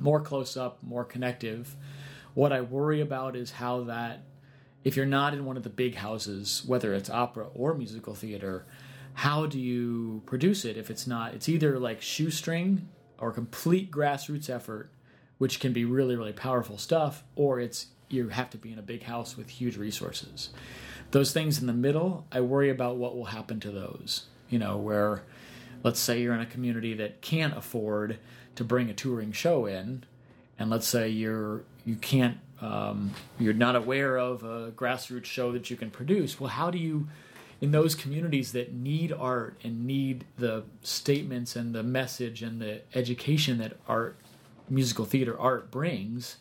more 0.00 0.20
close 0.20 0.56
up, 0.56 0.82
more 0.82 1.04
connective. 1.04 1.76
What 2.34 2.52
I 2.52 2.60
worry 2.60 3.00
about 3.00 3.36
is 3.36 3.52
how 3.52 3.84
that, 3.84 4.24
if 4.84 4.96
you're 4.96 5.06
not 5.06 5.34
in 5.34 5.44
one 5.44 5.56
of 5.56 5.62
the 5.62 5.70
big 5.70 5.96
houses, 5.96 6.62
whether 6.66 6.94
it's 6.94 7.10
opera 7.10 7.48
or 7.54 7.74
musical 7.74 8.14
theater, 8.14 8.66
how 9.14 9.46
do 9.46 9.58
you 9.58 10.22
produce 10.26 10.64
it 10.64 10.76
if 10.76 10.90
it's 10.90 11.06
not? 11.06 11.34
It's 11.34 11.48
either 11.48 11.78
like 11.78 12.00
shoestring 12.00 12.88
or 13.22 13.32
complete 13.32 13.90
grassroots 13.90 14.50
effort 14.50 14.90
which 15.38 15.60
can 15.60 15.72
be 15.72 15.84
really 15.84 16.16
really 16.16 16.32
powerful 16.32 16.76
stuff 16.76 17.24
or 17.36 17.58
it's 17.60 17.86
you 18.08 18.28
have 18.28 18.50
to 18.50 18.58
be 18.58 18.72
in 18.72 18.78
a 18.78 18.82
big 18.82 19.04
house 19.04 19.36
with 19.36 19.48
huge 19.48 19.76
resources 19.76 20.50
those 21.12 21.32
things 21.32 21.60
in 21.60 21.66
the 21.66 21.72
middle 21.72 22.26
i 22.30 22.40
worry 22.40 22.68
about 22.68 22.96
what 22.96 23.16
will 23.16 23.26
happen 23.26 23.58
to 23.58 23.70
those 23.70 24.26
you 24.50 24.58
know 24.58 24.76
where 24.76 25.22
let's 25.82 26.00
say 26.00 26.20
you're 26.20 26.34
in 26.34 26.40
a 26.40 26.46
community 26.46 26.94
that 26.94 27.20
can't 27.20 27.56
afford 27.56 28.18
to 28.54 28.64
bring 28.64 28.90
a 28.90 28.94
touring 28.94 29.32
show 29.32 29.66
in 29.66 30.04
and 30.58 30.70
let's 30.70 30.86
say 30.86 31.08
you're 31.08 31.62
you 31.84 31.96
can't 31.96 32.38
um, 32.60 33.12
you're 33.40 33.54
not 33.54 33.74
aware 33.74 34.16
of 34.16 34.44
a 34.44 34.70
grassroots 34.70 35.24
show 35.24 35.50
that 35.52 35.70
you 35.70 35.76
can 35.76 35.90
produce 35.90 36.38
well 36.38 36.50
how 36.50 36.70
do 36.70 36.78
you 36.78 37.08
in 37.60 37.70
those 37.70 37.94
communities 37.94 38.52
that 38.52 38.72
need 38.72 39.12
art 39.12 39.56
and 39.62 39.86
need 39.86 40.24
the 40.36 40.64
statements 40.82 41.54
and 41.54 41.74
the 41.74 41.82
message 41.82 42.42
and 42.42 42.60
the 42.60 42.82
education 42.94 43.58
that 43.58 43.76
art 43.88 44.16
musical 44.68 45.04
theater 45.04 45.38
art 45.38 45.70
brings 45.70 46.36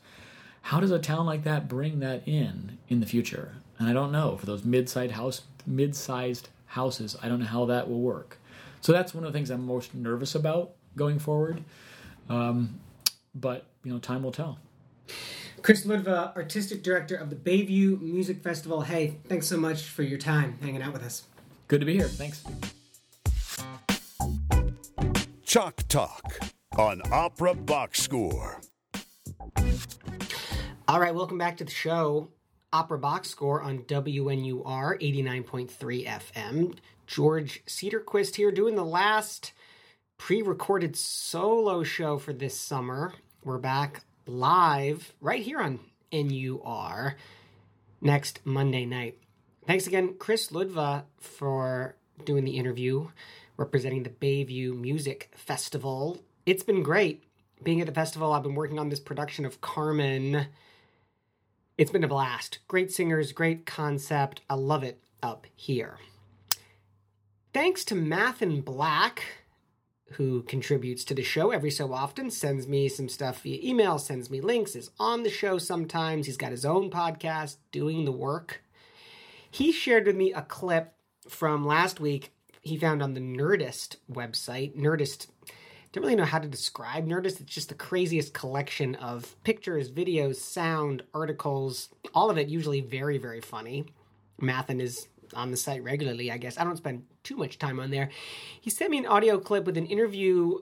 how 0.63 0.80
does 0.80 0.91
a 0.91 0.99
town 0.99 1.25
like 1.25 1.43
that 1.43 1.67
bring 1.67 1.99
that 1.99 2.27
in 2.27 2.77
in 2.88 2.99
the 2.99 3.06
future? 3.06 3.56
And 3.80 3.89
i 3.89 3.93
don't 3.93 4.12
know 4.12 4.38
for 4.38 4.45
those 4.45 4.63
mid-sized 4.63 5.13
house 5.13 5.41
mid-sized 5.65 6.49
houses 6.67 7.15
i 7.21 7.27
don't 7.27 7.39
know 7.39 7.45
how 7.45 7.65
that 7.65 7.89
will 7.89 8.01
work 8.01 8.38
so 8.82 8.91
that's 8.91 9.13
one 9.13 9.24
of 9.24 9.32
the 9.32 9.38
things 9.38 9.50
i'm 9.50 9.65
most 9.65 9.94
nervous 9.96 10.36
about 10.36 10.72
going 10.96 11.20
forward 11.20 11.63
um, 12.30 12.80
but 13.34 13.65
you 13.84 13.91
know 13.91 14.00
time 14.00 14.24
will 14.24 14.32
tell 14.32 14.60
Chris 15.62 15.86
Ludwa, 15.86 16.36
artistic 16.36 16.82
director 16.82 17.15
of 17.15 17.30
the 17.30 17.36
Bayview 17.36 18.02
Music 18.02 18.41
Festival. 18.41 18.82
Hey, 18.82 19.17
thanks 19.28 19.46
so 19.46 19.58
much 19.58 19.84
for 19.84 20.02
your 20.02 20.17
time 20.17 20.58
hanging 20.60 20.82
out 20.82 20.91
with 20.91 21.04
us. 21.04 21.24
good 21.67 21.80
to 21.82 21.86
be 21.86 21.94
here 21.94 22.08
thanks 22.08 22.44
Chalk 25.44 25.86
Talk 25.89 26.39
on 26.78 27.02
Opera 27.12 27.54
Box 27.54 28.02
Score. 28.02 28.62
All 30.88 31.00
right, 31.00 31.13
welcome 31.13 31.38
back 31.38 31.58
to 31.58 31.65
the 31.65 31.71
show. 31.71 32.29
Opera 32.71 32.98
Box 32.98 33.29
Score 33.29 33.62
on 33.62 33.79
WNUR 33.79 34.63
89.3 34.63 36.08
FM. 36.08 36.77
George 37.12 37.62
Cederquist 37.66 38.38
here 38.38 38.54
doing 38.54 38.76
the 38.76 38.86
last 38.86 39.52
pre 40.18 40.42
recorded 40.42 40.96
solo 40.96 41.84
show 41.84 42.18
for 42.18 42.32
this 42.32 42.58
summer. 42.58 43.12
We're 43.44 43.58
back 43.58 44.06
live 44.26 45.12
right 45.20 45.42
here 45.42 45.60
on 45.60 45.82
NUR 46.14 47.18
next 48.00 48.40
Monday 48.46 48.86
night. 48.86 49.18
Thanks 49.68 49.88
again, 49.88 50.16
Chris 50.20 50.52
Ludwa, 50.52 51.04
for 51.20 51.98
doing 52.24 52.46
the 52.46 52.56
interview 52.56 53.10
representing 53.58 54.04
the 54.04 54.10
Bayview 54.10 54.80
Music 54.80 55.34
Festival. 55.36 56.18
It's 56.46 56.64
been 56.64 56.82
great 56.82 57.26
being 57.62 57.82
at 57.82 57.88
the 57.88 57.94
festival. 57.94 58.32
I've 58.32 58.44
been 58.44 58.56
working 58.56 58.80
on 58.80 58.88
this 58.88 59.02
production 59.02 59.44
of 59.44 59.60
Carmen. 59.60 60.48
It's 61.78 61.92
been 61.92 62.06
a 62.06 62.08
blast. 62.08 62.60
Great 62.70 62.90
singers, 62.90 63.34
great 63.34 63.66
concept. 63.66 64.40
I 64.50 64.54
love 64.54 64.86
it. 64.86 65.04
up 65.22 65.46
here. 65.58 65.98
Thanks 67.54 67.83
to 67.85 67.95
Mathin 67.95 68.63
Black, 68.63 69.23
who 70.12 70.43
contributes 70.43 71.04
to 71.04 71.13
the 71.13 71.21
show 71.21 71.52
every 71.52 71.69
so 71.69 71.91
often, 71.91 72.31
sends 72.31 72.65
me 72.65 72.87
some 72.87 73.10
stuff 73.10 73.41
via 73.41 73.60
email, 73.62 73.99
sends 73.99 74.29
me 74.29 74.39
links, 74.39 74.73
is 74.73 74.89
on 74.97 75.23
the 75.23 75.29
show 75.29 75.58
sometimes. 75.58 76.27
He's 76.27 76.37
got 76.37 76.52
his 76.52 76.63
own 76.63 76.89
podcast 76.89 77.58
doing 77.73 78.06
the 78.06 78.12
work. 78.13 78.62
He 79.49 79.73
shared 79.73 80.06
with 80.06 80.15
me 80.15 80.31
a 80.31 80.43
clip 80.43 80.93
from 81.27 81.67
last 81.67 81.99
week 81.99 82.31
he 82.62 82.77
found 82.77 83.04
on 83.04 83.15
the 83.15 83.19
Nerdist 83.19 83.97
website. 84.10 84.73
Nerdist, 84.77 85.27
don't 85.91 86.04
really 86.04 86.15
know 86.15 86.23
how 86.23 86.39
to 86.39 86.47
describe 86.47 87.06
Nerdist. 87.06 87.41
It's 87.41 87.54
just 87.54 87.67
the 87.67 87.75
craziest 87.75 88.33
collection 88.33 88.95
of 88.95 89.35
pictures, 89.43 89.91
videos, 89.91 90.37
sound, 90.37 91.04
articles, 91.13 91.89
all 92.13 92.29
of 92.29 92.37
it 92.37 92.47
usually 92.47 92.79
very, 92.79 93.17
very 93.17 93.41
funny. 93.41 93.87
Mathin 94.41 94.79
is 94.79 95.08
on 95.34 95.52
the 95.52 95.58
site 95.58 95.84
regularly, 95.84 96.32
I 96.32 96.38
guess. 96.38 96.58
I 96.58 96.63
don't 96.63 96.77
spend 96.77 97.04
too 97.23 97.36
much 97.36 97.58
time 97.60 97.79
on 97.79 97.92
there. 97.92 98.10
He 98.60 98.69
sent 98.69 98.92
me 98.92 98.98
an 98.98 99.06
audio 99.06 99.40
clip 99.40 99.65
with 99.65 99.77
an 99.77 99.86
interview 99.86 100.60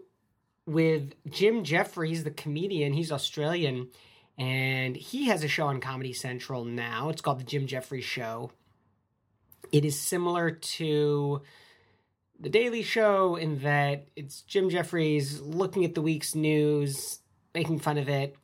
with 0.65 1.13
Jim 1.29 1.63
Jeffries, 1.63 2.23
the 2.23 2.31
comedian. 2.31 2.93
He's 2.93 3.11
Australian, 3.11 3.89
and 4.37 4.95
he 4.95 5.25
has 5.25 5.43
a 5.43 5.47
show 5.47 5.67
on 5.67 5.81
Comedy 5.81 6.13
Central 6.13 6.63
now. 6.63 7.09
It's 7.09 7.21
called 7.21 7.39
The 7.39 7.45
Jim 7.45 7.67
Jeffries 7.67 8.05
Show. 8.05 8.51
It 9.71 9.85
is 9.85 9.99
similar 9.99 10.51
to 10.51 11.41
The 12.39 12.49
Daily 12.49 12.83
Show 12.83 13.35
in 13.35 13.59
that 13.59 14.07
it's 14.15 14.41
Jim 14.41 14.69
Jeffries 14.69 15.41
looking 15.41 15.85
at 15.85 15.95
the 15.95 16.01
week's 16.01 16.35
news, 16.35 17.19
making 17.53 17.79
fun 17.79 17.97
of 17.97 18.07
it, 18.07 18.35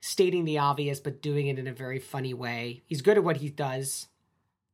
stating 0.00 0.44
the 0.44 0.58
obvious, 0.58 1.00
but 1.00 1.22
doing 1.22 1.46
it 1.46 1.58
in 1.58 1.66
a 1.66 1.72
very 1.72 1.98
funny 1.98 2.34
way. 2.34 2.82
He's 2.86 3.02
good 3.02 3.18
at 3.18 3.24
what 3.24 3.38
he 3.38 3.50
does 3.50 4.08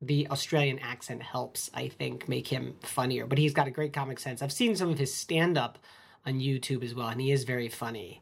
the 0.03 0.27
Australian 0.29 0.81
accent 0.81 1.23
helps, 1.23 1.71
I 1.73 1.89
think, 1.89 2.29
make 2.29 2.49
him 2.49 2.75
funnier. 2.81 3.27
But 3.27 3.39
he's 3.39 3.55
got 3.55 3.69
a 3.69 3.71
great 3.71 3.93
comic 3.93 4.19
sense. 4.19 4.43
I've 4.43 4.53
seen 4.53 4.75
some 4.75 4.91
of 4.91 4.99
his 4.99 5.15
stand 5.15 5.57
up 5.57 5.79
on 6.27 6.41
YouTube 6.41 6.83
as 6.83 6.95
well, 6.95 7.09
and 7.09 7.21
he 7.21 7.31
is 7.31 7.45
very 7.45 7.69
funny. 7.69 8.21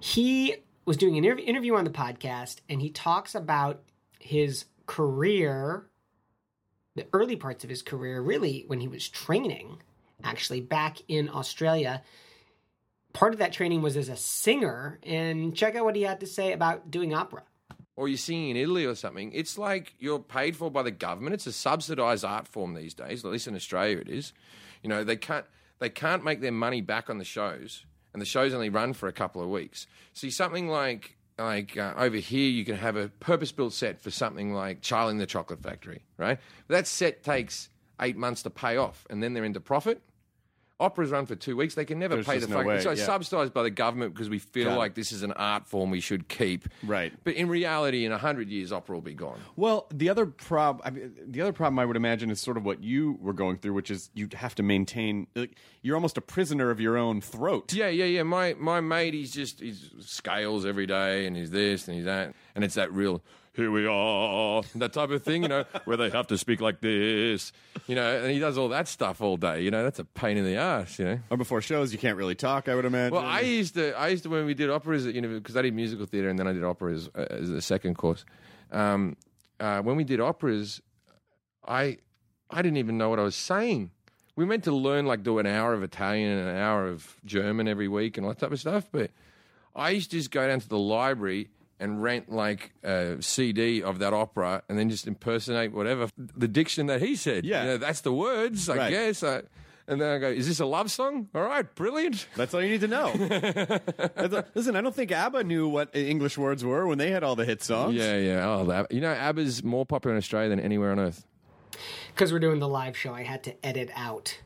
He 0.00 0.56
was 0.84 0.96
doing 0.96 1.16
an 1.16 1.24
interview 1.24 1.76
on 1.76 1.84
the 1.84 1.90
podcast, 1.90 2.56
and 2.68 2.82
he 2.82 2.90
talks 2.90 3.34
about 3.34 3.82
his 4.18 4.64
career, 4.86 5.86
the 6.96 7.06
early 7.12 7.36
parts 7.36 7.62
of 7.62 7.70
his 7.70 7.82
career, 7.82 8.20
really 8.20 8.64
when 8.66 8.80
he 8.80 8.88
was 8.88 9.08
training, 9.08 9.80
actually, 10.24 10.60
back 10.60 10.98
in 11.06 11.28
Australia. 11.28 12.02
Part 13.12 13.32
of 13.32 13.38
that 13.38 13.52
training 13.52 13.80
was 13.80 13.96
as 13.96 14.08
a 14.08 14.16
singer, 14.16 14.98
and 15.04 15.54
check 15.54 15.76
out 15.76 15.84
what 15.84 15.96
he 15.96 16.02
had 16.02 16.20
to 16.20 16.26
say 16.26 16.52
about 16.52 16.90
doing 16.90 17.14
opera 17.14 17.44
or 17.96 18.08
you're 18.08 18.18
singing 18.18 18.50
in 18.50 18.56
Italy 18.56 18.84
or 18.84 18.94
something, 18.94 19.32
it's 19.32 19.56
like 19.56 19.94
you're 19.98 20.18
paid 20.18 20.56
for 20.56 20.70
by 20.70 20.82
the 20.82 20.90
government. 20.90 21.34
It's 21.34 21.46
a 21.46 21.52
subsidised 21.52 22.24
art 22.24 22.48
form 22.48 22.74
these 22.74 22.94
days. 22.94 23.24
At 23.24 23.30
least 23.30 23.46
in 23.46 23.54
Australia, 23.54 23.98
it 23.98 24.08
is. 24.08 24.32
You 24.82 24.88
know, 24.88 25.04
they 25.04 25.16
can't 25.16 25.46
they 25.78 25.88
can't 25.88 26.24
make 26.24 26.40
their 26.40 26.52
money 26.52 26.80
back 26.80 27.10
on 27.10 27.18
the 27.18 27.24
shows, 27.24 27.84
and 28.12 28.20
the 28.20 28.26
shows 28.26 28.54
only 28.54 28.68
run 28.68 28.92
for 28.92 29.08
a 29.08 29.12
couple 29.12 29.42
of 29.42 29.48
weeks. 29.48 29.86
See, 30.12 30.30
something 30.30 30.68
like 30.68 31.16
like 31.38 31.76
uh, 31.76 31.94
over 31.96 32.16
here, 32.16 32.48
you 32.48 32.64
can 32.64 32.76
have 32.76 32.96
a 32.96 33.08
purpose 33.08 33.52
built 33.52 33.72
set 33.72 34.00
for 34.00 34.10
something 34.10 34.52
like 34.52 34.82
Charlie 34.82 35.12
and 35.12 35.20
the 35.20 35.26
Chocolate 35.26 35.62
Factory, 35.62 36.02
right? 36.16 36.38
That 36.68 36.86
set 36.86 37.22
takes 37.22 37.68
eight 38.00 38.16
months 38.16 38.42
to 38.42 38.50
pay 38.50 38.76
off, 38.76 39.06
and 39.10 39.22
then 39.22 39.34
they're 39.34 39.44
into 39.44 39.60
profit 39.60 40.00
operas 40.80 41.10
run 41.10 41.26
for 41.26 41.34
two 41.36 41.56
weeks. 41.56 41.74
They 41.74 41.84
can 41.84 41.98
never 41.98 42.16
There's 42.16 42.26
pay 42.26 42.38
the 42.38 42.48
no 42.48 42.56
fuck. 42.56 42.66
way, 42.66 42.80
so 42.80 42.90
yeah. 42.90 43.04
subsidised 43.04 43.54
by 43.54 43.62
the 43.62 43.70
government 43.70 44.12
because 44.14 44.28
we 44.28 44.38
feel 44.38 44.66
Got 44.66 44.74
it. 44.74 44.78
like 44.78 44.94
this 44.94 45.12
is 45.12 45.22
an 45.22 45.32
art 45.32 45.66
form 45.66 45.90
we 45.90 46.00
should 46.00 46.28
keep. 46.28 46.68
Right. 46.82 47.12
But 47.24 47.34
in 47.34 47.48
reality, 47.48 48.04
in 48.04 48.12
hundred 48.12 48.48
years, 48.50 48.72
opera 48.72 48.96
will 48.96 49.02
be 49.02 49.14
gone. 49.14 49.38
Well, 49.56 49.86
the 49.92 50.08
other 50.08 50.26
prob, 50.26 50.80
I 50.84 50.90
mean, 50.90 51.12
the 51.26 51.40
other 51.42 51.52
problem 51.52 51.78
I 51.78 51.84
would 51.84 51.96
imagine 51.96 52.30
is 52.30 52.40
sort 52.40 52.56
of 52.56 52.64
what 52.64 52.82
you 52.82 53.18
were 53.20 53.32
going 53.32 53.58
through, 53.58 53.74
which 53.74 53.90
is 53.90 54.10
you 54.14 54.28
have 54.34 54.54
to 54.56 54.62
maintain. 54.62 55.26
Like, 55.34 55.56
you're 55.82 55.96
almost 55.96 56.18
a 56.18 56.22
prisoner 56.22 56.70
of 56.70 56.80
your 56.80 56.96
own 56.96 57.20
throat. 57.20 57.72
Yeah, 57.72 57.88
yeah, 57.88 58.06
yeah. 58.06 58.22
My 58.22 58.54
my 58.54 58.80
mate, 58.80 59.14
he's 59.14 59.32
just 59.32 59.60
he's 59.60 59.90
scales 60.00 60.66
every 60.66 60.86
day, 60.86 61.26
and 61.26 61.36
he's 61.36 61.50
this 61.50 61.86
and 61.88 61.96
he's 61.96 62.06
that, 62.06 62.34
and 62.54 62.64
it's 62.64 62.74
that 62.74 62.92
real. 62.92 63.22
Here 63.54 63.70
we 63.70 63.86
are, 63.86 64.62
that 64.74 64.92
type 64.92 65.10
of 65.10 65.22
thing, 65.22 65.44
you 65.44 65.48
know, 65.48 65.64
where 65.84 65.96
they 65.96 66.10
have 66.10 66.26
to 66.26 66.38
speak 66.38 66.60
like 66.60 66.80
this, 66.80 67.52
you 67.86 67.94
know, 67.94 68.22
and 68.22 68.32
he 68.32 68.40
does 68.40 68.58
all 68.58 68.70
that 68.70 68.88
stuff 68.88 69.20
all 69.20 69.36
day, 69.36 69.62
you 69.62 69.70
know. 69.70 69.84
That's 69.84 70.00
a 70.00 70.04
pain 70.04 70.36
in 70.36 70.44
the 70.44 70.56
ass, 70.56 70.98
you 70.98 71.04
know. 71.04 71.20
Or 71.30 71.36
before 71.36 71.60
shows, 71.60 71.92
you 71.92 71.98
can't 72.00 72.16
really 72.16 72.34
talk. 72.34 72.68
I 72.68 72.74
would 72.74 72.84
imagine. 72.84 73.14
Well, 73.14 73.24
I 73.24 73.42
used 73.42 73.74
to, 73.74 73.96
I 73.96 74.08
used 74.08 74.24
to 74.24 74.28
when 74.28 74.44
we 74.44 74.54
did 74.54 74.70
operas 74.70 75.06
at 75.06 75.14
university 75.14 75.40
because 75.40 75.56
I 75.56 75.62
did 75.62 75.72
musical 75.72 76.04
theatre 76.04 76.28
and 76.28 76.36
then 76.36 76.48
I 76.48 76.52
did 76.52 76.64
operas 76.64 77.08
uh, 77.14 77.26
as 77.30 77.48
a 77.50 77.62
second 77.62 77.94
course. 77.94 78.24
Um, 78.72 79.16
uh, 79.60 79.82
when 79.82 79.94
we 79.94 80.02
did 80.02 80.20
operas, 80.20 80.82
I, 81.64 81.98
I 82.50 82.60
didn't 82.60 82.78
even 82.78 82.98
know 82.98 83.08
what 83.08 83.20
I 83.20 83.22
was 83.22 83.36
saying. 83.36 83.92
We 84.34 84.46
meant 84.46 84.64
to 84.64 84.72
learn 84.72 85.06
like 85.06 85.22
do 85.22 85.38
an 85.38 85.46
hour 85.46 85.74
of 85.74 85.84
Italian 85.84 86.38
and 86.38 86.48
an 86.48 86.56
hour 86.56 86.88
of 86.88 87.16
German 87.24 87.68
every 87.68 87.86
week 87.86 88.16
and 88.16 88.26
all 88.26 88.32
that 88.32 88.40
type 88.40 88.50
of 88.50 88.58
stuff. 88.58 88.88
But 88.90 89.12
I 89.76 89.90
used 89.90 90.10
to 90.10 90.16
just 90.16 90.32
go 90.32 90.44
down 90.44 90.58
to 90.58 90.68
the 90.68 90.78
library 90.78 91.50
and 91.84 92.02
rent 92.02 92.32
like 92.32 92.72
a 92.82 93.16
CD 93.20 93.82
of 93.82 93.98
that 94.00 94.12
opera 94.12 94.62
and 94.68 94.78
then 94.78 94.88
just 94.90 95.06
impersonate 95.06 95.72
whatever 95.72 96.08
the 96.16 96.48
diction 96.48 96.86
that 96.86 97.00
he 97.02 97.14
said. 97.14 97.44
Yeah. 97.44 97.62
You 97.62 97.68
know, 97.70 97.76
that's 97.76 98.00
the 98.00 98.12
words, 98.12 98.68
I 98.68 98.76
Right. 98.76 98.90
guess. 98.90 99.22
I, 99.22 99.42
and 99.86 100.00
then 100.00 100.08
I 100.14 100.18
go, 100.18 100.28
is 100.28 100.48
this 100.48 100.60
a 100.60 100.64
love 100.66 100.90
song? 100.90 101.28
All 101.34 101.42
right, 101.42 101.72
brilliant. 101.74 102.26
That's 102.36 102.54
all 102.54 102.62
you 102.62 102.70
need 102.70 102.80
to 102.80 102.88
know. 102.88 103.08
A- 104.16 104.44
listen, 104.54 104.76
I 104.76 104.80
don't 104.80 104.94
think 104.94 105.12
ABBA 105.12 105.44
knew 105.44 105.68
what 105.68 105.94
English 105.94 106.38
words 106.38 106.64
were 106.64 106.86
when 106.86 106.96
they 106.98 107.10
had 107.10 107.22
all 107.22 107.36
the 107.36 107.44
hit 107.44 107.62
songs. 107.62 107.94
Yeah, 107.94 108.16
yeah. 108.16 108.48
Oh, 108.48 108.64
that, 108.66 108.90
you 108.90 109.02
know, 109.02 109.12
ABBA's 109.12 109.62
more 109.62 109.84
popular 109.84 110.14
in 110.14 110.18
Australia 110.18 110.48
than 110.48 110.60
anywhere 110.60 110.90
on 110.90 110.98
earth. 110.98 111.26
because 112.14 112.32
we're 112.32 112.38
doing 112.38 112.60
the 112.60 112.68
live 112.68 112.96
show, 112.96 113.12
I 113.12 113.24
had 113.24 113.44
to 113.44 113.66
edit 113.66 113.90
out 113.94 114.38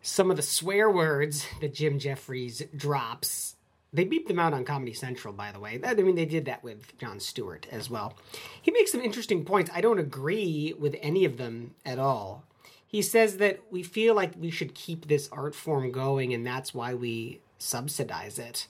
some 0.00 0.30
of 0.30 0.36
the 0.38 0.42
swear 0.42 0.90
words 0.90 1.46
that 1.60 1.74
Jim 1.74 1.98
Jeffries 1.98 2.62
drops. 2.74 3.56
They 3.92 4.06
beeped 4.06 4.28
them 4.28 4.38
out 4.38 4.54
on 4.54 4.64
Comedy 4.64 4.94
Central, 4.94 5.34
by 5.34 5.52
the 5.52 5.60
way. 5.60 5.78
I 5.84 5.94
mean, 5.94 6.14
they 6.14 6.24
did 6.24 6.46
that 6.46 6.64
with 6.64 6.96
Jon 6.98 7.20
Stewart 7.20 7.66
as 7.70 7.90
well. 7.90 8.16
He 8.62 8.70
makes 8.70 8.90
some 8.90 9.02
interesting 9.02 9.44
points. 9.44 9.70
I 9.74 9.82
don't 9.82 9.98
agree 9.98 10.74
with 10.78 10.96
any 11.02 11.24
of 11.24 11.36
them 11.36 11.74
at 11.84 11.98
all. 11.98 12.44
He 12.86 13.02
says 13.02 13.38
that 13.38 13.60
we 13.70 13.82
feel 13.82 14.14
like 14.14 14.32
we 14.38 14.50
should 14.50 14.74
keep 14.74 15.08
this 15.08 15.28
art 15.30 15.54
form 15.54 15.92
going, 15.92 16.32
and 16.32 16.46
that's 16.46 16.72
why 16.74 16.94
we 16.94 17.40
subsidize 17.58 18.38
it 18.38 18.66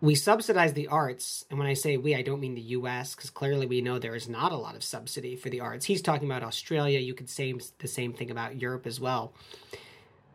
we 0.00 0.14
subsidize 0.14 0.74
the 0.74 0.88
arts, 0.88 1.44
and 1.48 1.58
when 1.58 1.68
I 1.68 1.74
say 1.74 1.96
we, 1.96 2.14
I 2.14 2.22
don't 2.22 2.40
mean 2.40 2.54
the 2.54 2.60
U.S. 2.60 3.14
because 3.14 3.30
clearly 3.30 3.66
we 3.66 3.80
know 3.80 3.98
there 3.98 4.14
is 4.14 4.28
not 4.28 4.52
a 4.52 4.56
lot 4.56 4.76
of 4.76 4.84
subsidy 4.84 5.36
for 5.36 5.48
the 5.48 5.60
arts. 5.60 5.86
He's 5.86 6.02
talking 6.02 6.28
about 6.28 6.42
Australia. 6.42 6.98
You 6.98 7.14
could 7.14 7.30
say 7.30 7.54
the 7.78 7.88
same 7.88 8.12
thing 8.12 8.30
about 8.30 8.60
Europe 8.60 8.86
as 8.86 9.00
well. 9.00 9.32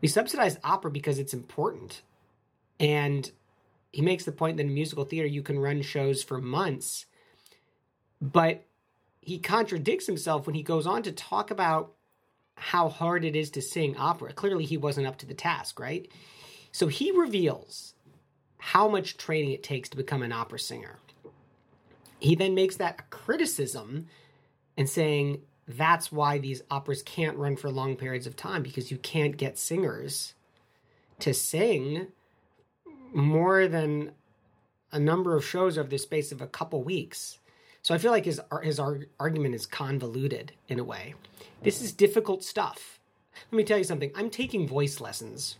We 0.01 0.07
subsidize 0.07 0.57
opera 0.63 0.89
because 0.89 1.19
it's 1.19 1.33
important, 1.33 2.01
and 2.79 3.31
he 3.91 4.01
makes 4.01 4.25
the 4.25 4.31
point 4.31 4.57
that 4.57 4.65
in 4.65 4.73
musical 4.73 5.05
theater 5.05 5.27
you 5.27 5.43
can 5.43 5.59
run 5.59 5.81
shows 5.81 6.23
for 6.23 6.39
months, 6.39 7.05
but 8.21 8.65
he 9.19 9.37
contradicts 9.37 10.07
himself 10.07 10.45
when 10.45 10.55
he 10.55 10.63
goes 10.63 10.87
on 10.87 11.03
to 11.03 11.11
talk 11.11 11.51
about 11.51 11.93
how 12.55 12.89
hard 12.89 13.25
it 13.25 13.35
is 13.35 13.49
to 13.51 13.61
sing 13.61 13.95
opera. 13.97 14.33
Clearly, 14.33 14.65
he 14.65 14.77
wasn't 14.77 15.07
up 15.07 15.17
to 15.17 15.25
the 15.25 15.33
task, 15.33 15.79
right? 15.79 16.07
So 16.71 16.87
he 16.87 17.11
reveals 17.11 17.93
how 18.57 18.87
much 18.87 19.17
training 19.17 19.51
it 19.51 19.63
takes 19.63 19.89
to 19.89 19.97
become 19.97 20.21
an 20.21 20.31
opera 20.31 20.59
singer. 20.59 20.99
He 22.19 22.35
then 22.35 22.53
makes 22.53 22.75
that 22.77 22.99
a 22.99 23.03
criticism 23.15 24.07
and 24.77 24.87
saying 24.87 25.41
that's 25.67 26.11
why 26.11 26.37
these 26.37 26.61
operas 26.69 27.01
can't 27.01 27.37
run 27.37 27.55
for 27.55 27.71
long 27.71 27.95
periods 27.95 28.27
of 28.27 28.35
time 28.35 28.61
because 28.61 28.91
you 28.91 28.97
can't 28.97 29.37
get 29.37 29.57
singers 29.57 30.35
to 31.19 31.33
sing 31.33 32.07
more 33.13 33.67
than 33.67 34.11
a 34.91 34.99
number 34.99 35.35
of 35.35 35.45
shows 35.45 35.77
over 35.77 35.89
the 35.89 35.97
space 35.97 36.31
of 36.31 36.41
a 36.41 36.47
couple 36.47 36.83
weeks. 36.83 37.39
So 37.81 37.95
I 37.95 37.97
feel 37.97 38.11
like 38.11 38.25
his 38.25 38.39
his 38.61 38.79
argument 38.79 39.55
is 39.55 39.65
convoluted 39.65 40.53
in 40.67 40.79
a 40.79 40.83
way. 40.83 41.15
This 41.63 41.81
is 41.81 41.91
difficult 41.93 42.43
stuff. 42.43 42.99
Let 43.51 43.57
me 43.57 43.63
tell 43.63 43.77
you 43.77 43.83
something. 43.83 44.11
I'm 44.15 44.29
taking 44.29 44.67
voice 44.67 44.99
lessons 44.99 45.57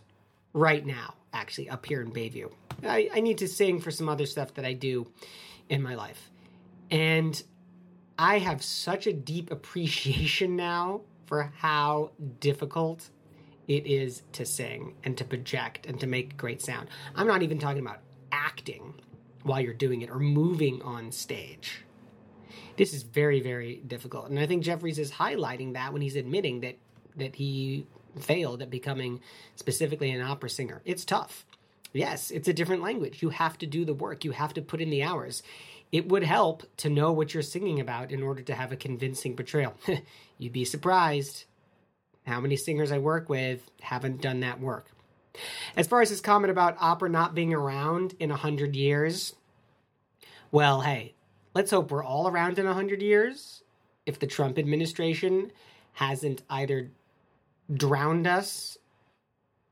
right 0.52 0.84
now, 0.84 1.14
actually, 1.32 1.68
up 1.70 1.84
here 1.86 2.02
in 2.02 2.12
Bayview. 2.12 2.50
I, 2.84 3.08
I 3.14 3.20
need 3.20 3.38
to 3.38 3.48
sing 3.48 3.80
for 3.80 3.90
some 3.90 4.08
other 4.08 4.26
stuff 4.26 4.54
that 4.54 4.64
I 4.64 4.72
do 4.72 5.06
in 5.68 5.82
my 5.82 5.94
life. 5.94 6.30
And 6.90 7.42
I 8.18 8.38
have 8.38 8.62
such 8.62 9.06
a 9.06 9.12
deep 9.12 9.50
appreciation 9.50 10.54
now 10.56 11.00
for 11.26 11.50
how 11.56 12.10
difficult 12.40 13.08
it 13.68 13.86
is 13.86 14.22
to 14.32 14.44
sing 14.44 14.94
and 15.04 15.16
to 15.18 15.24
project 15.24 15.86
and 15.86 15.98
to 16.00 16.06
make 16.06 16.36
great 16.36 16.60
sound. 16.60 16.88
I'm 17.14 17.26
not 17.26 17.42
even 17.42 17.58
talking 17.58 17.82
about 17.82 18.00
acting 18.30 18.94
while 19.42 19.60
you're 19.60 19.74
doing 19.74 20.02
it 20.02 20.10
or 20.10 20.18
moving 20.18 20.82
on 20.82 21.12
stage. 21.12 21.84
This 22.76 22.94
is 22.94 23.02
very, 23.02 23.40
very 23.40 23.76
difficult. 23.86 24.30
And 24.30 24.38
I 24.38 24.46
think 24.46 24.62
Jeffries 24.62 24.98
is 24.98 25.12
highlighting 25.12 25.74
that 25.74 25.92
when 25.92 26.02
he's 26.02 26.16
admitting 26.16 26.60
that 26.60 26.76
that 27.16 27.36
he 27.36 27.86
failed 28.18 28.62
at 28.62 28.70
becoming 28.70 29.20
specifically 29.56 30.10
an 30.10 30.22
opera 30.22 30.48
singer. 30.48 30.80
It's 30.84 31.04
tough. 31.04 31.44
Yes, 31.92 32.30
it's 32.30 32.48
a 32.48 32.54
different 32.54 32.82
language. 32.82 33.22
You 33.22 33.28
have 33.30 33.58
to 33.58 33.66
do 33.66 33.84
the 33.84 33.92
work. 33.94 34.24
You 34.24 34.30
have 34.30 34.54
to 34.54 34.62
put 34.62 34.80
in 34.80 34.88
the 34.90 35.02
hours. 35.02 35.42
it 35.92 36.08
would 36.08 36.22
help 36.22 36.62
to 36.78 36.88
know 36.88 37.12
what 37.12 37.34
you're 37.34 37.42
singing 37.42 37.78
about 37.78 38.10
in 38.10 38.22
order 38.22 38.40
to 38.42 38.54
have 38.54 38.72
a 38.72 38.76
convincing 38.76 39.36
portrayal. 39.36 39.74
You'd 40.38 40.52
be 40.52 40.64
surprised 40.64 41.44
how 42.26 42.40
many 42.40 42.56
singers 42.56 42.92
I 42.92 42.98
work 42.98 43.28
with 43.28 43.70
haven't 43.80 44.20
done 44.20 44.40
that 44.40 44.60
work. 44.60 44.86
As 45.76 45.86
far 45.86 46.02
as 46.02 46.10
his 46.10 46.20
comment 46.20 46.50
about 46.50 46.76
opera 46.80 47.08
not 47.08 47.34
being 47.34 47.54
around 47.54 48.14
in 48.20 48.30
a 48.30 48.36
hundred 48.36 48.76
years, 48.76 49.34
well, 50.50 50.82
hey, 50.82 51.14
let's 51.54 51.70
hope 51.70 51.90
we're 51.90 52.04
all 52.04 52.28
around 52.28 52.58
in 52.58 52.66
a 52.66 52.74
hundred 52.74 53.02
years. 53.02 53.62
If 54.04 54.18
the 54.18 54.26
Trump 54.26 54.58
administration 54.58 55.52
hasn't 55.94 56.42
either 56.50 56.90
drowned 57.72 58.26
us 58.26 58.78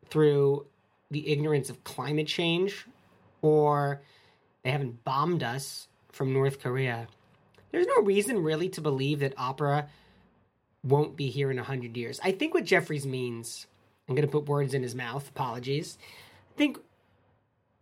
through 0.09 0.67
the 1.11 1.29
ignorance 1.29 1.71
of 1.71 1.83
climate 1.85 2.27
change 2.27 2.87
or 3.43 4.01
they 4.63 4.71
haven't 4.71 5.03
bombed 5.05 5.43
us 5.43 5.89
from 6.11 6.33
North 6.33 6.61
Korea. 6.61 7.09
There's 7.73 7.87
no 7.87 8.03
reason 8.03 8.43
really 8.43 8.69
to 8.71 8.81
believe 8.81 9.21
that 9.21 9.35
opera 9.37 9.89
won't 10.83 11.17
be 11.17 11.29
here 11.29 11.51
in 11.51 11.57
100 11.57 11.97
years. 11.97 12.21
I 12.23 12.33
think 12.33 12.55
what 12.55 12.65
Jeffries 12.65 13.07
means, 13.07 13.67
I'm 14.09 14.15
going 14.15 14.27
to 14.27 14.33
put 14.33 14.49
words 14.49 14.75
in 14.75 14.83
his 14.83 14.95
mouth, 14.95 15.29
apologies. 15.29 15.99
I 16.55 16.59
think 16.59 16.79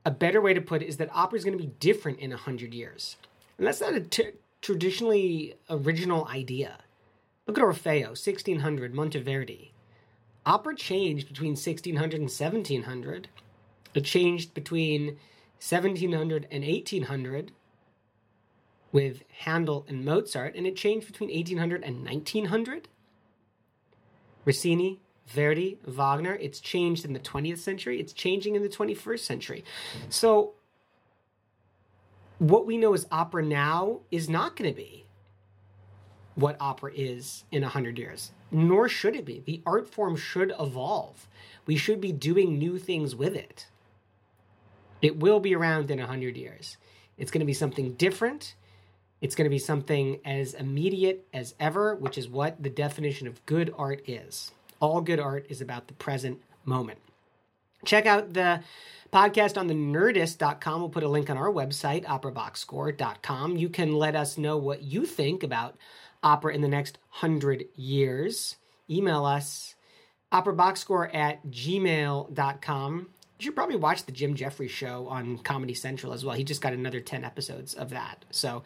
a 0.04 0.10
better 0.10 0.40
way 0.40 0.54
to 0.54 0.60
put 0.60 0.82
it 0.82 0.88
is 0.88 0.96
that 0.96 1.10
opera 1.12 1.38
is 1.38 1.44
going 1.44 1.56
to 1.56 1.62
be 1.62 1.72
different 1.80 2.18
in 2.18 2.30
100 2.30 2.74
years. 2.74 3.16
And 3.56 3.66
that's 3.66 3.80
not 3.80 3.94
a 3.94 4.00
t- 4.00 4.32
traditionally 4.62 5.54
original 5.68 6.26
idea. 6.28 6.78
Look 7.46 7.58
at 7.58 7.64
Orfeo, 7.64 8.08
1600, 8.08 8.94
Monteverdi. 8.94 9.70
Opera 10.44 10.74
changed 10.74 11.28
between 11.28 11.52
1600 11.52 12.20
and 12.20 12.30
1700. 12.30 13.28
It 13.94 14.04
changed 14.04 14.54
between 14.54 15.18
1700 15.60 16.46
and 16.50 16.64
1800 16.64 17.52
with 18.92 19.22
Handel 19.40 19.84
and 19.88 20.04
Mozart, 20.04 20.54
and 20.54 20.66
it 20.66 20.76
changed 20.76 21.06
between 21.06 21.30
1800 21.30 21.84
and 21.84 22.04
1900. 22.04 22.88
Rossini, 24.44 25.00
Verdi, 25.26 25.78
Wagner, 25.86 26.34
it's 26.34 26.58
changed 26.60 27.04
in 27.04 27.12
the 27.12 27.20
20th 27.20 27.58
century, 27.58 28.00
it's 28.00 28.12
changing 28.12 28.54
in 28.56 28.62
the 28.62 28.68
21st 28.68 29.20
century. 29.20 29.64
So, 30.08 30.54
what 32.38 32.66
we 32.66 32.78
know 32.78 32.94
as 32.94 33.06
opera 33.10 33.42
now 33.42 34.00
is 34.10 34.28
not 34.28 34.56
going 34.56 34.70
to 34.70 34.76
be 34.76 35.04
what 36.34 36.56
opera 36.60 36.92
is 36.94 37.44
in 37.50 37.62
100 37.62 37.98
years, 37.98 38.30
nor 38.52 38.88
should 38.88 39.16
it 39.16 39.24
be. 39.24 39.40
The 39.40 39.60
art 39.66 39.88
form 39.92 40.14
should 40.16 40.52
evolve. 40.58 41.28
We 41.66 41.76
should 41.76 42.00
be 42.00 42.12
doing 42.12 42.58
new 42.58 42.78
things 42.78 43.14
with 43.14 43.34
it. 43.34 43.66
It 45.02 45.18
will 45.18 45.40
be 45.40 45.54
around 45.54 45.90
in 45.90 45.98
100 45.98 46.36
years. 46.36 46.76
It's 47.18 47.32
going 47.32 47.40
to 47.40 47.46
be 47.46 47.52
something 47.52 47.94
different. 47.94 48.54
It's 49.20 49.34
going 49.34 49.46
to 49.46 49.50
be 49.50 49.58
something 49.58 50.20
as 50.24 50.54
immediate 50.54 51.26
as 51.32 51.54
ever, 51.58 51.94
which 51.94 52.16
is 52.16 52.28
what 52.28 52.62
the 52.62 52.70
definition 52.70 53.26
of 53.26 53.44
good 53.46 53.74
art 53.76 54.08
is. 54.08 54.52
All 54.80 55.00
good 55.00 55.18
art 55.18 55.46
is 55.48 55.60
about 55.60 55.88
the 55.88 55.94
present 55.94 56.40
moment. 56.64 57.00
Check 57.84 58.06
out 58.06 58.32
the 58.34 58.62
podcast 59.12 59.58
on 59.58 59.66
the 59.66 59.74
nerdist.com. 59.74 60.80
We'll 60.80 60.90
put 60.90 61.02
a 61.02 61.08
link 61.08 61.30
on 61.30 61.36
our 61.36 61.50
website, 61.50 62.04
operaboxscore.com. 62.04 63.56
You 63.56 63.68
can 63.68 63.92
let 63.92 64.14
us 64.14 64.38
know 64.38 64.56
what 64.56 64.82
you 64.82 65.06
think 65.06 65.42
about 65.42 65.76
opera 66.22 66.54
in 66.54 66.60
the 66.60 66.68
next 66.68 66.98
hundred 67.08 67.64
years. 67.74 68.56
Email 68.90 69.24
us, 69.24 69.74
operaboxscore 70.32 71.14
at 71.14 71.46
gmail.com. 71.46 73.08
You 73.38 73.44
should 73.44 73.54
probably 73.54 73.76
watch 73.76 74.04
the 74.04 74.10
Jim 74.10 74.34
Jeffries 74.34 74.72
show 74.72 75.06
on 75.06 75.38
Comedy 75.38 75.72
Central 75.74 76.12
as 76.12 76.24
well. 76.24 76.34
He 76.34 76.42
just 76.42 76.60
got 76.60 76.72
another 76.72 76.98
10 76.98 77.24
episodes 77.24 77.72
of 77.72 77.90
that. 77.90 78.24
So 78.30 78.64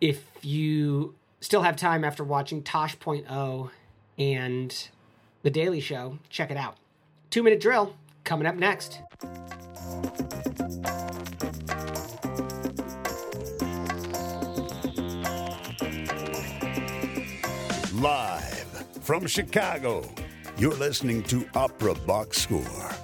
if 0.00 0.24
you 0.42 1.14
still 1.40 1.62
have 1.62 1.76
time 1.76 2.02
after 2.02 2.24
watching 2.24 2.64
Tosh.0 2.64 3.70
and 4.18 4.88
The 5.42 5.50
Daily 5.50 5.78
Show, 5.78 6.18
check 6.28 6.50
it 6.50 6.56
out. 6.56 6.76
Two 7.30 7.44
minute 7.44 7.60
drill 7.60 7.94
coming 8.24 8.48
up 8.48 8.56
next. 8.56 8.98
Live 17.92 18.84
from 19.02 19.24
Chicago, 19.28 20.02
you're 20.58 20.74
listening 20.74 21.22
to 21.24 21.48
Opera 21.54 21.94
Box 21.94 22.42
Score. 22.42 23.03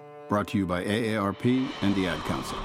Brought 0.31 0.47
to 0.47 0.57
you 0.57 0.65
by 0.65 0.85
AARP 0.85 1.67
and 1.81 1.93
the 1.93 2.07
Ad 2.07 2.19
Council. 2.19 2.57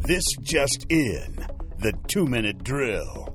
This 0.00 0.24
just 0.42 0.84
in 0.88 1.46
the 1.78 1.92
two 2.08 2.26
minute 2.26 2.64
drill. 2.64 3.28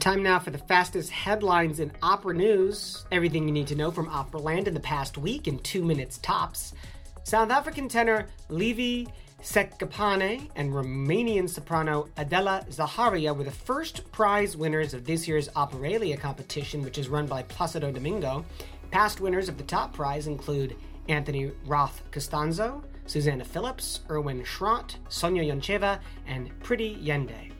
Time 0.00 0.24
now 0.24 0.40
for 0.40 0.50
the 0.50 0.58
fastest 0.58 1.12
headlines 1.12 1.78
in 1.78 1.92
opera 2.02 2.34
news. 2.34 3.06
Everything 3.12 3.46
you 3.46 3.54
need 3.54 3.68
to 3.68 3.76
know 3.76 3.92
from 3.92 4.08
Operaland 4.08 4.66
in 4.66 4.74
the 4.74 4.80
past 4.80 5.16
week 5.16 5.46
in 5.46 5.60
two 5.60 5.84
minutes 5.84 6.18
tops. 6.18 6.74
South 7.22 7.50
African 7.52 7.88
tenor 7.88 8.26
Levy 8.48 9.06
Sekgapane 9.46 10.50
and 10.56 10.72
Romanian 10.72 11.48
soprano 11.48 12.08
Adela 12.16 12.64
Zaharia 12.68 13.34
were 13.34 13.44
the 13.44 13.50
first 13.52 14.10
prize 14.10 14.56
winners 14.56 14.92
of 14.92 15.04
this 15.04 15.28
year's 15.28 15.48
Operalia 15.50 16.18
competition, 16.18 16.82
which 16.82 16.98
is 16.98 17.08
run 17.08 17.28
by 17.28 17.44
Placido 17.44 17.92
Domingo. 17.92 18.44
Past 18.90 19.20
winners 19.20 19.48
of 19.48 19.56
the 19.56 19.62
top 19.62 19.92
prize 19.92 20.26
include 20.26 20.74
Anthony 21.08 21.52
Roth 21.64 22.02
Costanzo, 22.10 22.82
Susanna 23.06 23.44
Phillips, 23.44 24.00
Erwin 24.10 24.42
Schrott, 24.42 24.96
Sonia 25.08 25.44
Yoncheva, 25.44 26.00
and 26.26 26.50
Pretty 26.64 26.96
Yende. 26.96 27.52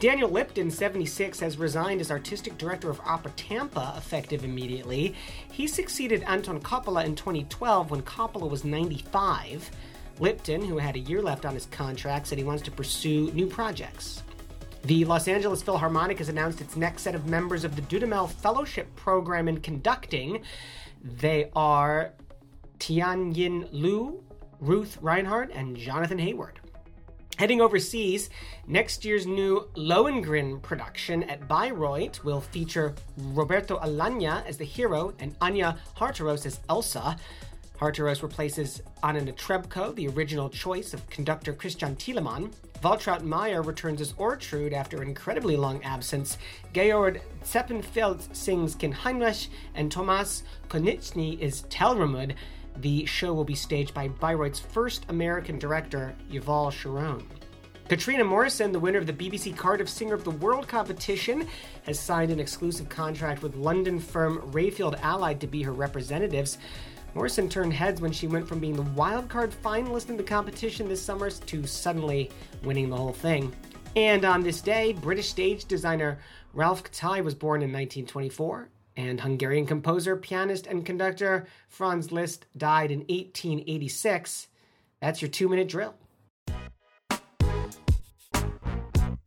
Daniel 0.00 0.28
Lipton, 0.28 0.70
76, 0.70 1.40
has 1.40 1.56
resigned 1.56 2.02
as 2.02 2.10
artistic 2.10 2.58
director 2.58 2.90
of 2.90 3.00
Opera 3.00 3.32
Tampa, 3.34 3.94
effective 3.96 4.44
immediately. 4.44 5.14
He 5.50 5.66
succeeded 5.68 6.22
Anton 6.24 6.60
Coppola 6.60 7.06
in 7.06 7.16
2012 7.16 7.90
when 7.90 8.02
Coppola 8.02 8.48
was 8.48 8.62
95. 8.62 9.70
Lipton, 10.20 10.64
who 10.64 10.78
had 10.78 10.96
a 10.96 11.00
year 11.00 11.22
left 11.22 11.44
on 11.44 11.54
his 11.54 11.66
contract, 11.66 12.26
said 12.26 12.38
he 12.38 12.44
wants 12.44 12.62
to 12.64 12.70
pursue 12.70 13.30
new 13.32 13.46
projects. 13.46 14.22
The 14.84 15.04
Los 15.06 15.28
Angeles 15.28 15.62
Philharmonic 15.62 16.18
has 16.18 16.28
announced 16.28 16.60
its 16.60 16.76
next 16.76 17.02
set 17.02 17.14
of 17.14 17.26
members 17.26 17.64
of 17.64 17.74
the 17.74 17.82
Dudamel 17.82 18.30
Fellowship 18.30 18.94
Program 18.96 19.48
in 19.48 19.60
Conducting. 19.60 20.42
They 21.02 21.50
are 21.56 22.12
Tianyi 22.78 23.68
Lu, 23.72 24.22
Ruth 24.60 24.98
Reinhardt, 25.00 25.50
and 25.52 25.76
Jonathon 25.76 26.18
Heyward. 26.18 26.56
Heading 27.36 27.60
overseas, 27.60 28.30
next 28.66 29.04
year's 29.04 29.26
new 29.26 29.68
Lohengrin 29.74 30.62
production 30.62 31.24
at 31.24 31.48
Bayreuth 31.48 32.22
will 32.22 32.40
feature 32.40 32.94
Roberto 33.16 33.78
Alagna 33.78 34.46
as 34.46 34.56
the 34.56 34.64
hero 34.64 35.14
and 35.18 35.36
Anja 35.40 35.76
Harteros 35.96 36.46
as 36.46 36.60
Elsa. 36.68 37.16
Harteros 37.78 38.22
replaces 38.22 38.82
Anna 39.02 39.20
Netrebko, 39.20 39.94
the 39.94 40.08
original 40.08 40.48
choice 40.48 40.94
of 40.94 41.08
conductor 41.10 41.52
Christian 41.52 41.96
Thielemann. 41.96 42.52
Waltraud 42.82 43.22
Meier 43.22 43.62
returns 43.62 44.00
as 44.00 44.12
Ortrud 44.12 44.72
after 44.72 45.02
an 45.02 45.08
incredibly 45.08 45.56
long 45.56 45.82
absence. 45.82 46.38
Georg 46.72 47.20
Zeppenfeld 47.42 48.34
sings 48.34 48.74
Kin 48.74 48.92
Heinrich, 48.92 49.48
and 49.74 49.90
Tomasz 49.90 50.42
Konieczny 50.68 51.38
is 51.40 51.62
Telramund. 51.62 52.34
The 52.76 53.06
show 53.06 53.32
will 53.34 53.44
be 53.44 53.54
staged 53.54 53.94
by 53.94 54.08
Bayreuth's 54.08 54.60
first 54.60 55.06
American 55.08 55.58
director, 55.58 56.14
Yuval 56.30 56.70
Sharon. 56.70 57.26
Catriona 57.88 58.24
Morison, 58.24 58.72
the 58.72 58.80
winner 58.80 58.98
of 58.98 59.06
the 59.06 59.12
BBC 59.12 59.54
Cardiff 59.54 59.90
Singer 59.90 60.14
of 60.14 60.24
the 60.24 60.30
World 60.30 60.66
competition, 60.66 61.46
has 61.82 62.00
signed 62.00 62.30
an 62.30 62.40
exclusive 62.40 62.88
contract 62.88 63.42
with 63.42 63.56
London 63.56 63.98
firm 64.00 64.38
Rayfield 64.52 64.98
Allied 65.02 65.40
to 65.42 65.46
be 65.46 65.62
her 65.62 65.72
representatives. 65.72 66.56
Morison 67.14 67.48
turned 67.48 67.72
heads 67.72 68.00
when 68.00 68.10
she 68.10 68.26
went 68.26 68.46
from 68.48 68.58
being 68.58 68.74
the 68.74 68.82
wildcard 68.82 69.52
finalist 69.52 70.08
in 70.08 70.16
the 70.16 70.22
competition 70.22 70.88
this 70.88 71.00
summer 71.00 71.30
to 71.30 71.64
suddenly 71.64 72.28
winning 72.64 72.90
the 72.90 72.96
whole 72.96 73.12
thing. 73.12 73.54
And 73.94 74.24
on 74.24 74.42
this 74.42 74.60
day, 74.60 74.92
British 74.94 75.28
stage 75.28 75.66
designer 75.66 76.18
Ralph 76.52 76.82
Koltai 76.82 77.22
was 77.22 77.34
born 77.34 77.62
in 77.62 77.70
1924. 77.70 78.68
And 78.96 79.20
Hungarian 79.20 79.66
composer, 79.66 80.16
pianist, 80.16 80.66
and 80.66 80.84
conductor 80.84 81.46
Franz 81.68 82.10
Liszt 82.10 82.46
died 82.56 82.90
in 82.90 83.00
1886. 83.00 84.48
That's 85.00 85.22
your 85.22 85.30
two 85.30 85.48
minute 85.48 85.68
drill. 85.68 85.94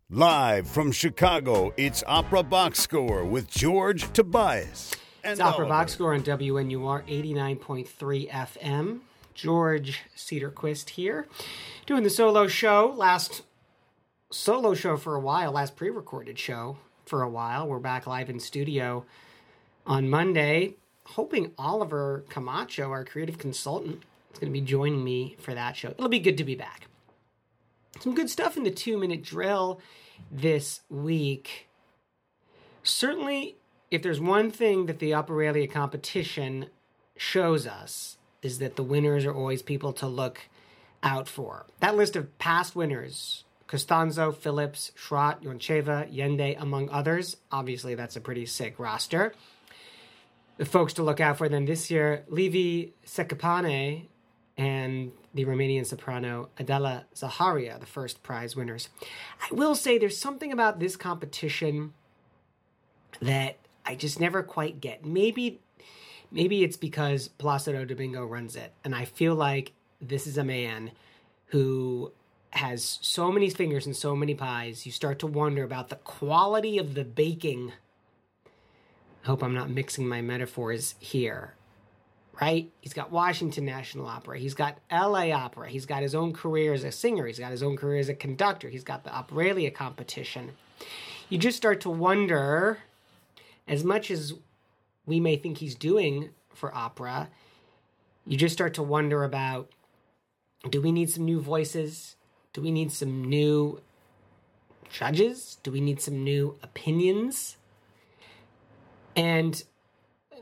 Live 0.09 0.67
from 0.67 0.91
Chicago, 0.91 1.73
it's 1.77 2.03
Opera 2.07 2.43
Box 2.43 2.79
Score 2.79 3.25
with 3.25 3.49
George 3.49 4.11
Tobias. 4.13 4.95
And 5.27 5.33
It's 5.33 5.41
Opera 5.41 5.65
Oliver. 5.65 5.69
Box 5.69 5.91
Score 5.91 6.13
on 6.13 6.21
WNUR 6.21 7.05
89.3 7.05 8.31
FM. 8.31 8.99
George 9.33 10.03
Cederquist 10.15 10.91
here, 10.91 11.27
doing 11.85 12.03
the 12.03 12.09
solo 12.09 12.47
show. 12.47 12.93
Last 12.95 13.43
solo 14.31 14.73
show 14.73 14.95
for 14.95 15.15
a 15.15 15.19
while, 15.19 15.51
last 15.51 15.75
pre 15.75 15.89
recorded 15.89 16.39
show 16.39 16.77
for 17.05 17.23
a 17.23 17.29
while. 17.29 17.67
We're 17.67 17.79
back 17.79 18.07
live 18.07 18.29
in 18.29 18.39
studio 18.39 19.03
on 19.85 20.09
Monday. 20.09 20.75
Hoping 21.07 21.51
Oliver 21.57 22.23
Camacho, 22.29 22.89
our 22.89 23.03
creative 23.03 23.37
consultant, 23.37 24.03
is 24.31 24.39
going 24.39 24.53
to 24.53 24.57
be 24.57 24.65
joining 24.65 25.03
me 25.03 25.35
for 25.39 25.53
that 25.53 25.75
show. 25.75 25.89
It'll 25.89 26.07
be 26.07 26.19
good 26.19 26.37
to 26.37 26.45
be 26.45 26.55
back. 26.55 26.87
Some 27.99 28.15
good 28.15 28.29
stuff 28.29 28.55
in 28.55 28.63
the 28.63 28.71
two 28.71 28.97
minute 28.97 29.23
drill 29.23 29.81
this 30.31 30.79
week. 30.89 31.67
Certainly, 32.81 33.57
if 33.89 34.01
there's 34.01 34.19
one 34.19 34.51
thing 34.51 34.85
that 34.87 34.99
the 34.99 35.11
Operalia 35.11 35.69
competition 35.69 36.67
shows 37.15 37.65
us, 37.65 38.17
is 38.41 38.59
that 38.59 38.75
the 38.75 38.83
winners 38.83 39.25
are 39.25 39.33
always 39.33 39.61
people 39.61 39.93
to 39.93 40.07
look 40.07 40.41
out 41.03 41.27
for. 41.27 41.65
That 41.79 41.95
list 41.95 42.15
of 42.15 42.37
past 42.37 42.75
winners 42.75 43.43
Costanzo, 43.67 44.31
Phillips, 44.31 44.91
Schrott, 44.95 45.43
Yoncheva, 45.43 46.13
Yende, 46.13 46.59
among 46.59 46.89
others. 46.89 47.35
Obviously, 47.51 47.95
that's 47.95 48.15
a 48.15 48.21
pretty 48.21 48.45
sick 48.45 48.79
roster. 48.79 49.33
The 50.55 50.65
folks 50.65 50.93
to 50.93 51.03
look 51.03 51.19
out 51.19 51.37
for 51.37 51.49
then 51.49 51.65
this 51.65 51.91
year 51.91 52.23
Levy 52.29 52.93
Sekgapane 53.05 54.07
and 54.57 55.11
the 55.33 55.45
Romanian 55.45 55.85
soprano 55.85 56.49
Adela 56.57 57.05
Zaharia, 57.13 57.79
the 57.79 57.85
first 57.85 58.23
prize 58.23 58.55
winners. 58.55 58.89
I 59.39 59.53
will 59.53 59.75
say 59.75 59.97
there's 59.97 60.17
something 60.17 60.51
about 60.51 60.79
this 60.79 60.95
competition 60.95 61.93
that 63.21 63.57
I 63.87 63.95
just 63.95 64.19
never 64.19 64.43
quite 64.43 64.81
get. 64.81 65.05
Maybe 65.05 65.61
maybe 66.29 66.63
it's 66.63 66.75
because 66.75 67.29
Placido 67.29 67.87
Domingo 67.87 68.25
runs 68.25 68.55
it, 68.57 68.73
and 68.83 68.93
I 68.93 69.05
feel 69.05 69.33
like 69.33 69.71
this 70.01 70.27
is 70.27 70.37
a 70.37 70.43
man 70.43 70.91
who 71.47 72.11
has 72.51 72.99
so 73.01 73.31
many 73.31 73.49
fingers 73.49 73.85
and 73.85 73.95
so 73.95 74.15
many 74.15 74.35
pies. 74.35 74.85
You 74.85 74.91
start 74.91 75.19
to 75.19 75.27
wonder 75.27 75.63
about 75.63 75.87
the 75.89 75.95
quality 75.95 76.77
of 76.77 76.95
the 76.95 77.05
baking. 77.05 77.71
I 79.23 79.27
hope 79.27 79.41
I'm 79.41 79.53
not 79.53 79.69
mixing 79.69 80.07
my 80.07 80.21
metaphors 80.21 80.95
here. 80.99 81.53
Right? 82.39 82.69
He's 82.81 82.93
got 82.93 83.11
Washington 83.11 83.65
National 83.65 84.05
Opera. 84.05 84.37
He's 84.37 84.53
got 84.53 84.77
LA 84.91 85.31
Opera. 85.31 85.69
He's 85.69 85.87
got 85.87 86.03
his 86.03 86.13
own 86.13 86.33
career 86.33 86.73
as 86.73 86.83
a 86.83 86.91
singer. 86.91 87.25
He's 87.25 87.39
got 87.39 87.49
his 87.49 87.63
own 87.63 87.77
career 87.77 87.99
as 87.99 88.09
a 88.09 88.13
conductor. 88.13 88.69
He's 88.69 88.83
got 88.83 89.03
the 89.03 89.09
Operalia 89.09 89.73
competition. 89.73 90.51
You 91.29 91.39
just 91.39 91.57
start 91.57 91.81
to 91.81 91.89
wonder, 91.89 92.77
as 93.67 93.83
much 93.83 94.09
as 94.11 94.33
we 95.05 95.19
may 95.19 95.35
think 95.35 95.57
he's 95.57 95.75
doing 95.75 96.29
for 96.53 96.73
opera, 96.75 97.29
you 98.25 98.37
just 98.37 98.53
start 98.53 98.73
to 98.75 98.83
wonder 98.83 99.23
about 99.23 99.69
do 100.69 100.81
we 100.81 100.91
need 100.91 101.09
some 101.09 101.25
new 101.25 101.39
voices? 101.39 102.15
Do 102.53 102.61
we 102.61 102.71
need 102.71 102.91
some 102.91 103.23
new 103.23 103.81
judges? 104.89 105.57
Do 105.63 105.71
we 105.71 105.81
need 105.81 106.01
some 106.01 106.23
new 106.23 106.57
opinions? 106.63 107.57
And 109.15 109.63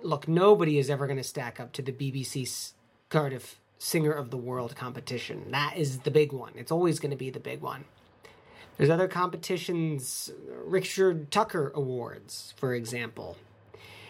look, 0.02 0.28
nobody 0.28 0.78
is 0.78 0.90
ever 0.90 1.08
going 1.08 1.18
to 1.18 1.24
stack 1.24 1.60
up 1.60 1.74
to 1.74 1.82
the 1.82 1.92
BBC 1.92 2.74
Cardiff 3.10 3.60
Singer 3.78 4.12
of 4.12 4.32
the 4.32 4.38
World 4.38 4.76
competition. 4.76 5.52
That 5.52 5.78
is 5.78 6.00
the 6.00 6.12
big 6.12 6.32
one. 6.32 6.54
It's 6.56 6.72
always 6.72 7.00
going 7.00 7.12
to 7.12 7.18
be 7.18 7.30
the 7.30 7.40
big 7.40 7.62
one. 7.62 7.86
There's 8.78 8.90
other 8.90 9.08
competitions, 9.08 10.32
Richard 10.66 11.32
Tucker 11.32 11.72
Awards, 11.76 12.54
for 12.58 12.74
example. 12.74 13.38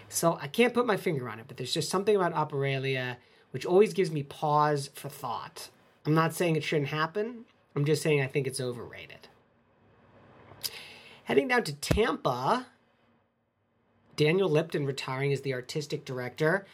So 0.10 0.38
I 0.42 0.48
can't 0.48 0.74
put 0.74 0.86
my 0.86 0.98
finger 0.98 1.30
on 1.30 1.40
it, 1.40 1.46
but 1.48 1.58
there's 1.58 1.74
just 1.74 1.90
something 1.90 2.16
about 2.16 2.34
Operalia 2.34 3.18
which 3.52 3.66
always 3.66 3.94
gives 3.94 4.12
me 4.12 4.22
pause 4.22 4.90
for 4.96 5.08
thought. 5.08 5.70
I'm 6.06 6.14
not 6.14 6.34
saying 6.34 6.58
it 6.58 6.64
shouldn't 6.64 6.90
happen. 6.90 7.46
I'm 7.74 7.86
just 7.86 8.02
saying 8.02 8.22
I 8.22 8.28
think 8.28 8.48
it's 8.48 8.60
overrated. 8.60 9.30
Heading 11.24 11.48
down 11.48 11.64
to 11.64 11.74
Tampa, 11.74 12.68
Daniel 14.18 14.50
Lipton 14.50 14.86
retiring 14.86 15.32
as 15.32 15.40
the 15.40 15.54
artistic 15.54 16.04
director. 16.04 16.66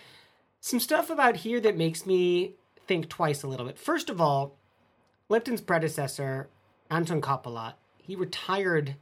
Some 0.60 0.80
stuff 0.80 1.12
about 1.12 1.38
here 1.38 1.60
that 1.60 1.78
makes 1.78 2.06
me 2.08 2.56
think 2.88 3.10
twice 3.10 3.44
a 3.44 3.48
little 3.48 3.68
bit. 3.68 3.78
First 3.78 4.10
of 4.10 4.20
all, 4.20 4.58
Lipton's 5.30 5.62
predecessor, 5.62 6.50
Anton 6.90 7.22
Coppola, 7.22 7.74
he 8.02 8.16
retired 8.16 8.96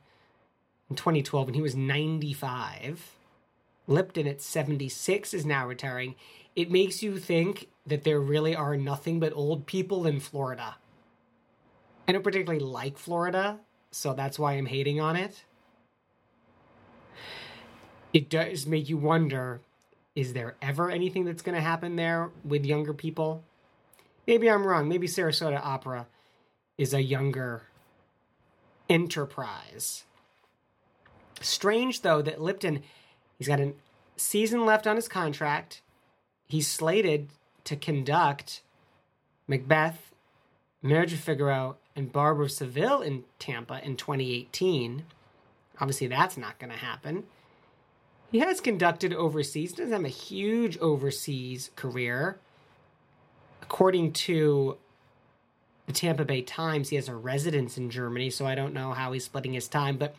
in 0.90 0.96
2012 0.96 1.48
and 1.48 1.56
he 1.56 1.62
was 1.62 1.76
95. 1.76 3.16
Lipton 3.88 4.28
at 4.28 4.42
76 4.42 5.34
is 5.34 5.46
now 5.46 5.68
retiring. 5.68 6.16
It 6.56 6.70
makes 6.70 7.02
you 7.02 7.18
think 7.18 7.70
that 7.86 8.04
there 8.04 8.20
really 8.20 8.56
are 8.56 8.78
nothing 8.78 9.20
but 9.20 9.34
old 9.34 9.66
people 9.66 10.06
in 10.06 10.20
Florida. 10.20 10.78
I 12.08 12.12
don't 12.12 12.24
particularly 12.24 12.64
like 12.64 12.98
Florida, 12.98 13.60
so 13.92 14.14
that's 14.14 14.40
why 14.40 14.54
I'm 14.54 14.66
hating 14.66 15.00
on 15.00 15.16
it. 15.16 15.44
It 18.14 18.30
does 18.30 18.66
make 18.66 18.90
you 18.90 18.98
wonder 18.98 19.62
is 20.16 20.34
there 20.34 20.56
ever 20.62 20.90
anything 20.90 21.24
that's 21.24 21.42
going 21.42 21.56
to 21.56 21.62
happen 21.62 21.96
there 21.96 22.32
with 22.44 22.66
younger 22.66 22.94
people? 22.94 23.44
Maybe 24.28 24.50
I'm 24.50 24.66
wrong. 24.66 24.90
Maybe 24.90 25.08
Sarasota 25.08 25.64
Opera 25.64 26.08
is 26.78 26.94
a 26.94 27.02
younger 27.02 27.69
enterprise. 28.90 30.04
Strange, 31.42 32.02
though, 32.02 32.22
that 32.22 32.42
Lipton, 32.42 32.82
he's 33.38 33.48
got 33.48 33.60
a 33.60 33.74
season 34.18 34.66
left 34.66 34.88
on 34.88 34.96
his 34.96 35.08
contract. 35.08 35.82
He's 36.48 36.68
slated 36.68 37.30
to 37.66 37.76
conduct 37.76 38.62
Macbeth, 39.48 40.14
Marriage 40.82 41.14
of 41.14 41.20
Figaro, 41.20 41.78
and 41.96 42.12
Barber 42.12 42.44
of 42.44 42.52
Seville 42.52 43.02
in 43.02 43.24
Tampa 43.38 43.80
in 43.84 43.96
2018. 43.96 45.04
Obviously, 45.80 46.08
that's 46.08 46.38
not 46.38 46.60
going 46.60 46.72
to 46.72 46.78
happen. 46.78 47.24
He 48.32 48.40
has 48.40 48.62
conducted 48.62 49.14
overseas, 49.14 49.74
doesn't 49.74 49.92
have 49.92 50.06
a 50.06 50.10
huge 50.10 50.78
overseas 50.78 51.72
career. 51.76 52.40
According 53.62 54.14
to 54.14 54.78
the 55.90 55.94
Tampa 55.94 56.24
Bay 56.24 56.44
Times, 56.44 56.90
he 56.90 56.98
has 56.98 57.10
a 57.10 57.16
residence 57.16 57.76
in 57.76 57.90
Germany, 57.90 58.30
so 58.30 58.46
I 58.46 58.54
don't 58.54 58.76
know 58.76 58.94
how 58.94 59.12
he's 59.12 59.26
splitting 59.26 59.54
his 59.54 59.68
time. 59.68 59.98
But 59.98 60.14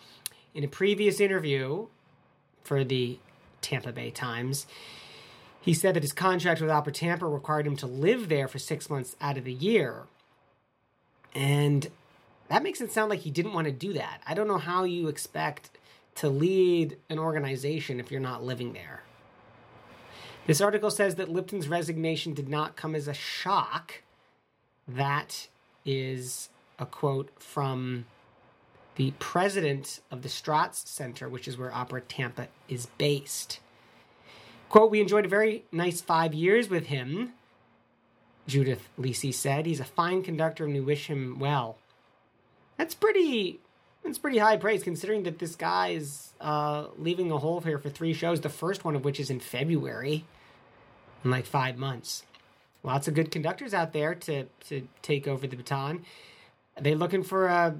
in 0.52 0.64
a 0.64 0.68
previous 0.68 1.20
interview 1.20 1.86
for 2.64 2.82
the 2.82 3.20
Tampa 3.62 3.92
Bay 3.92 4.10
Times, 4.10 4.66
he 5.60 5.72
said 5.72 5.94
that 5.94 6.02
his 6.02 6.12
contract 6.12 6.60
with 6.60 6.70
Opera 6.70 6.92
Tampa 6.92 7.24
required 7.24 7.68
him 7.68 7.76
to 7.76 7.86
live 7.86 8.28
there 8.28 8.48
for 8.48 8.58
six 8.58 8.90
months 8.90 9.14
out 9.20 9.38
of 9.38 9.44
the 9.44 9.52
year. 9.52 10.06
And 11.36 11.88
that 12.48 12.64
makes 12.64 12.80
it 12.80 12.90
sound 12.90 13.08
like 13.08 13.20
he 13.20 13.30
didn't 13.30 13.52
want 13.52 13.66
to 13.66 13.72
do 13.72 13.92
that. 13.92 14.22
I 14.26 14.34
don't 14.34 14.48
know 14.48 14.58
how 14.58 14.82
you 14.82 15.06
expect 15.06 15.70
to 16.16 16.28
lead 16.28 16.96
an 17.08 17.20
organization 17.20 18.00
if 18.00 18.10
you're 18.10 18.20
not 18.20 18.42
living 18.42 18.72
there. 18.72 19.04
This 20.48 20.60
article 20.60 20.90
says 20.90 21.14
that 21.14 21.28
Lipton's 21.28 21.68
resignation 21.68 22.34
did 22.34 22.48
not 22.48 22.74
come 22.74 22.96
as 22.96 23.06
a 23.06 23.14
shock. 23.14 24.02
That 24.88 25.46
is 25.84 26.48
a 26.78 26.86
quote 26.86 27.30
from 27.38 28.06
the 28.96 29.12
president 29.18 30.00
of 30.10 30.22
the 30.22 30.28
Straz 30.28 30.86
Center, 30.86 31.28
which 31.28 31.48
is 31.48 31.56
where 31.56 31.72
Opera 31.72 32.02
Tampa 32.02 32.48
is 32.68 32.86
based. 32.98 33.60
Quote, 34.68 34.90
we 34.90 35.00
enjoyed 35.00 35.24
a 35.24 35.28
very 35.28 35.64
nice 35.72 36.00
five 36.00 36.32
years 36.34 36.68
with 36.68 36.86
him, 36.86 37.32
Judith 38.46 38.88
Lisi 38.98 39.32
said. 39.32 39.66
He's 39.66 39.80
a 39.80 39.84
fine 39.84 40.22
conductor 40.22 40.64
and 40.64 40.74
we 40.74 40.80
wish 40.80 41.06
him 41.06 41.38
well. 41.38 41.76
That's 42.76 42.94
pretty 42.94 43.60
that's 44.02 44.18
pretty 44.18 44.38
high 44.38 44.56
praise 44.56 44.82
considering 44.82 45.24
that 45.24 45.38
this 45.38 45.56
guy 45.56 45.88
is 45.88 46.32
uh, 46.40 46.86
leaving 46.96 47.30
a 47.30 47.38
hole 47.38 47.60
here 47.60 47.78
for 47.78 47.90
three 47.90 48.14
shows, 48.14 48.40
the 48.40 48.48
first 48.48 48.84
one 48.84 48.96
of 48.96 49.04
which 49.04 49.20
is 49.20 49.28
in 49.28 49.40
February, 49.40 50.24
in 51.22 51.30
like 51.30 51.46
five 51.46 51.76
months. 51.76 52.22
Lots 52.82 53.08
of 53.08 53.14
good 53.14 53.30
conductors 53.30 53.74
out 53.74 53.92
there 53.92 54.14
to, 54.14 54.44
to 54.68 54.88
take 55.02 55.28
over 55.28 55.46
the 55.46 55.56
baton. 55.56 56.04
Are 56.76 56.82
they 56.82 56.94
looking 56.94 57.22
for 57.22 57.46
a 57.46 57.76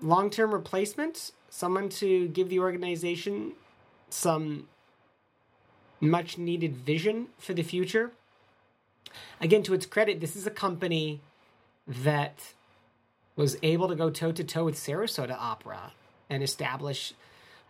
long 0.00 0.30
term 0.30 0.52
replacement? 0.52 1.32
Someone 1.50 1.88
to 1.90 2.28
give 2.28 2.48
the 2.48 2.58
organization 2.58 3.52
some 4.10 4.68
much 6.00 6.38
needed 6.38 6.76
vision 6.76 7.28
for 7.38 7.52
the 7.52 7.62
future? 7.62 8.12
Again, 9.40 9.62
to 9.64 9.74
its 9.74 9.86
credit, 9.86 10.20
this 10.20 10.36
is 10.36 10.46
a 10.46 10.50
company 10.50 11.20
that 11.86 12.54
was 13.36 13.56
able 13.62 13.88
to 13.88 13.94
go 13.94 14.10
toe 14.10 14.32
to 14.32 14.44
toe 14.44 14.64
with 14.64 14.76
Sarasota 14.76 15.36
Opera 15.38 15.92
and 16.28 16.42
establish 16.42 17.14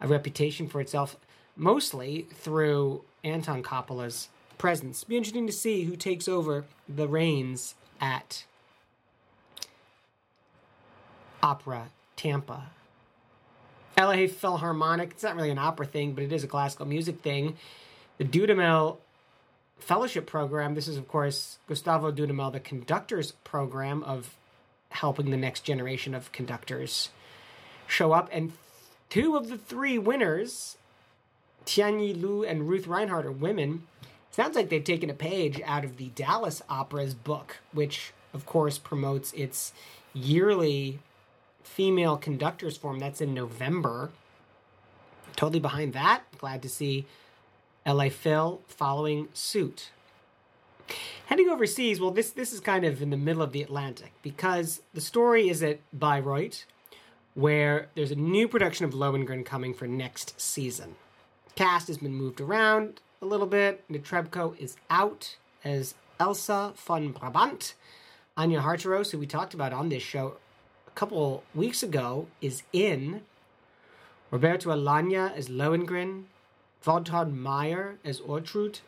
a 0.01 0.09
reputation 0.09 0.69
for 0.69 0.81
itself. 0.81 1.17
mostly 1.57 2.29
through 2.33 3.03
Anton 3.25 3.65
Coppola's 3.65 4.29
presence. 4.59 5.05
Be 5.05 5.17
interesting 5.17 5.47
to 5.47 5.53
see 5.53 5.85
who 5.85 5.97
takes 5.97 6.29
over 6.29 6.65
the 6.89 7.09
reins 7.09 7.75
at 8.01 8.45
Opera 11.43 11.89
Tampa. 12.17 12.71
LA 13.97 14.27
Philharmonic, 14.27 15.11
it's 15.11 15.23
not 15.23 15.35
really 15.35 15.51
an 15.51 15.59
opera 15.59 15.87
thing, 15.87 16.13
but 16.13 16.23
it 16.23 16.33
is 16.33 16.45
a 16.45 16.49
classical 16.49 16.87
music 16.87 17.21
thing. 17.21 17.57
The 18.19 18.25
Dudamel 18.25 18.99
Fellowship 19.79 20.27
Program, 20.27 20.75
this 20.75 20.89
is, 20.89 20.97
of 20.97 21.09
course, 21.09 21.59
Gustavo 21.67 22.13
Dudamel, 22.13 22.53
the 22.53 22.61
conductors 22.61 23.33
program 23.45 24.03
of 24.05 24.37
helping 24.91 25.31
the 25.31 25.37
next 25.37 25.63
generation 25.63 26.15
of 26.15 26.33
conductors 26.33 27.11
show 27.87 28.13
up. 28.13 28.29
And 28.33 28.53
two 29.11 29.37
of 29.37 29.49
the 29.49 29.59
three 29.59 29.99
winners, 29.99 30.77
Tianyi 31.67 32.21
Lu 32.21 32.45
and 32.45 32.69
Ruth 32.69 32.87
Reinhardt, 32.87 33.27
are 33.27 33.33
women. 33.33 33.87
Sounds 34.39 34.55
like 34.55 34.69
they've 34.69 34.85
taken 34.85 35.11
a 35.11 35.15
page 35.15 35.61
out 35.65 35.85
of 35.85 35.97
the 35.97 36.11
Dallas 36.11 36.63
Opera's 36.69 37.13
book, 37.13 37.57
which, 37.73 38.13
of 38.33 38.47
course, 38.47 38.79
promotes 38.79 39.33
its 39.33 39.73
yearly 40.15 41.01
female 41.65 42.17
conductors 42.17 42.77
forum. 42.77 43.01
That's 43.01 43.21
in 43.21 43.35
November. 43.35 44.13
Totally 45.35 45.59
behind 45.59 45.93
that. 45.95 46.23
Glad 46.39 46.63
to 46.63 46.69
see 46.69 47.05
LA 47.85 48.11
Phil 48.11 48.61
following 48.69 49.27
suit. 49.33 49.91
Heading 51.27 51.49
overseas, 51.49 52.01
well, 52.01 52.13
this 52.13 52.31
this 52.31 52.53
is 52.53 52.61
kind 52.61 52.85
of 52.85 53.03
in 53.03 53.11
the 53.11 53.17
middle 53.17 53.43
of 53.43 53.51
the 53.51 53.63
Atlantic 53.63 54.13
because 54.23 54.83
the 54.95 55.01
story 55.01 55.49
is 55.49 55.65
at 55.65 55.81
Bayreuth, 55.93 56.65
where 57.35 57.89
there's 57.97 58.13
a 58.13 58.15
new 58.15 58.47
production 58.47 58.85
of 58.85 58.95
Lohengrin 58.95 59.45
coming 59.45 59.75
for 59.75 59.89
next 59.89 60.41
season. 60.41 60.95
Cast 61.57 61.89
has 61.89 61.99
been 61.99 62.15
moved 62.15 62.41
around 62.41 63.01
a 63.21 63.27
little 63.27 63.47
bit. 63.47 63.87
Netrebko 63.91 64.59
is 64.59 64.77
out 64.91 65.37
as 65.65 65.95
Elsa 66.21 66.73
von 66.77 67.13
Brabant. 67.13 67.75
Anja 68.37 68.63
Harteros, 68.63 69.11
who 69.11 69.19
we 69.19 69.27
talked 69.27 69.55
about 69.55 69.73
on 69.73 69.89
this 69.89 70.03
show 70.03 70.37
a 70.87 70.91
couple 70.93 71.43
weeks 71.55 71.83
ago, 71.83 72.29
is 72.41 72.63
in. 72.73 73.23
Roberto 74.31 74.71
Alagna 74.71 75.35
as 75.37 75.49
Lohengrin. 75.49 76.25
Waltraud 76.85 77.35
Meier 77.35 77.99
as 78.05 78.21
Ortrud. 78.21 78.81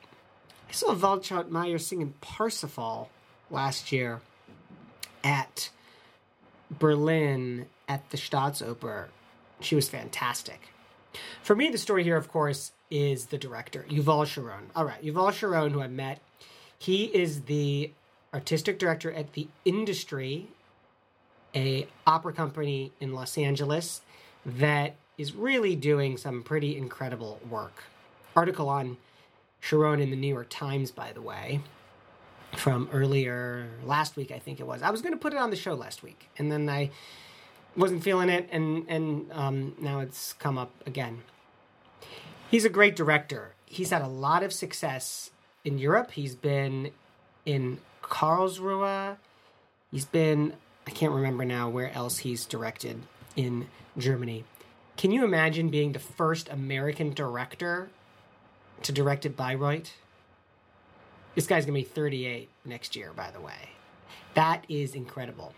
I 0.68 0.72
saw 0.72 0.94
Waltraud 0.94 1.50
Meier 1.50 1.78
singing 1.78 2.14
Parsifal 2.22 3.08
last 3.50 3.92
year 3.92 4.20
at 5.24 5.70
Berlin 6.70 7.66
at 7.88 8.08
the 8.10 8.16
Staatsoper. 8.16 9.08
She 9.60 9.74
was 9.74 9.88
fantastic. 9.88 10.68
For 11.42 11.56
me, 11.56 11.68
the 11.68 11.78
story 11.78 12.04
here, 12.04 12.16
of 12.16 12.28
course, 12.28 12.72
is 12.90 13.26
the 13.26 13.38
director, 13.38 13.84
Yuval 13.88 14.26
Sharon. 14.26 14.70
All 14.74 14.84
right, 14.84 15.02
Yuval 15.02 15.32
Sharon, 15.32 15.72
who 15.72 15.80
I 15.80 15.88
met, 15.88 16.20
he 16.78 17.04
is 17.04 17.42
the 17.42 17.92
artistic 18.32 18.78
director 18.78 19.12
at 19.12 19.32
the 19.32 19.48
Industry, 19.64 20.48
a 21.54 21.86
opera 22.06 22.32
company 22.32 22.92
in 23.00 23.14
Los 23.14 23.36
Angeles 23.36 24.02
that 24.46 24.94
is 25.18 25.34
really 25.34 25.76
doing 25.76 26.16
some 26.16 26.42
pretty 26.42 26.76
incredible 26.76 27.40
work. 27.48 27.84
Article 28.36 28.68
on 28.68 28.96
Sharon 29.60 30.00
in 30.00 30.10
the 30.10 30.16
New 30.16 30.28
York 30.32 30.46
Times, 30.48 30.90
by 30.90 31.12
the 31.12 31.20
way, 31.20 31.60
from 32.56 32.88
earlier 32.92 33.68
last 33.84 34.16
week, 34.16 34.30
I 34.30 34.38
think 34.38 34.60
it 34.60 34.66
was. 34.66 34.82
I 34.82 34.90
was 34.90 35.02
going 35.02 35.12
to 35.12 35.18
put 35.18 35.34
it 35.34 35.38
on 35.38 35.50
the 35.50 35.56
show 35.56 35.74
last 35.74 36.02
week, 36.02 36.28
and 36.38 36.50
then 36.50 36.68
I 36.68 36.90
wasn't 37.76 38.02
feeling 38.02 38.28
it, 38.28 38.48
and 38.50 38.84
and 38.88 39.30
um, 39.32 39.74
now 39.80 40.00
it's 40.00 40.32
come 40.34 40.58
up 40.58 40.72
again. 40.86 41.22
He's 42.50 42.64
a 42.64 42.70
great 42.70 42.96
director. 42.96 43.54
He's 43.66 43.90
had 43.90 44.02
a 44.02 44.08
lot 44.08 44.42
of 44.42 44.52
success 44.52 45.30
in 45.64 45.78
Europe. 45.78 46.12
He's 46.12 46.34
been 46.34 46.90
in 47.46 47.78
Karlsruhe. 48.02 49.16
He's 49.90 50.04
been 50.04 50.54
I 50.86 50.90
can't 50.90 51.12
remember 51.12 51.44
now 51.44 51.68
where 51.68 51.92
else 51.92 52.18
he's 52.18 52.44
directed 52.46 53.02
in 53.36 53.68
Germany. 53.96 54.44
Can 54.96 55.12
you 55.12 55.24
imagine 55.24 55.68
being 55.68 55.92
the 55.92 55.98
first 55.98 56.48
American 56.48 57.14
director 57.14 57.88
to 58.82 58.92
direct 58.92 59.24
at 59.24 59.36
Bayreuth? 59.36 59.92
This 61.34 61.46
guy's 61.46 61.64
gonna 61.64 61.78
be 61.78 61.84
38 61.84 62.48
next 62.64 62.96
year, 62.96 63.12
by 63.14 63.30
the 63.30 63.40
way. 63.40 63.70
That 64.34 64.64
is 64.68 64.94
incredible. 64.94 65.54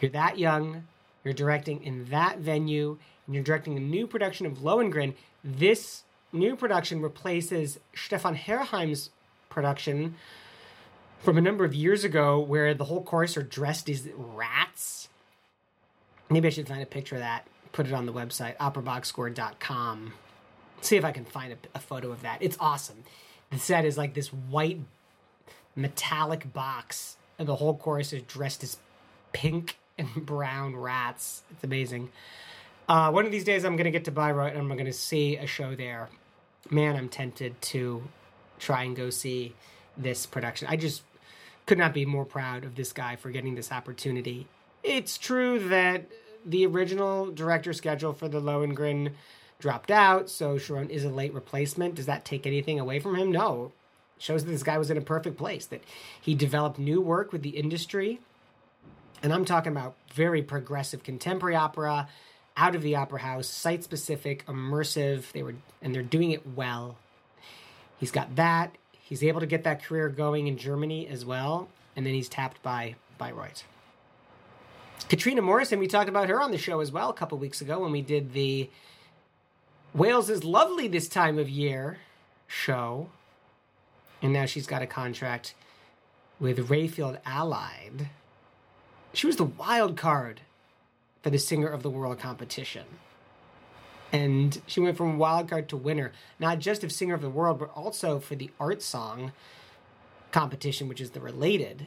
You're 0.00 0.10
that 0.10 0.38
young, 0.38 0.84
you're 1.26 1.34
directing 1.34 1.82
in 1.82 2.04
that 2.10 2.38
venue, 2.38 2.98
and 3.26 3.34
you're 3.34 3.42
directing 3.42 3.76
a 3.76 3.80
new 3.80 4.06
production 4.06 4.46
of 4.46 4.58
Lohengrin. 4.58 5.14
This 5.42 6.04
new 6.32 6.54
production 6.54 7.02
replaces 7.02 7.80
Stefan 7.96 8.36
Herheim's 8.36 9.10
production 9.48 10.14
from 11.18 11.36
a 11.36 11.40
number 11.40 11.64
of 11.64 11.74
years 11.74 12.04
ago 12.04 12.38
where 12.38 12.74
the 12.74 12.84
whole 12.84 13.02
chorus 13.02 13.36
are 13.36 13.42
dressed 13.42 13.88
as 13.88 14.08
rats. 14.16 15.08
Maybe 16.30 16.46
I 16.46 16.50
should 16.52 16.68
find 16.68 16.80
a 16.80 16.86
picture 16.86 17.16
of 17.16 17.22
that, 17.22 17.48
put 17.72 17.88
it 17.88 17.92
on 17.92 18.06
the 18.06 18.12
website, 18.12 18.56
operaboxscore.com. 18.58 20.12
See 20.80 20.94
if 20.94 21.04
I 21.04 21.10
can 21.10 21.24
find 21.24 21.54
a, 21.54 21.56
a 21.74 21.80
photo 21.80 22.12
of 22.12 22.22
that. 22.22 22.38
It's 22.40 22.56
awesome. 22.60 23.02
The 23.50 23.58
set 23.58 23.84
is 23.84 23.98
like 23.98 24.14
this 24.14 24.28
white 24.28 24.78
metallic 25.74 26.52
box, 26.52 27.16
and 27.36 27.48
the 27.48 27.56
whole 27.56 27.76
chorus 27.76 28.12
is 28.12 28.22
dressed 28.22 28.62
as 28.62 28.76
pink 29.32 29.76
and 29.98 30.08
brown 30.26 30.76
rats. 30.76 31.42
It's 31.50 31.64
amazing. 31.64 32.10
Uh, 32.88 33.10
one 33.10 33.26
of 33.26 33.32
these 33.32 33.44
days, 33.44 33.64
I'm 33.64 33.76
going 33.76 33.86
to 33.86 33.90
get 33.90 34.04
to 34.04 34.12
Bayreuth 34.12 34.50
and 34.50 34.58
I'm 34.58 34.68
going 34.68 34.84
to 34.84 34.92
see 34.92 35.36
a 35.36 35.46
show 35.46 35.74
there. 35.74 36.08
Man, 36.70 36.96
I'm 36.96 37.08
tempted 37.08 37.60
to 37.62 38.02
try 38.58 38.84
and 38.84 38.96
go 38.96 39.10
see 39.10 39.54
this 39.96 40.26
production. 40.26 40.68
I 40.68 40.76
just 40.76 41.02
could 41.66 41.78
not 41.78 41.92
be 41.92 42.06
more 42.06 42.24
proud 42.24 42.64
of 42.64 42.76
this 42.76 42.92
guy 42.92 43.16
for 43.16 43.30
getting 43.30 43.54
this 43.54 43.72
opportunity. 43.72 44.46
It's 44.82 45.18
true 45.18 45.58
that 45.68 46.06
the 46.44 46.64
original 46.66 47.32
director 47.32 47.72
schedule 47.72 48.12
for 48.12 48.28
the 48.28 48.40
Lohengrin 48.40 49.12
dropped 49.58 49.90
out, 49.90 50.30
so 50.30 50.58
Sharon 50.58 50.90
is 50.90 51.04
a 51.04 51.08
late 51.08 51.34
replacement. 51.34 51.96
Does 51.96 52.06
that 52.06 52.24
take 52.24 52.46
anything 52.46 52.78
away 52.78 53.00
from 53.00 53.16
him? 53.16 53.32
No. 53.32 53.72
It 54.16 54.22
shows 54.22 54.44
that 54.44 54.50
this 54.50 54.62
guy 54.62 54.78
was 54.78 54.90
in 54.90 54.96
a 54.96 55.02
perfect 55.02 55.36
place, 55.36 55.66
that 55.66 55.82
he 56.20 56.34
developed 56.34 56.78
new 56.78 57.00
work 57.00 57.32
with 57.32 57.42
the 57.42 57.50
industry. 57.50 58.20
And 59.22 59.32
I'm 59.32 59.44
talking 59.44 59.72
about 59.72 59.96
very 60.12 60.42
progressive 60.42 61.02
contemporary 61.02 61.56
opera, 61.56 62.08
out 62.56 62.74
of 62.74 62.82
the 62.82 62.96
opera 62.96 63.20
house, 63.20 63.48
site 63.48 63.84
specific, 63.84 64.46
immersive. 64.46 65.32
They 65.32 65.42
were 65.42 65.54
and 65.82 65.94
they're 65.94 66.02
doing 66.02 66.30
it 66.30 66.46
well. 66.54 66.96
He's 67.98 68.10
got 68.10 68.36
that. 68.36 68.76
He's 68.92 69.22
able 69.22 69.40
to 69.40 69.46
get 69.46 69.64
that 69.64 69.82
career 69.84 70.08
going 70.08 70.46
in 70.46 70.58
Germany 70.58 71.06
as 71.06 71.24
well, 71.24 71.68
and 71.94 72.04
then 72.04 72.14
he's 72.14 72.28
tapped 72.28 72.62
by 72.62 72.96
Bayreuth. 73.20 73.62
Catriona 75.08 75.42
Morison, 75.42 75.78
we 75.78 75.86
talked 75.86 76.08
about 76.08 76.28
her 76.28 76.40
on 76.40 76.50
the 76.50 76.58
show 76.58 76.80
as 76.80 76.90
well 76.90 77.10
a 77.10 77.14
couple 77.14 77.38
weeks 77.38 77.60
ago 77.60 77.78
when 77.78 77.92
we 77.92 78.02
did 78.02 78.32
the 78.32 78.68
Wales 79.94 80.28
is 80.28 80.42
Lovely 80.42 80.88
This 80.88 81.08
Time 81.08 81.38
of 81.38 81.48
Year 81.48 81.98
show. 82.46 83.08
And 84.20 84.32
now 84.32 84.46
she's 84.46 84.66
got 84.66 84.82
a 84.82 84.86
contract 84.86 85.54
with 86.40 86.68
Rayfield 86.68 87.18
Allied. 87.24 88.08
She 89.16 89.26
was 89.26 89.36
the 89.36 89.44
wild 89.44 89.96
card 89.96 90.42
for 91.22 91.30
the 91.30 91.38
Singer 91.38 91.68
of 91.68 91.82
the 91.82 91.88
World 91.88 92.18
competition. 92.18 92.84
And 94.12 94.60
she 94.66 94.78
went 94.78 94.98
from 94.98 95.16
wild 95.16 95.48
card 95.48 95.70
to 95.70 95.76
winner, 95.78 96.12
not 96.38 96.58
just 96.58 96.84
of 96.84 96.92
Singer 96.92 97.14
of 97.14 97.22
the 97.22 97.30
World, 97.30 97.58
but 97.58 97.70
also 97.74 98.20
for 98.20 98.34
the 98.34 98.50
art 98.60 98.82
song 98.82 99.32
competition, 100.32 100.86
which 100.86 101.00
is 101.00 101.12
the 101.12 101.20
related 101.20 101.86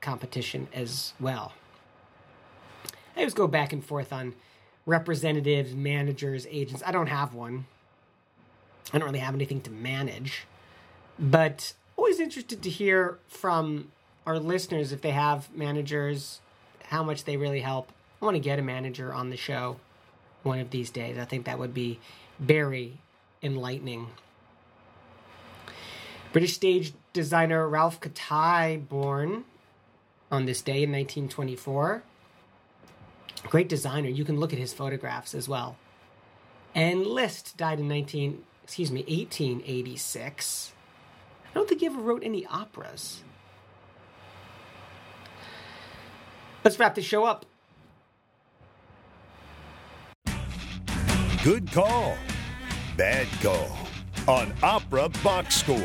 competition 0.00 0.68
as 0.72 1.12
well. 1.18 1.54
I 3.16 3.20
always 3.20 3.34
go 3.34 3.48
back 3.48 3.72
and 3.72 3.84
forth 3.84 4.12
on 4.12 4.36
representatives, 4.86 5.74
managers, 5.74 6.46
agents. 6.48 6.84
I 6.86 6.92
don't 6.92 7.08
have 7.08 7.34
one. 7.34 7.66
I 8.92 8.98
don't 8.98 9.08
really 9.08 9.18
have 9.18 9.34
anything 9.34 9.60
to 9.62 9.72
manage. 9.72 10.46
But 11.18 11.74
always 11.96 12.20
interested 12.20 12.62
to 12.62 12.70
hear 12.70 13.18
from 13.26 13.90
our 14.24 14.38
listeners 14.38 14.92
if 14.92 15.02
they 15.02 15.10
have 15.10 15.52
managers, 15.52 16.40
how 16.94 17.02
much 17.02 17.24
they 17.24 17.36
really 17.36 17.60
help. 17.60 17.90
I 18.22 18.24
want 18.24 18.36
to 18.36 18.40
get 18.40 18.60
a 18.60 18.62
manager 18.62 19.12
on 19.12 19.30
the 19.30 19.36
show 19.36 19.80
one 20.44 20.60
of 20.60 20.70
these 20.70 20.90
days. 20.90 21.18
I 21.18 21.24
think 21.24 21.44
that 21.44 21.58
would 21.58 21.74
be 21.74 21.98
very 22.38 22.98
enlightening. 23.42 24.10
British 26.32 26.54
stage 26.54 26.92
designer 27.12 27.68
Ralph 27.68 28.00
Koltai, 28.00 28.88
born 28.88 29.44
on 30.30 30.46
this 30.46 30.62
day 30.62 30.84
in 30.84 30.92
1924. 30.92 32.04
Great 33.48 33.68
designer. 33.68 34.08
You 34.08 34.24
can 34.24 34.38
look 34.38 34.52
at 34.52 34.58
his 34.60 34.72
photographs 34.72 35.34
as 35.34 35.48
well. 35.48 35.76
And 36.76 37.04
Liszt 37.04 37.56
died 37.56 37.80
in 37.80 37.88
19, 37.88 38.44
excuse 38.62 38.92
me, 38.92 39.00
1886. 39.00 40.72
I 41.50 41.54
don't 41.54 41.68
think 41.68 41.80
he 41.80 41.86
ever 41.86 42.00
wrote 42.00 42.22
any 42.24 42.46
operas. 42.46 43.22
Let's 46.64 46.78
wrap 46.78 46.94
this 46.94 47.04
show 47.04 47.24
up. 47.24 47.44
Good 51.44 51.70
call. 51.70 52.16
Bad 52.96 53.26
Call 53.42 53.76
on 54.26 54.50
Opera 54.62 55.10
Box 55.22 55.56
Score. 55.56 55.76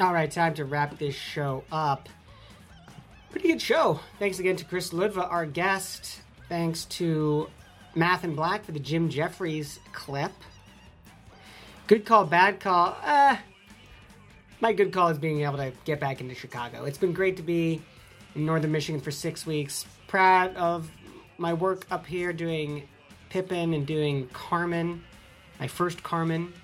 All 0.00 0.14
right, 0.14 0.30
time 0.30 0.54
to 0.54 0.64
wrap 0.64 0.98
this 0.98 1.14
show 1.14 1.64
up. 1.70 2.08
Pretty 3.30 3.48
good 3.48 3.60
show. 3.60 4.00
Thanks 4.18 4.38
again 4.38 4.56
to 4.56 4.64
Chris 4.64 4.90
Ludwa, 4.90 5.30
our 5.30 5.44
guest. 5.44 6.22
Thanks 6.48 6.86
to 6.86 7.50
Math 7.94 8.24
and 8.24 8.34
Black 8.34 8.64
for 8.64 8.72
the 8.72 8.80
Jim 8.80 9.10
Jeffries 9.10 9.80
clip. 9.92 10.32
Good 11.92 12.06
call, 12.06 12.24
bad 12.24 12.58
call. 12.58 12.96
Uh, 13.04 13.36
my 14.62 14.72
good 14.72 14.94
call 14.94 15.08
is 15.08 15.18
being 15.18 15.42
able 15.42 15.58
to 15.58 15.74
get 15.84 16.00
back 16.00 16.22
into 16.22 16.34
Chicago. 16.34 16.86
It's 16.86 16.96
been 16.96 17.12
great 17.12 17.36
to 17.36 17.42
be 17.42 17.82
in 18.34 18.46
Northern 18.46 18.72
Michigan 18.72 18.98
for 18.98 19.10
six 19.10 19.44
weeks. 19.44 19.84
Proud 20.06 20.56
of 20.56 20.90
my 21.36 21.52
work 21.52 21.84
up 21.90 22.06
here 22.06 22.32
doing 22.32 22.88
Pippin 23.28 23.74
and 23.74 23.86
doing 23.86 24.26
Carmen, 24.28 25.04
my 25.60 25.68
first 25.68 26.02
Carmen. 26.02 26.54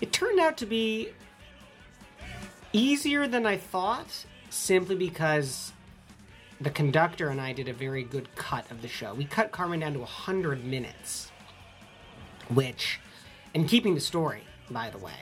It 0.00 0.12
turned 0.12 0.40
out 0.40 0.56
to 0.56 0.66
be 0.66 1.10
easier 2.72 3.28
than 3.28 3.46
I 3.46 3.58
thought, 3.58 4.26
simply 4.48 4.96
because 4.96 5.72
the 6.60 6.70
conductor 6.70 7.28
and 7.28 7.40
I 7.40 7.52
did 7.52 7.68
a 7.68 7.72
very 7.72 8.02
good 8.02 8.34
cut 8.34 8.68
of 8.72 8.82
the 8.82 8.88
show. 8.88 9.14
We 9.14 9.24
cut 9.24 9.52
Carmen 9.52 9.78
down 9.78 9.92
to 9.92 10.00
100 10.00 10.64
minutes, 10.64 11.30
which, 12.48 12.98
and 13.54 13.68
keeping 13.68 13.94
the 13.94 14.00
story, 14.00 14.42
by 14.70 14.90
the 14.90 14.98
way, 14.98 15.12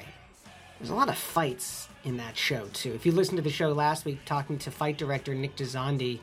there's 0.79 0.91
a 0.91 0.95
lot 0.95 1.09
of 1.09 1.17
fights 1.17 1.89
in 2.05 2.17
that 2.19 2.37
show, 2.37 2.67
too. 2.73 2.93
If 2.95 3.05
you 3.05 3.13
listened 3.13 3.37
to 3.39 3.43
the 3.43 3.51
show 3.51 3.73
last 3.73 4.05
week 4.05 4.21
talking 4.25 4.59
to 4.59 4.71
fight 4.71 4.97
director 4.99 5.35
Nick 5.35 5.57
DeZondi, 5.57 6.21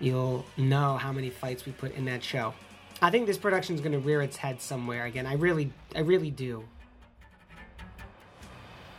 you'll 0.00 0.44
know 0.56 0.96
how 0.96 1.12
many 1.12 1.30
fights 1.30 1.64
we 1.64 1.72
put 1.72 1.94
in 1.94 2.04
that 2.06 2.22
show. 2.22 2.54
I 3.00 3.10
think 3.10 3.26
this 3.26 3.38
production 3.38 3.74
is 3.74 3.80
going 3.80 3.92
to 3.92 3.98
rear 3.98 4.22
its 4.22 4.36
head 4.36 4.60
somewhere 4.60 5.06
again. 5.06 5.26
I 5.26 5.34
really, 5.34 5.72
I 5.94 6.00
really 6.00 6.30
do. 6.30 6.64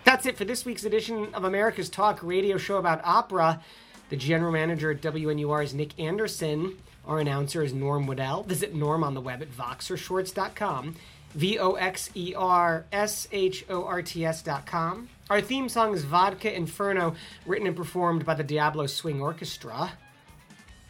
That's 0.03 0.25
it 0.25 0.37
for 0.37 0.45
this 0.45 0.65
week's 0.65 0.83
edition 0.83 1.33
of 1.33 1.43
America's 1.43 1.89
Talk 1.89 2.19
radio 2.21 2.57
show 2.57 2.77
about 2.77 3.01
opera. 3.03 3.61
The 4.09 4.15
general 4.15 4.51
manager 4.51 4.91
at 4.91 5.01
WNUR 5.01 5.63
is 5.63 5.73
Nick 5.73 5.99
Anderson. 5.99 6.77
Our 7.05 7.19
announcer 7.19 7.63
is 7.63 7.73
Norm 7.73 8.05
Waddell. 8.05 8.43
Visit 8.43 8.73
Norm 8.73 9.03
on 9.03 9.13
the 9.15 9.21
web 9.21 9.41
at 9.41 9.51
voxershorts.com. 9.51 10.95
V 11.35 11.59
O 11.59 11.73
X 11.73 12.09
E 12.15 12.33
R 12.33 12.85
S 12.93 13.27
H 13.31 13.65
O 13.69 13.83
R 13.83 14.01
T 14.01 14.25
com. 14.65 15.09
Our 15.29 15.41
theme 15.41 15.67
song 15.67 15.93
is 15.93 16.05
Vodka 16.05 16.55
Inferno, 16.55 17.15
written 17.45 17.67
and 17.67 17.75
performed 17.75 18.25
by 18.25 18.35
the 18.35 18.43
Diablo 18.43 18.87
Swing 18.87 19.21
Orchestra. 19.21 19.91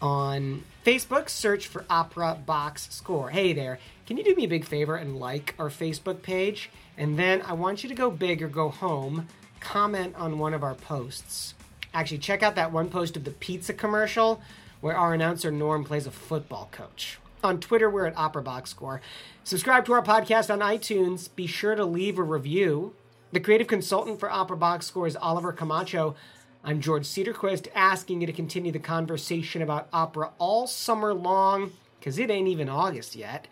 On 0.02 0.64
Facebook, 0.86 1.30
search 1.30 1.66
for 1.66 1.84
Opera 1.90 2.38
Box 2.46 2.88
Score. 2.92 3.32
Hey 3.32 3.54
there, 3.54 3.80
can 4.06 4.18
you 4.18 4.24
do 4.24 4.36
me 4.36 4.44
a 4.44 4.48
big 4.48 4.66
favor 4.66 4.96
and 4.96 5.20
like 5.20 5.56
our 5.58 5.70
Facebook 5.70 6.22
page? 6.22 6.70
And 6.96 7.18
then 7.18 7.42
I 7.42 7.54
want 7.54 7.82
you 7.82 7.90
to 7.90 7.96
go 7.96 8.12
big 8.12 8.44
or 8.44 8.48
go 8.48 8.70
home, 8.70 9.28
comment 9.60 10.14
on 10.16 10.38
one 10.38 10.54
of 10.54 10.64
our 10.64 10.76
posts. 10.76 11.56
Actually, 11.92 12.20
check 12.20 12.44
out 12.44 12.54
that 12.56 12.72
one 12.72 12.90
post 12.90 13.18
of 13.18 13.24
the 13.24 13.32
pizza 13.32 13.74
commercial 13.74 14.42
where 14.82 14.96
our 14.96 15.16
announcer 15.16 15.50
Norm 15.50 15.84
plays 15.84 16.06
a 16.06 16.12
football 16.12 16.70
coach. 16.72 17.18
On 17.46 17.60
Twitter, 17.60 17.92
we're 17.92 18.08
at 18.08 18.18
Opera 18.18 18.42
Box 18.42 18.72
Score. 18.72 19.02
Subscribe 19.44 19.86
to 19.86 19.94
our 19.94 20.02
podcast 20.02 20.52
on 20.52 20.62
iTunes. 20.62 21.30
Be 21.36 21.46
sure 21.46 21.76
to 21.76 21.86
leave 21.86 22.18
a 22.18 22.24
review. 22.24 22.96
The 23.34 23.40
creative 23.40 23.68
consultant 23.68 24.20
for 24.20 24.32
Opera 24.32 24.58
Box 24.58 24.88
Score 24.88 25.06
is 25.06 25.16
Oliver 25.16 25.54
Camacho. 25.54 26.16
I'm 26.64 26.82
George 26.82 27.04
Cederquist, 27.04 27.68
asking 27.76 28.22
you 28.22 28.28
to 28.28 28.34
continue 28.34 28.72
the 28.72 28.80
conversation 28.80 29.62
about 29.62 29.90
opera 29.94 30.32
all 30.40 30.66
summer 30.66 31.14
long, 31.14 31.74
because 32.00 32.18
it 32.18 32.32
ain't 32.32 32.48
even 32.48 32.68
August 32.68 33.16
yet. 33.16 33.48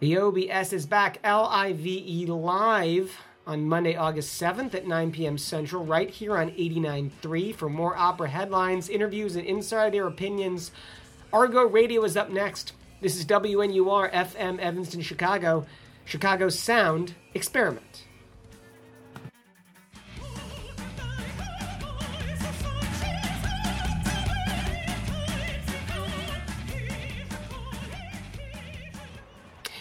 The 0.00 0.18
OBS 0.18 0.74
is 0.74 0.84
back 0.84 1.18
L 1.24 1.46
I 1.46 1.72
V 1.72 2.04
E 2.06 2.26
live 2.26 3.16
on 3.46 3.66
Monday, 3.66 3.96
August 3.96 4.38
7th 4.38 4.74
at 4.74 4.86
9 4.86 5.10
p.m. 5.12 5.38
Central, 5.38 5.86
right 5.86 6.10
here 6.10 6.36
on 6.36 6.50
89.3 6.50 7.54
for 7.54 7.70
more 7.70 7.96
opera 7.96 8.28
headlines, 8.28 8.90
interviews, 8.90 9.36
and 9.36 9.46
insider 9.46 10.06
opinions. 10.06 10.70
Argo 11.32 11.66
Radio 11.66 12.04
is 12.04 12.14
up 12.14 12.28
next. 12.28 12.74
This 12.98 13.16
is 13.18 13.26
WNUR 13.26 14.10
FM 14.10 14.58
Evanston, 14.58 15.02
Chicago, 15.02 15.66
Chicago 16.06 16.48
Sound 16.48 17.14
Experiment. 17.34 18.04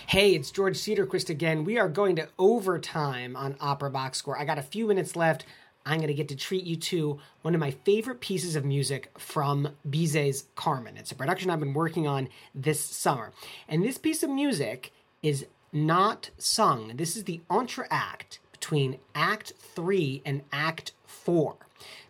Hey, 0.07 0.35
it's 0.35 0.51
George 0.51 0.77
Cederquist 0.77 1.29
again. 1.29 1.63
We 1.63 1.77
are 1.77 1.87
going 1.87 2.17
to 2.17 2.27
overtime 2.37 3.37
on 3.37 3.55
Opera 3.61 3.91
Box 3.91 4.17
Score. 4.17 4.37
I 4.37 4.43
got 4.43 4.59
a 4.59 4.61
few 4.61 4.87
minutes 4.87 5.15
left. 5.15 5.45
I'm 5.85 5.97
going 5.97 6.07
to 6.07 6.13
get 6.13 6.29
to 6.29 6.35
treat 6.35 6.65
you 6.65 6.75
to 6.77 7.19
one 7.43 7.53
of 7.53 7.59
my 7.59 7.71
favorite 7.71 8.19
pieces 8.19 8.55
of 8.55 8.65
music 8.65 9.11
from 9.17 9.69
Bizet's 9.87 10.45
Carmen. 10.55 10.97
It's 10.97 11.11
a 11.11 11.15
production 11.15 11.51
I've 11.51 11.59
been 11.59 11.73
working 11.73 12.07
on 12.07 12.27
this 12.55 12.79
summer. 12.79 13.31
And 13.67 13.83
this 13.83 13.99
piece 13.99 14.23
of 14.23 14.31
music 14.31 14.91
is 15.21 15.45
not 15.71 16.31
sung. 16.37 16.93
This 16.95 17.15
is 17.15 17.25
the 17.25 17.41
entr'acte 17.49 18.39
between 18.51 18.97
Act 19.13 19.53
3 19.75 20.23
and 20.25 20.41
Act 20.51 20.93
4. 21.05 21.55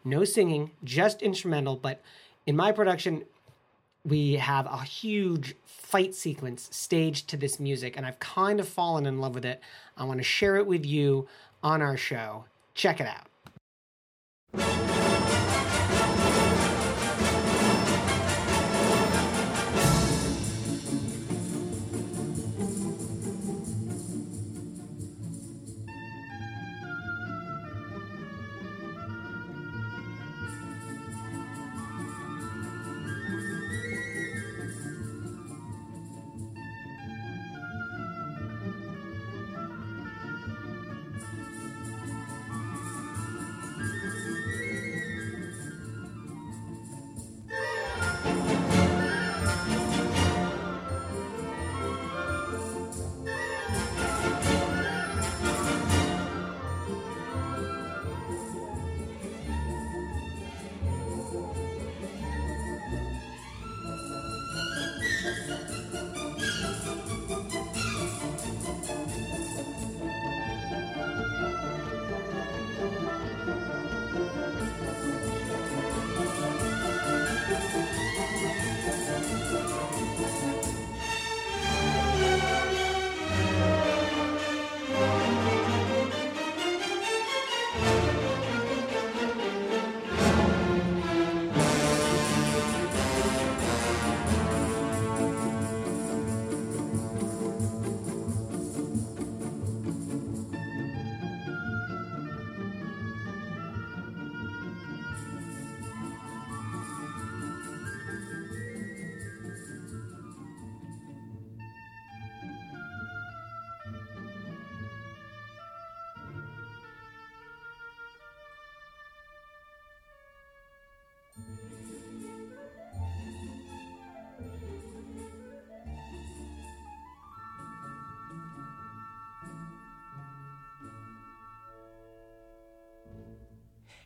No 0.06 0.24
singing, 0.24 0.72
just 0.84 1.22
instrumental, 1.22 1.76
but 1.76 2.02
in 2.46 2.56
my 2.56 2.72
production, 2.72 3.26
we 4.06 4.34
have 4.34 4.68
a 4.68 4.84
huge 4.84 5.56
fight 5.66 6.14
sequence 6.16 6.70
staged 6.72 7.28
to 7.30 7.38
this 7.38 7.60
music, 7.60 7.98
and 7.98 8.06
I've 8.06 8.20
kind 8.20 8.60
of 8.60 8.70
fallen 8.70 9.06
in 9.06 9.18
love 9.18 9.36
with 9.36 9.46
it. 9.46 9.60
I 9.98 10.06
want 10.06 10.20
to 10.20 10.24
share 10.24 10.56
it 10.58 10.68
with 10.68 10.86
you 10.86 11.28
on 11.64 11.82
our 11.82 11.98
show. 11.98 12.46
Check 12.76 13.02
it 13.02 13.08
out 13.08 13.28
you. 14.54 14.95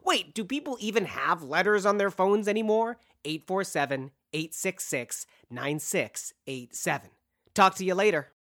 Wait, 0.05 0.35
do 0.35 0.45
people 0.45 0.77
even 0.81 1.05
have 1.05 1.43
letters 1.43 1.87
on 1.87 1.99
their 1.99 2.11
phones 2.11 2.49
anymore? 2.49 2.99
847 3.25 4.11
866 4.33 5.27
9687. 5.51 7.11
Talk 7.55 7.77
to 7.77 7.85
you 7.85 7.95
later. 7.95 8.34